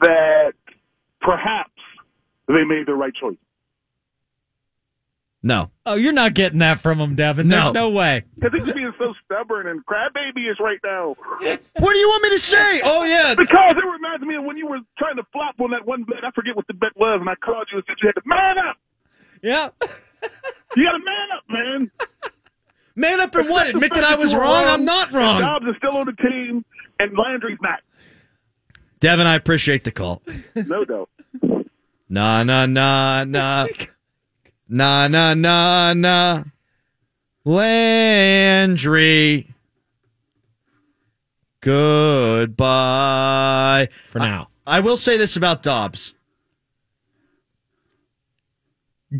that 0.00 0.52
perhaps 1.20 1.70
they 2.48 2.64
made 2.64 2.86
the 2.86 2.94
right 2.94 3.14
choice? 3.14 3.36
No. 5.42 5.70
Oh, 5.84 5.94
you're 5.94 6.12
not 6.12 6.34
getting 6.34 6.58
that 6.58 6.80
from 6.80 6.98
him, 6.98 7.14
Devin. 7.14 7.46
No. 7.48 7.60
There's 7.64 7.74
no 7.74 7.90
way. 7.90 8.24
Because 8.38 8.60
he's 8.64 8.72
being 8.74 8.92
so 8.98 9.14
stubborn 9.24 9.68
and 9.68 9.84
crybaby 9.86 10.50
is 10.50 10.58
right 10.58 10.80
now. 10.82 11.14
What 11.18 11.92
do 11.92 11.98
you 11.98 12.08
want 12.08 12.22
me 12.24 12.30
to 12.30 12.38
say? 12.38 12.80
Oh 12.82 13.04
yeah, 13.04 13.34
Because 13.36 13.72
it 13.72 13.84
reminds 13.84 14.24
me 14.24 14.34
of 14.36 14.44
when 14.44 14.56
you 14.56 14.66
were 14.66 14.80
trying 14.98 15.16
to 15.16 15.22
flop 15.32 15.54
on 15.60 15.70
that 15.70 15.86
one 15.86 16.02
bet. 16.04 16.24
I 16.24 16.30
forget 16.32 16.56
what 16.56 16.66
the 16.66 16.74
bet 16.74 16.96
was, 16.96 17.18
and 17.20 17.28
I 17.28 17.34
called 17.36 17.68
you 17.70 17.78
and 17.78 17.84
said 17.86 17.96
you 18.02 18.08
had 18.08 18.20
to 18.20 18.22
man 18.26 18.58
up. 18.58 18.76
Yeah. 19.42 19.68
You 20.74 20.84
got 20.84 20.92
to 20.92 21.04
man 21.04 21.28
up, 21.36 21.44
man. 21.48 21.90
man 22.96 23.20
up 23.20 23.34
and 23.34 23.48
what? 23.48 23.68
Admit 23.68 23.94
that 23.94 24.04
I 24.04 24.16
was 24.16 24.32
You 24.32 24.40
wrong. 24.40 24.64
I'm 24.64 24.84
not 24.84 25.12
wrong. 25.12 25.40
Dobbs 25.40 25.66
is 25.66 25.76
still 25.78 25.96
on 25.96 26.06
the 26.06 26.12
team, 26.12 26.64
and 26.98 27.16
Landry's 27.16 27.58
not. 27.62 27.80
Devin, 28.98 29.26
I 29.26 29.36
appreciate 29.36 29.84
the 29.84 29.92
call. 29.92 30.22
No 30.54 30.84
doubt. 30.84 31.10
Nah, 32.08 32.42
nah, 32.42 32.66
nah, 32.66 33.24
nah. 33.24 33.66
Nah, 34.68 35.08
nah, 35.08 35.34
nah, 35.34 35.92
nah. 35.92 36.44
Landry. 37.44 39.48
Goodbye. 41.60 43.88
for 44.06 44.18
now. 44.20 44.48
I 44.66 44.80
will 44.80 44.96
say 44.96 45.16
this 45.16 45.36
about 45.36 45.62
Dobbs. 45.62 46.14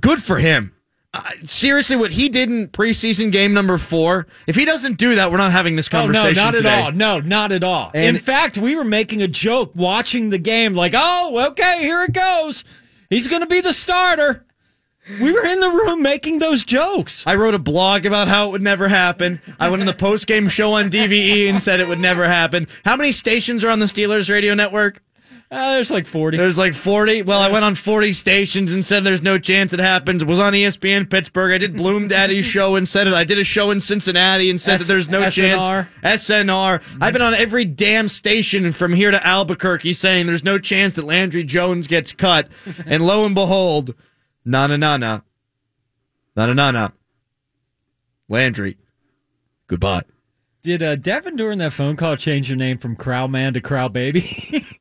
good 0.01 0.23
for 0.23 0.39
him. 0.39 0.76
Uh, 1.19 1.31
seriously, 1.47 1.97
what 1.97 2.11
he 2.11 2.29
did 2.29 2.51
in 2.51 2.69
preseason 2.69 3.33
game 3.33 3.55
number 3.55 3.79
four, 3.79 4.27
if 4.47 4.55
he 4.55 4.65
doesn't 4.67 4.99
do 4.99 5.15
that, 5.15 5.31
we're 5.31 5.39
not 5.39 5.51
having 5.53 5.75
this 5.77 5.89
Oh 5.89 5.99
conversation 6.03 6.35
no, 6.35 6.45
not 6.45 6.55
today. 6.55 6.69
at 6.69 6.85
all. 6.85 6.93
No, 6.93 7.21
not 7.21 7.53
at 7.53 7.65
all. 7.65 7.91
And- 7.95 8.17
In 8.17 8.23
fact, 8.23 8.59
we 8.59 8.75
were 8.77 8.85
making 8.85 9.23
a 9.23 9.29
joke 9.29 9.73
watching 9.75 10.29
the 10.31 10.39
game, 10.39 10.75
like, 10.75 10.93
"Oh, 10.95 11.47
okay, 11.53 11.79
here 11.81 12.03
it 12.05 12.13
goes. 12.13 12.65
He's 13.09 13.29
going 13.29 13.41
to 13.43 13.49
be 13.49 13.61
the 13.63 13.73
starter." 13.73 14.45
We 15.21 15.31
were 15.33 15.45
in 15.47 15.61
the 15.61 15.69
room 15.71 16.03
making 16.03 16.41
those 16.41 16.65
jokes. 16.65 17.23
I 17.27 17.37
wrote 17.37 17.55
a 17.55 17.61
blog 17.61 18.05
about 18.07 18.27
how 18.27 18.49
it 18.49 18.51
would 18.53 18.63
never 18.63 18.89
happen. 18.89 19.41
I 19.61 19.71
went 19.71 19.81
on 19.81 19.87
the 19.87 19.95
post 19.95 20.27
game 20.27 20.49
show 20.49 20.73
on 20.73 20.91
DVE 20.91 21.49
and 21.49 21.63
said 21.63 21.79
it 21.79 21.87
would 21.87 22.01
never 22.01 22.27
happen. 22.27 22.67
How 22.85 22.97
many 22.97 23.13
stations 23.13 23.63
are 23.63 23.71
on 23.71 23.79
the 23.79 23.87
Steelers 23.87 24.29
radio 24.29 24.53
network? 24.55 25.01
Uh, 25.49 25.75
there's 25.75 25.93
like 25.93 26.07
forty. 26.07 26.37
There's 26.37 26.59
like 26.59 26.75
40. 26.75 27.23
Well, 27.23 27.41
I 27.41 27.49
went 27.49 27.65
on 27.65 27.77
40 27.77 28.13
stations 28.13 28.73
and 28.73 28.85
said 28.85 29.05
there's 29.05 29.23
no 29.23 29.39
chance 29.39 29.73
it 29.73 29.79
happens. 29.79 30.25
Was 30.25 30.41
on 30.41 30.55
ESPN 30.55 31.09
Pittsburgh. 31.09 31.53
I 31.53 31.59
did 31.59 31.77
Bloom 31.77 32.09
Daddy's 32.09 32.45
show 32.57 32.75
and 32.75 32.89
said 32.89 33.07
it. 33.07 33.15
I 33.15 33.23
did 33.23 33.39
a 33.39 33.45
show 33.45 33.71
in 33.71 33.81
Cincinnati 33.81 34.51
and 34.51 34.61
said 34.61 34.75
S- 34.75 34.81
that 34.81 34.93
there's 34.93 35.09
no 35.09 35.21
SNR. 35.23 35.87
chance. 36.03 36.25
SNR. 36.25 36.83
I've 37.01 37.13
been 37.13 37.23
on 37.23 37.33
every 37.35 37.65
damn 37.65 38.09
station 38.09 38.73
from 38.73 38.93
here 38.93 39.13
to 39.13 39.25
Albuquerque 39.25 39.93
saying 39.93 40.27
there's 40.27 40.43
no 40.43 40.59
chance 40.59 40.95
that 40.95 41.05
Landry 41.07 41.45
Jones 41.45 41.87
gets 41.87 42.11
cut. 42.11 42.49
And 42.87 43.07
lo 43.07 43.25
and 43.25 43.35
behold, 43.35 43.95
na 44.45 44.67
na 44.67 44.77
na 44.77 44.97
na. 44.97 45.21
Na 46.35 46.47
na 46.47 46.53
na 46.55 46.71
na. 46.73 46.89
Landry. 48.29 48.79
Goodbye. 49.69 50.03
Did 50.65 50.83
uh, 50.83 50.97
Devin 50.97 51.37
during 51.37 51.59
that 51.61 51.73
phone 51.73 51.95
call 51.95 52.17
change 52.17 52.49
your 52.51 52.57
name 52.57 52.79
from 52.79 52.97
Crowman 52.97 53.55
to 53.55 53.61
Crow 53.61 53.89
Baby? 53.89 54.67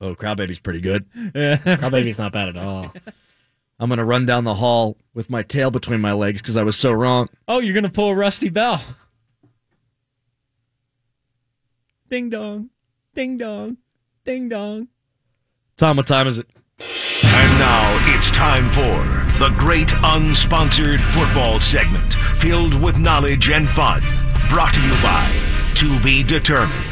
Oh, 0.00 0.14
Crowd 0.14 0.36
Baby's 0.38 0.58
pretty 0.58 0.80
good. 0.80 1.04
yeah. 1.34 1.76
Crow 1.76 1.90
Baby's 1.90 2.18
not 2.18 2.32
bad 2.32 2.48
at 2.48 2.56
all. 2.56 2.92
I'm 3.78 3.88
going 3.88 3.98
to 3.98 4.04
run 4.04 4.26
down 4.26 4.44
the 4.44 4.54
hall 4.54 4.96
with 5.14 5.28
my 5.30 5.42
tail 5.42 5.70
between 5.70 6.00
my 6.00 6.12
legs 6.12 6.40
because 6.40 6.56
I 6.56 6.62
was 6.62 6.76
so 6.76 6.92
wrong. 6.92 7.28
Oh, 7.48 7.58
you're 7.60 7.74
gonna 7.74 7.88
pull 7.90 8.10
a 8.10 8.14
Rusty 8.14 8.48
Bell. 8.50 8.80
Ding 12.08 12.28
dong, 12.30 12.70
ding 13.14 13.38
dong, 13.38 13.76
ding 14.24 14.48
dong. 14.48 14.88
Tom, 15.76 15.96
what 15.96 16.06
time 16.06 16.26
is 16.26 16.38
it? 16.38 16.46
And 16.80 17.58
now 17.58 18.14
it's 18.16 18.30
time 18.30 18.68
for 18.70 19.38
the 19.38 19.54
great 19.58 19.88
unsponsored 19.88 21.00
football 21.14 21.60
segment 21.60 22.14
filled 22.14 22.74
with 22.82 22.98
knowledge 22.98 23.48
and 23.50 23.68
fun. 23.68 24.02
Brought 24.48 24.74
to 24.74 24.80
you 24.82 24.92
by 25.02 25.30
To 25.76 26.00
Be 26.02 26.22
Determined. 26.22 26.84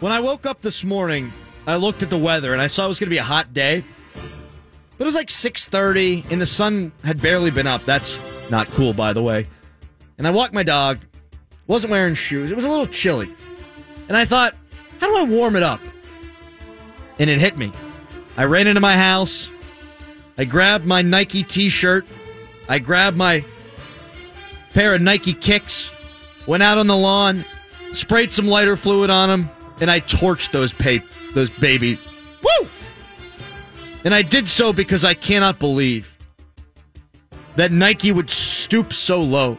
When 0.00 0.12
I 0.12 0.20
woke 0.20 0.46
up 0.46 0.62
this 0.62 0.82
morning, 0.82 1.30
I 1.66 1.76
looked 1.76 2.02
at 2.02 2.08
the 2.08 2.16
weather 2.16 2.54
and 2.54 2.62
I 2.62 2.68
saw 2.68 2.86
it 2.86 2.88
was 2.88 2.98
going 2.98 3.08
to 3.08 3.14
be 3.14 3.18
a 3.18 3.22
hot 3.22 3.52
day. 3.52 3.84
But 4.96 5.04
it 5.04 5.04
was 5.04 5.14
like 5.14 5.28
6:30 5.28 6.30
and 6.32 6.40
the 6.40 6.46
sun 6.46 6.92
had 7.04 7.20
barely 7.20 7.50
been 7.50 7.66
up. 7.66 7.84
That's 7.84 8.18
not 8.48 8.66
cool 8.68 8.94
by 8.94 9.12
the 9.12 9.22
way. 9.22 9.46
And 10.16 10.26
I 10.26 10.30
walked 10.30 10.54
my 10.54 10.62
dog. 10.62 11.00
Wasn't 11.66 11.90
wearing 11.90 12.14
shoes. 12.14 12.50
It 12.50 12.54
was 12.54 12.64
a 12.64 12.70
little 12.70 12.86
chilly. 12.86 13.34
And 14.08 14.16
I 14.16 14.24
thought, 14.24 14.54
how 15.00 15.06
do 15.06 15.16
I 15.18 15.22
warm 15.22 15.54
it 15.54 15.62
up? 15.62 15.80
And 17.18 17.28
it 17.28 17.38
hit 17.38 17.58
me. 17.58 17.70
I 18.38 18.44
ran 18.44 18.66
into 18.66 18.80
my 18.80 18.96
house. 18.96 19.50
I 20.38 20.46
grabbed 20.46 20.86
my 20.86 21.02
Nike 21.02 21.42
t-shirt. 21.42 22.06
I 22.70 22.78
grabbed 22.78 23.18
my 23.18 23.44
pair 24.72 24.94
of 24.94 25.02
Nike 25.02 25.34
kicks. 25.34 25.92
Went 26.46 26.62
out 26.62 26.78
on 26.78 26.86
the 26.86 26.96
lawn, 26.96 27.44
sprayed 27.92 28.32
some 28.32 28.46
lighter 28.48 28.76
fluid 28.76 29.10
on 29.10 29.28
them, 29.28 29.50
and 29.80 29.90
I 29.90 30.00
torched 30.00 30.52
those 30.52 30.72
pa- 30.72 31.04
those 31.34 31.50
babies. 31.50 32.04
Woo! 32.42 32.68
And 34.04 34.14
I 34.14 34.22
did 34.22 34.48
so 34.48 34.72
because 34.72 35.04
I 35.04 35.14
cannot 35.14 35.58
believe 35.58 36.16
that 37.56 37.72
Nike 37.72 38.12
would 38.12 38.30
stoop 38.30 38.92
so 38.92 39.20
low 39.20 39.58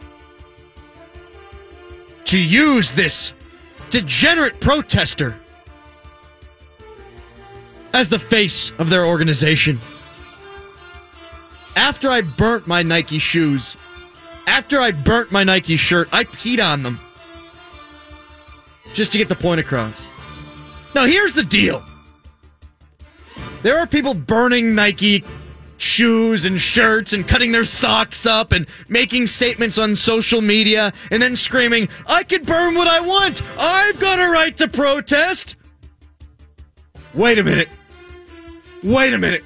to 2.24 2.38
use 2.40 2.92
this 2.92 3.34
degenerate 3.90 4.60
protester 4.60 5.36
as 7.92 8.08
the 8.08 8.18
face 8.18 8.72
of 8.78 8.88
their 8.88 9.04
organization. 9.04 9.78
After 11.76 12.10
I 12.10 12.22
burnt 12.22 12.66
my 12.66 12.82
Nike 12.82 13.18
shoes, 13.18 13.76
after 14.46 14.80
I 14.80 14.92
burnt 14.92 15.30
my 15.30 15.44
Nike 15.44 15.76
shirt, 15.76 16.08
I 16.12 16.24
peed 16.24 16.64
on 16.64 16.82
them 16.82 17.00
just 18.94 19.12
to 19.12 19.18
get 19.18 19.28
the 19.28 19.36
point 19.36 19.60
across. 19.60 20.06
Now, 20.94 21.06
here's 21.06 21.34
the 21.34 21.44
deal 21.44 21.82
there 23.62 23.78
are 23.78 23.86
people 23.86 24.14
burning 24.14 24.74
Nike 24.74 25.24
shoes 25.82 26.44
and 26.44 26.60
shirts 26.60 27.12
and 27.12 27.26
cutting 27.26 27.52
their 27.52 27.64
socks 27.64 28.24
up 28.24 28.52
and 28.52 28.66
making 28.88 29.26
statements 29.26 29.78
on 29.78 29.96
social 29.96 30.40
media 30.40 30.92
and 31.10 31.20
then 31.20 31.36
screaming, 31.36 31.88
I 32.06 32.22
can 32.22 32.44
burn 32.44 32.74
what 32.74 32.86
I 32.86 33.00
want. 33.00 33.42
I've 33.58 33.98
got 33.98 34.20
a 34.20 34.28
right 34.30 34.56
to 34.58 34.68
protest. 34.68 35.56
Wait 37.14 37.38
a 37.38 37.42
minute. 37.42 37.68
Wait 38.84 39.12
a 39.12 39.18
minute. 39.18 39.44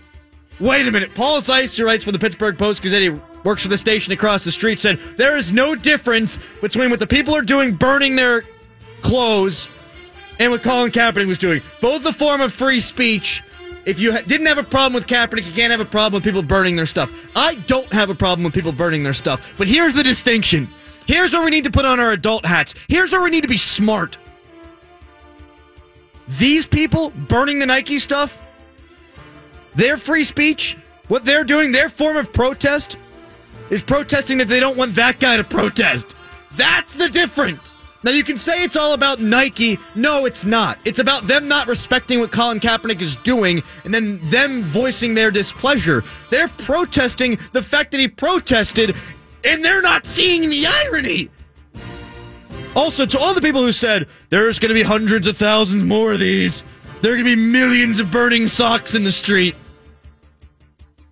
Wait 0.61 0.87
a 0.87 0.91
minute. 0.91 1.15
Paul 1.15 1.41
Zeise, 1.41 1.77
who 1.77 1.85
writes 1.85 2.05
for 2.05 2.13
the 2.13 2.19
Pittsburgh 2.19 2.57
Post 2.59 2.83
Gazette, 2.83 3.03
he 3.03 3.11
works 3.45 3.63
for 3.63 3.69
the 3.69 3.79
station 3.79 4.13
across 4.13 4.45
the 4.45 4.53
street, 4.53 4.79
said 4.79 4.99
there 5.17 5.37
is 5.37 5.53
no 5.53 5.75
difference 5.75 6.39
between 6.61 6.91
what 6.91 6.99
the 6.99 7.07
people 7.07 7.35
are 7.35 7.43
doing 7.43 7.75
burning 7.75 8.17
their 8.17 8.43
clothes 9.03 9.69
and 10.39 10.53
what 10.53 10.63
Colin 10.63 10.91
Kaepernick 10.91 11.27
was 11.27 11.39
doing. 11.39 11.63
Both 11.81 12.05
a 12.07 12.13
form 12.13 12.41
of 12.41 12.53
free 12.53 12.81
speech. 12.81 13.43
If 13.85 14.01
you 14.01 14.13
ha- 14.13 14.23
didn't 14.27 14.47
have 14.47 14.59
a 14.59 14.65
problem 14.65 14.95
with 14.95 15.07
Kaepernick, 15.07 15.47
you 15.47 15.53
can't 15.53 15.71
have 15.71 15.81
a 15.81 15.85
problem 15.85 16.15
with 16.15 16.25
people 16.25 16.43
burning 16.43 16.77
their 16.77 16.87
stuff. 16.87 17.13
I 17.35 17.55
don't 17.67 17.93
have 17.93 18.11
a 18.11 18.15
problem 18.15 18.45
with 18.45 18.53
people 18.53 18.73
burning 18.73 19.03
their 19.03 19.15
stuff. 19.15 19.55
But 19.57 19.69
here's 19.69 19.95
the 19.95 20.03
distinction. 20.03 20.69
Here's 21.07 21.33
where 21.33 21.43
we 21.43 21.51
need 21.51 21.65
to 21.65 21.71
put 21.71 21.85
on 21.85 22.01
our 22.01 22.11
adult 22.11 22.45
hats. 22.45 22.75
Here's 22.89 23.13
where 23.13 23.23
we 23.23 23.31
need 23.31 23.43
to 23.43 23.49
be 23.49 23.57
smart. 23.57 24.19
These 26.27 26.67
people 26.67 27.11
burning 27.11 27.61
the 27.61 27.67
Nike 27.67 28.01
stuff, 28.01 28.45
their 29.77 29.97
free 29.97 30.25
speech, 30.25 30.77
what 31.07 31.25
they're 31.25 31.45
doing, 31.45 31.71
their 31.71 31.89
form 31.89 32.17
of 32.17 32.33
protest, 32.33 32.97
is 33.71 33.83
protesting 33.83 34.39
that 34.39 34.49
they 34.49 34.59
don't 34.59 34.77
want 34.77 34.97
that 34.97 35.21
guy 35.21 35.37
to 35.37 35.45
protest. 35.45 36.17
That's 36.57 36.95
the 36.95 37.09
difference. 37.09 37.76
Now 38.07 38.13
you 38.13 38.23
can 38.23 38.39
say 38.39 38.63
it's 38.63 38.77
all 38.77 38.93
about 38.93 39.19
Nike. 39.19 39.81
No, 39.97 40.27
it's 40.27 40.45
not. 40.45 40.79
It's 40.85 41.01
about 41.01 41.27
them 41.27 41.49
not 41.49 41.67
respecting 41.67 42.21
what 42.21 42.31
Colin 42.31 42.61
Kaepernick 42.61 43.01
is 43.01 43.17
doing 43.17 43.65
and 43.85 43.93
then 43.93 44.21
them 44.31 44.63
voicing 44.63 45.13
their 45.13 45.33
displeasure. 45.33 46.05
They're 46.31 46.47
protesting 46.47 47.37
the 47.51 47.65
fact 47.65 47.91
that 47.91 47.99
he 47.99 48.07
protested 48.07 48.95
and 49.43 49.65
they're 49.65 49.83
not 49.83 50.07
seeing 50.07 50.49
the 50.49 50.69
irony. 50.69 51.31
Also, 52.77 53.07
to 53.07 53.19
all 53.19 53.35
the 53.35 53.41
people 53.41 53.63
who 53.63 53.73
said 53.73 54.07
there's 54.31 54.61
going 54.61 54.69
to 54.69 54.75
be 54.75 54.85
hundreds 54.85 55.27
of 55.27 55.37
thousands 55.37 55.83
more 55.83 56.13
of 56.13 56.21
these, 56.21 56.63
there 57.03 57.11
are 57.11 57.17
going 57.17 57.27
to 57.27 57.35
be 57.35 57.43
millions 57.43 57.99
of 57.99 58.13
burning 58.13 58.47
socks 58.47 58.95
in 58.95 59.03
the 59.03 59.11
street. 59.11 59.57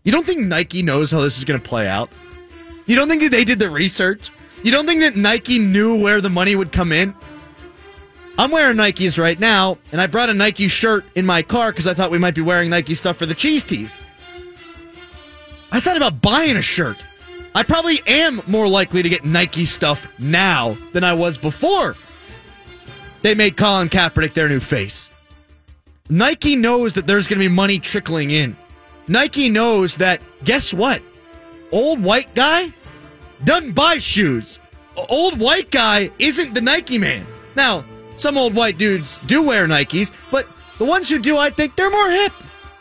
You 0.05 0.13
don't 0.13 0.25
think 0.25 0.43
Nike 0.43 0.83
knows 0.83 1.11
how 1.11 1.23
this 1.23 1.39
is 1.39 1.45
going 1.45 1.61
to 1.61 1.69
play 1.69 1.89
out? 1.89 2.09
You 2.87 2.95
don't 2.95 3.09
think 3.09 3.23
that 3.23 3.33
they 3.33 3.43
did 3.43 3.59
the 3.59 3.69
research? 3.69 4.31
You 4.65 4.71
don't 4.71 4.87
think 4.87 5.03
that 5.03 5.15
Nike 5.15 5.59
knew 5.59 6.01
where 6.01 6.23
the 6.23 6.31
money 6.31 6.57
would 6.57 6.73
come 6.73 6.91
in? 6.91 7.15
I'm 8.39 8.51
wearing 8.51 8.79
Nikes 8.79 9.19
right 9.19 9.39
now, 9.39 9.77
and 9.93 10.01
I 10.01 10.07
brought 10.07 10.31
a 10.31 10.35
Nike 10.35 10.69
shirt 10.69 11.05
in 11.15 11.27
my 11.27 11.43
car 11.43 11.71
because 11.71 11.87
I 11.87 11.93
thought 11.93 12.11
we 12.11 12.17
might 12.17 12.35
be 12.35 12.41
wearing 12.41 12.71
Nike 12.71 12.95
stuff 12.95 13.19
for 13.19 13.27
the 13.27 13.35
cheese 13.35 13.63
teas. 13.63 13.95
I 15.71 15.81
thought 15.81 15.99
about 15.99 16.23
buying 16.23 16.57
a 16.57 16.63
shirt. 16.63 16.97
I 17.55 17.63
probably 17.63 18.01
am 18.07 18.41
more 18.47 18.67
likely 18.67 19.03
to 19.03 19.09
get 19.11 19.23
Nike 19.23 19.67
stuff 19.67 20.09
now 20.19 20.79
than 20.95 21.05
I 21.05 21.13
was 21.13 21.37
before 21.37 21.95
they 23.21 23.35
made 23.35 23.59
Colin 23.59 23.91
Kaepernick 23.91 24.33
their 24.33 24.49
new 24.49 24.61
face. 24.61 25.11
Nike 26.09 26.57
knows 26.57 26.95
that 26.95 27.07
there's 27.07 27.27
going 27.27 27.39
to 27.39 27.49
be 27.49 27.55
money 27.55 27.79
trickling 27.79 28.31
in. 28.31 28.57
Nike 29.09 29.51
knows 29.51 29.97
that, 29.97 30.23
guess 30.43 30.73
what? 30.73 31.03
Old 31.71 32.03
white 32.03 32.35
guy 32.35 32.73
doesn't 33.43 33.73
buy 33.73 33.99
shoes. 33.99 34.59
Old 35.09 35.41
white 35.41 35.71
guy 35.71 36.11
isn't 36.19 36.55
the 36.55 36.61
Nike 36.61 36.99
man. 36.99 37.27
Now, 37.57 37.85
some 38.17 38.39
old 38.39 38.55
white 38.55 38.79
dudes 38.79 39.19
do 39.27 39.43
wear 39.43 39.67
Nikes, 39.67 40.13
but 40.31 40.47
the 40.79 40.85
ones 40.85 41.09
who 41.09 41.19
do, 41.19 41.37
I 41.37 41.51
think 41.51 41.77
they're 41.77 41.91
more 41.91 42.11
hip. 42.11 42.33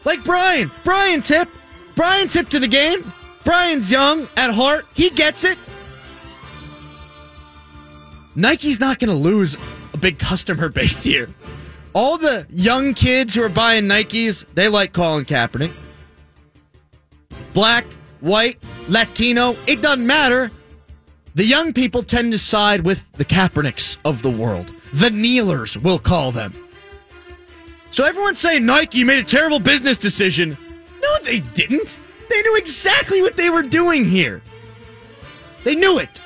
Like 0.06 0.24
Brian. 0.24 0.72
Brian's 0.84 1.28
hip. 1.28 1.50
Brian's 1.96 2.34
hip 2.34 2.50
to 2.50 2.60
the 2.60 2.68
game. 2.68 3.12
Brian's 3.44 3.92
young 3.92 4.28
at 4.38 4.52
heart. 4.54 4.86
He 4.94 5.10
gets 5.10 5.44
it. 5.44 5.58
Nike's 8.36 8.80
not 8.80 9.00
going 9.00 9.10
to 9.10 9.16
lose 9.16 9.58
a 9.94 9.98
big 9.98 10.18
customer 10.18 10.70
base 10.70 11.04
here. 11.04 11.30
All 11.94 12.18
the 12.18 12.48
young 12.50 12.96
kids 12.96 13.36
who 13.36 13.44
are 13.44 13.50
buying 13.50 13.86
Nikes, 13.86 14.46
they 14.56 14.68
like 14.68 14.94
Colin 14.94 15.26
Kaepernick. 15.26 15.72
Black, 17.54 17.86
white, 18.20 18.58
Latino, 18.88 19.56
it 19.68 19.82
doesn't 19.82 20.06
matter. 20.06 20.52
The 21.36 21.46
young 21.46 21.74
people 21.74 22.04
tend 22.04 22.32
to 22.34 22.38
side 22.38 22.86
with 22.86 23.04
the 23.14 23.26
Kaepernicks 23.26 23.98
of 24.06 24.22
the 24.22 24.30
world. 24.30 24.74
The 24.94 25.10
kneelers, 25.10 25.78
we'll 25.78 26.00
call 26.00 26.32
them. 26.32 26.54
So 27.90 28.06
everyone's 28.06 28.40
saying 28.40 28.66
Nike 28.66 29.04
made 29.04 29.20
a 29.20 29.24
terrible 29.24 29.60
business 29.60 29.98
decision. 29.98 30.58
No, 31.02 31.18
they 31.24 31.40
didn't. 31.40 31.98
They 32.30 32.42
knew 32.42 32.58
exactly 32.58 33.22
what 33.22 33.38
they 33.38 33.50
were 33.50 33.64
doing 33.64 34.06
here. 34.06 34.42
They 35.64 35.76
knew 35.76 36.00
it. 36.00 36.22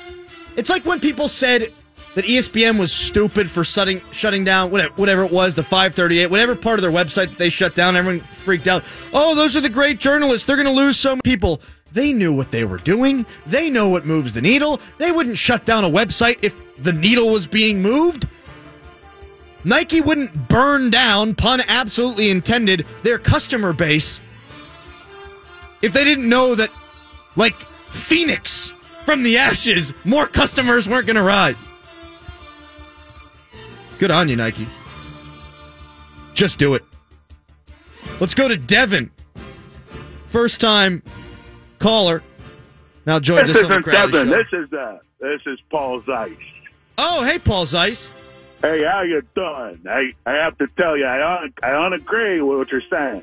It's 0.56 0.70
like 0.70 0.84
when 0.84 1.00
people 1.00 1.28
said 1.28 1.72
that 2.14 2.24
ESPN 2.24 2.78
was 2.78 2.92
stupid 2.92 3.50
for 3.50 3.64
shutting 3.64 4.00
shutting 4.12 4.44
down 4.44 4.70
whatever, 4.70 4.92
whatever 4.94 5.22
it 5.24 5.30
was, 5.30 5.54
the 5.54 5.62
538, 5.62 6.30
whatever 6.30 6.54
part 6.56 6.78
of 6.78 6.82
their 6.82 6.90
website 6.90 7.28
that 7.28 7.38
they 7.38 7.48
shut 7.48 7.74
down. 7.74 7.96
Everyone 7.96 8.20
freaked 8.20 8.66
out. 8.66 8.82
Oh, 9.12 9.34
those 9.34 9.56
are 9.56 9.60
the 9.60 9.68
great 9.68 10.00
journalists. 10.00 10.46
They're 10.46 10.56
going 10.56 10.66
to 10.66 10.72
lose 10.72 10.98
some 10.98 11.20
people. 11.22 11.60
They 11.92 12.12
knew 12.12 12.32
what 12.32 12.50
they 12.50 12.64
were 12.64 12.78
doing. 12.78 13.24
They 13.46 13.70
know 13.70 13.88
what 13.88 14.04
moves 14.04 14.32
the 14.32 14.42
needle. 14.42 14.80
They 14.98 15.10
wouldn't 15.10 15.38
shut 15.38 15.64
down 15.64 15.84
a 15.84 15.90
website 15.90 16.38
if 16.42 16.60
the 16.82 16.92
needle 16.92 17.30
was 17.30 17.46
being 17.46 17.80
moved. 17.80 18.28
Nike 19.64 20.00
wouldn't 20.00 20.48
burn 20.48 20.90
down, 20.90 21.34
pun 21.34 21.62
absolutely 21.66 22.30
intended, 22.30 22.86
their 23.02 23.18
customer 23.18 23.72
base 23.72 24.20
if 25.82 25.92
they 25.92 26.04
didn't 26.04 26.28
know 26.28 26.54
that, 26.54 26.70
like 27.36 27.54
Phoenix 27.90 28.72
from 29.04 29.22
the 29.22 29.38
ashes, 29.38 29.92
more 30.04 30.26
customers 30.26 30.88
weren't 30.88 31.06
going 31.06 31.16
to 31.16 31.22
rise. 31.22 31.64
Good 33.98 34.10
on 34.10 34.28
you, 34.28 34.36
Nike. 34.36 34.66
Just 36.34 36.58
do 36.58 36.74
it. 36.74 36.84
Let's 38.20 38.34
go 38.34 38.48
to 38.48 38.56
Devin. 38.56 39.10
First 40.28 40.60
time 40.60 41.02
caller. 41.78 42.22
Now 43.06 43.18
This 43.18 43.30
us 43.30 43.62
on 43.64 43.70
the 43.70 43.82
Crowley 43.82 44.12
Devin. 44.12 44.28
Show. 44.28 44.36
This 44.36 44.52
is 44.52 44.72
uh, 44.72 44.98
this 45.20 45.40
is 45.46 45.58
Paul 45.70 46.02
Zeise. 46.02 46.36
Oh, 46.98 47.24
hey, 47.24 47.38
Paul 47.38 47.64
Zeise. 47.64 48.10
Hey, 48.60 48.82
how 48.82 49.02
you 49.02 49.22
doing? 49.34 49.80
I 49.88 50.12
I 50.26 50.32
have 50.32 50.58
to 50.58 50.66
tell 50.76 50.96
you, 50.96 51.06
I 51.06 51.16
don't, 51.16 51.54
I 51.62 51.70
don't 51.70 51.92
agree 51.92 52.40
with 52.40 52.58
what 52.58 52.70
you're 52.70 52.82
saying. 52.90 53.22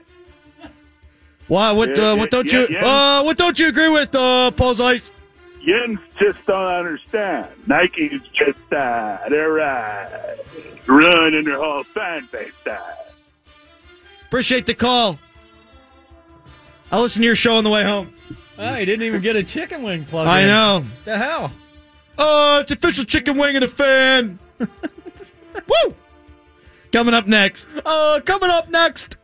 Why? 1.47 1.71
What? 1.71 1.95
Yeah, 1.97 2.11
uh, 2.11 2.15
what 2.15 2.31
don't 2.31 2.51
yeah, 2.51 2.61
you? 2.61 2.67
yeah. 2.69 3.19
Uh, 3.19 3.23
what 3.23 3.37
don't 3.37 3.59
you 3.59 3.67
agree 3.67 3.89
with, 3.89 4.15
uh, 4.15 4.51
Paul 4.51 4.73
Zeise? 4.75 5.11
You 5.61 5.99
just 6.19 6.37
don't 6.47 6.67
understand. 6.67 7.47
Nike's 7.67 8.21
just 8.33 8.73
uh, 8.73 9.17
they're 9.29 9.59
uh, 9.59 10.35
ruining 10.85 11.43
their 11.43 11.57
whole 11.57 11.83
fan 11.83 12.27
base. 12.31 12.51
Uh. 12.65 12.77
Appreciate 14.27 14.65
the 14.65 14.73
call. 14.73 15.19
I'll 16.91 17.01
listen 17.01 17.21
to 17.21 17.25
your 17.25 17.35
show 17.35 17.57
on 17.57 17.63
the 17.63 17.69
way 17.69 17.83
home. 17.83 18.13
Oh, 18.57 18.75
he 18.75 18.85
didn't 18.85 19.05
even 19.05 19.21
get 19.21 19.35
a 19.35 19.43
chicken 19.43 19.83
wing 19.83 20.05
plug. 20.05 20.27
In. 20.27 20.31
I 20.31 20.41
in. 20.41 20.47
know. 20.47 20.85
The 21.03 21.17
hell? 21.17 21.51
Oh, 22.17 22.59
it's 22.61 22.71
official 22.71 23.03
chicken 23.03 23.37
wing 23.37 23.55
and 23.55 23.65
a 23.65 23.67
fan. 23.67 24.39
Woo! 24.59 25.95
Coming 26.91 27.13
up 27.13 27.27
next. 27.27 27.67
Uh, 27.85 28.21
coming 28.25 28.49
up 28.49 28.69
next, 28.69 29.17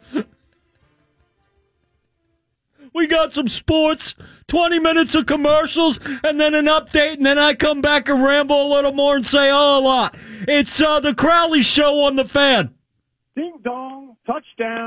we 2.94 3.08
got 3.08 3.34
some 3.34 3.48
sports, 3.48 4.16
20 4.48 4.80
minutes 4.80 5.16
of 5.16 5.26
commercials, 5.26 5.98
and 6.24 6.40
then 6.40 6.54
an 6.54 6.66
update, 6.66 7.14
and 7.14 7.26
then 7.26 7.40
I 7.40 7.54
come 7.54 7.82
back 7.82 8.10
and 8.10 8.22
ramble 8.22 8.68
a 8.68 8.70
little 8.74 8.92
more 8.92 9.16
and 9.16 9.26
say 9.26 9.50
oh, 9.52 9.80
a 9.80 9.82
lot. 9.82 10.18
It's 10.48 10.82
uh, 10.82 11.00
the 11.00 11.14
Crowley 11.14 11.64
Show 11.64 12.02
on 12.02 12.18
the 12.18 12.26
fan. 12.26 12.74
Ding 13.36 13.58
dong, 13.64 14.18
touchdown. 14.26 14.80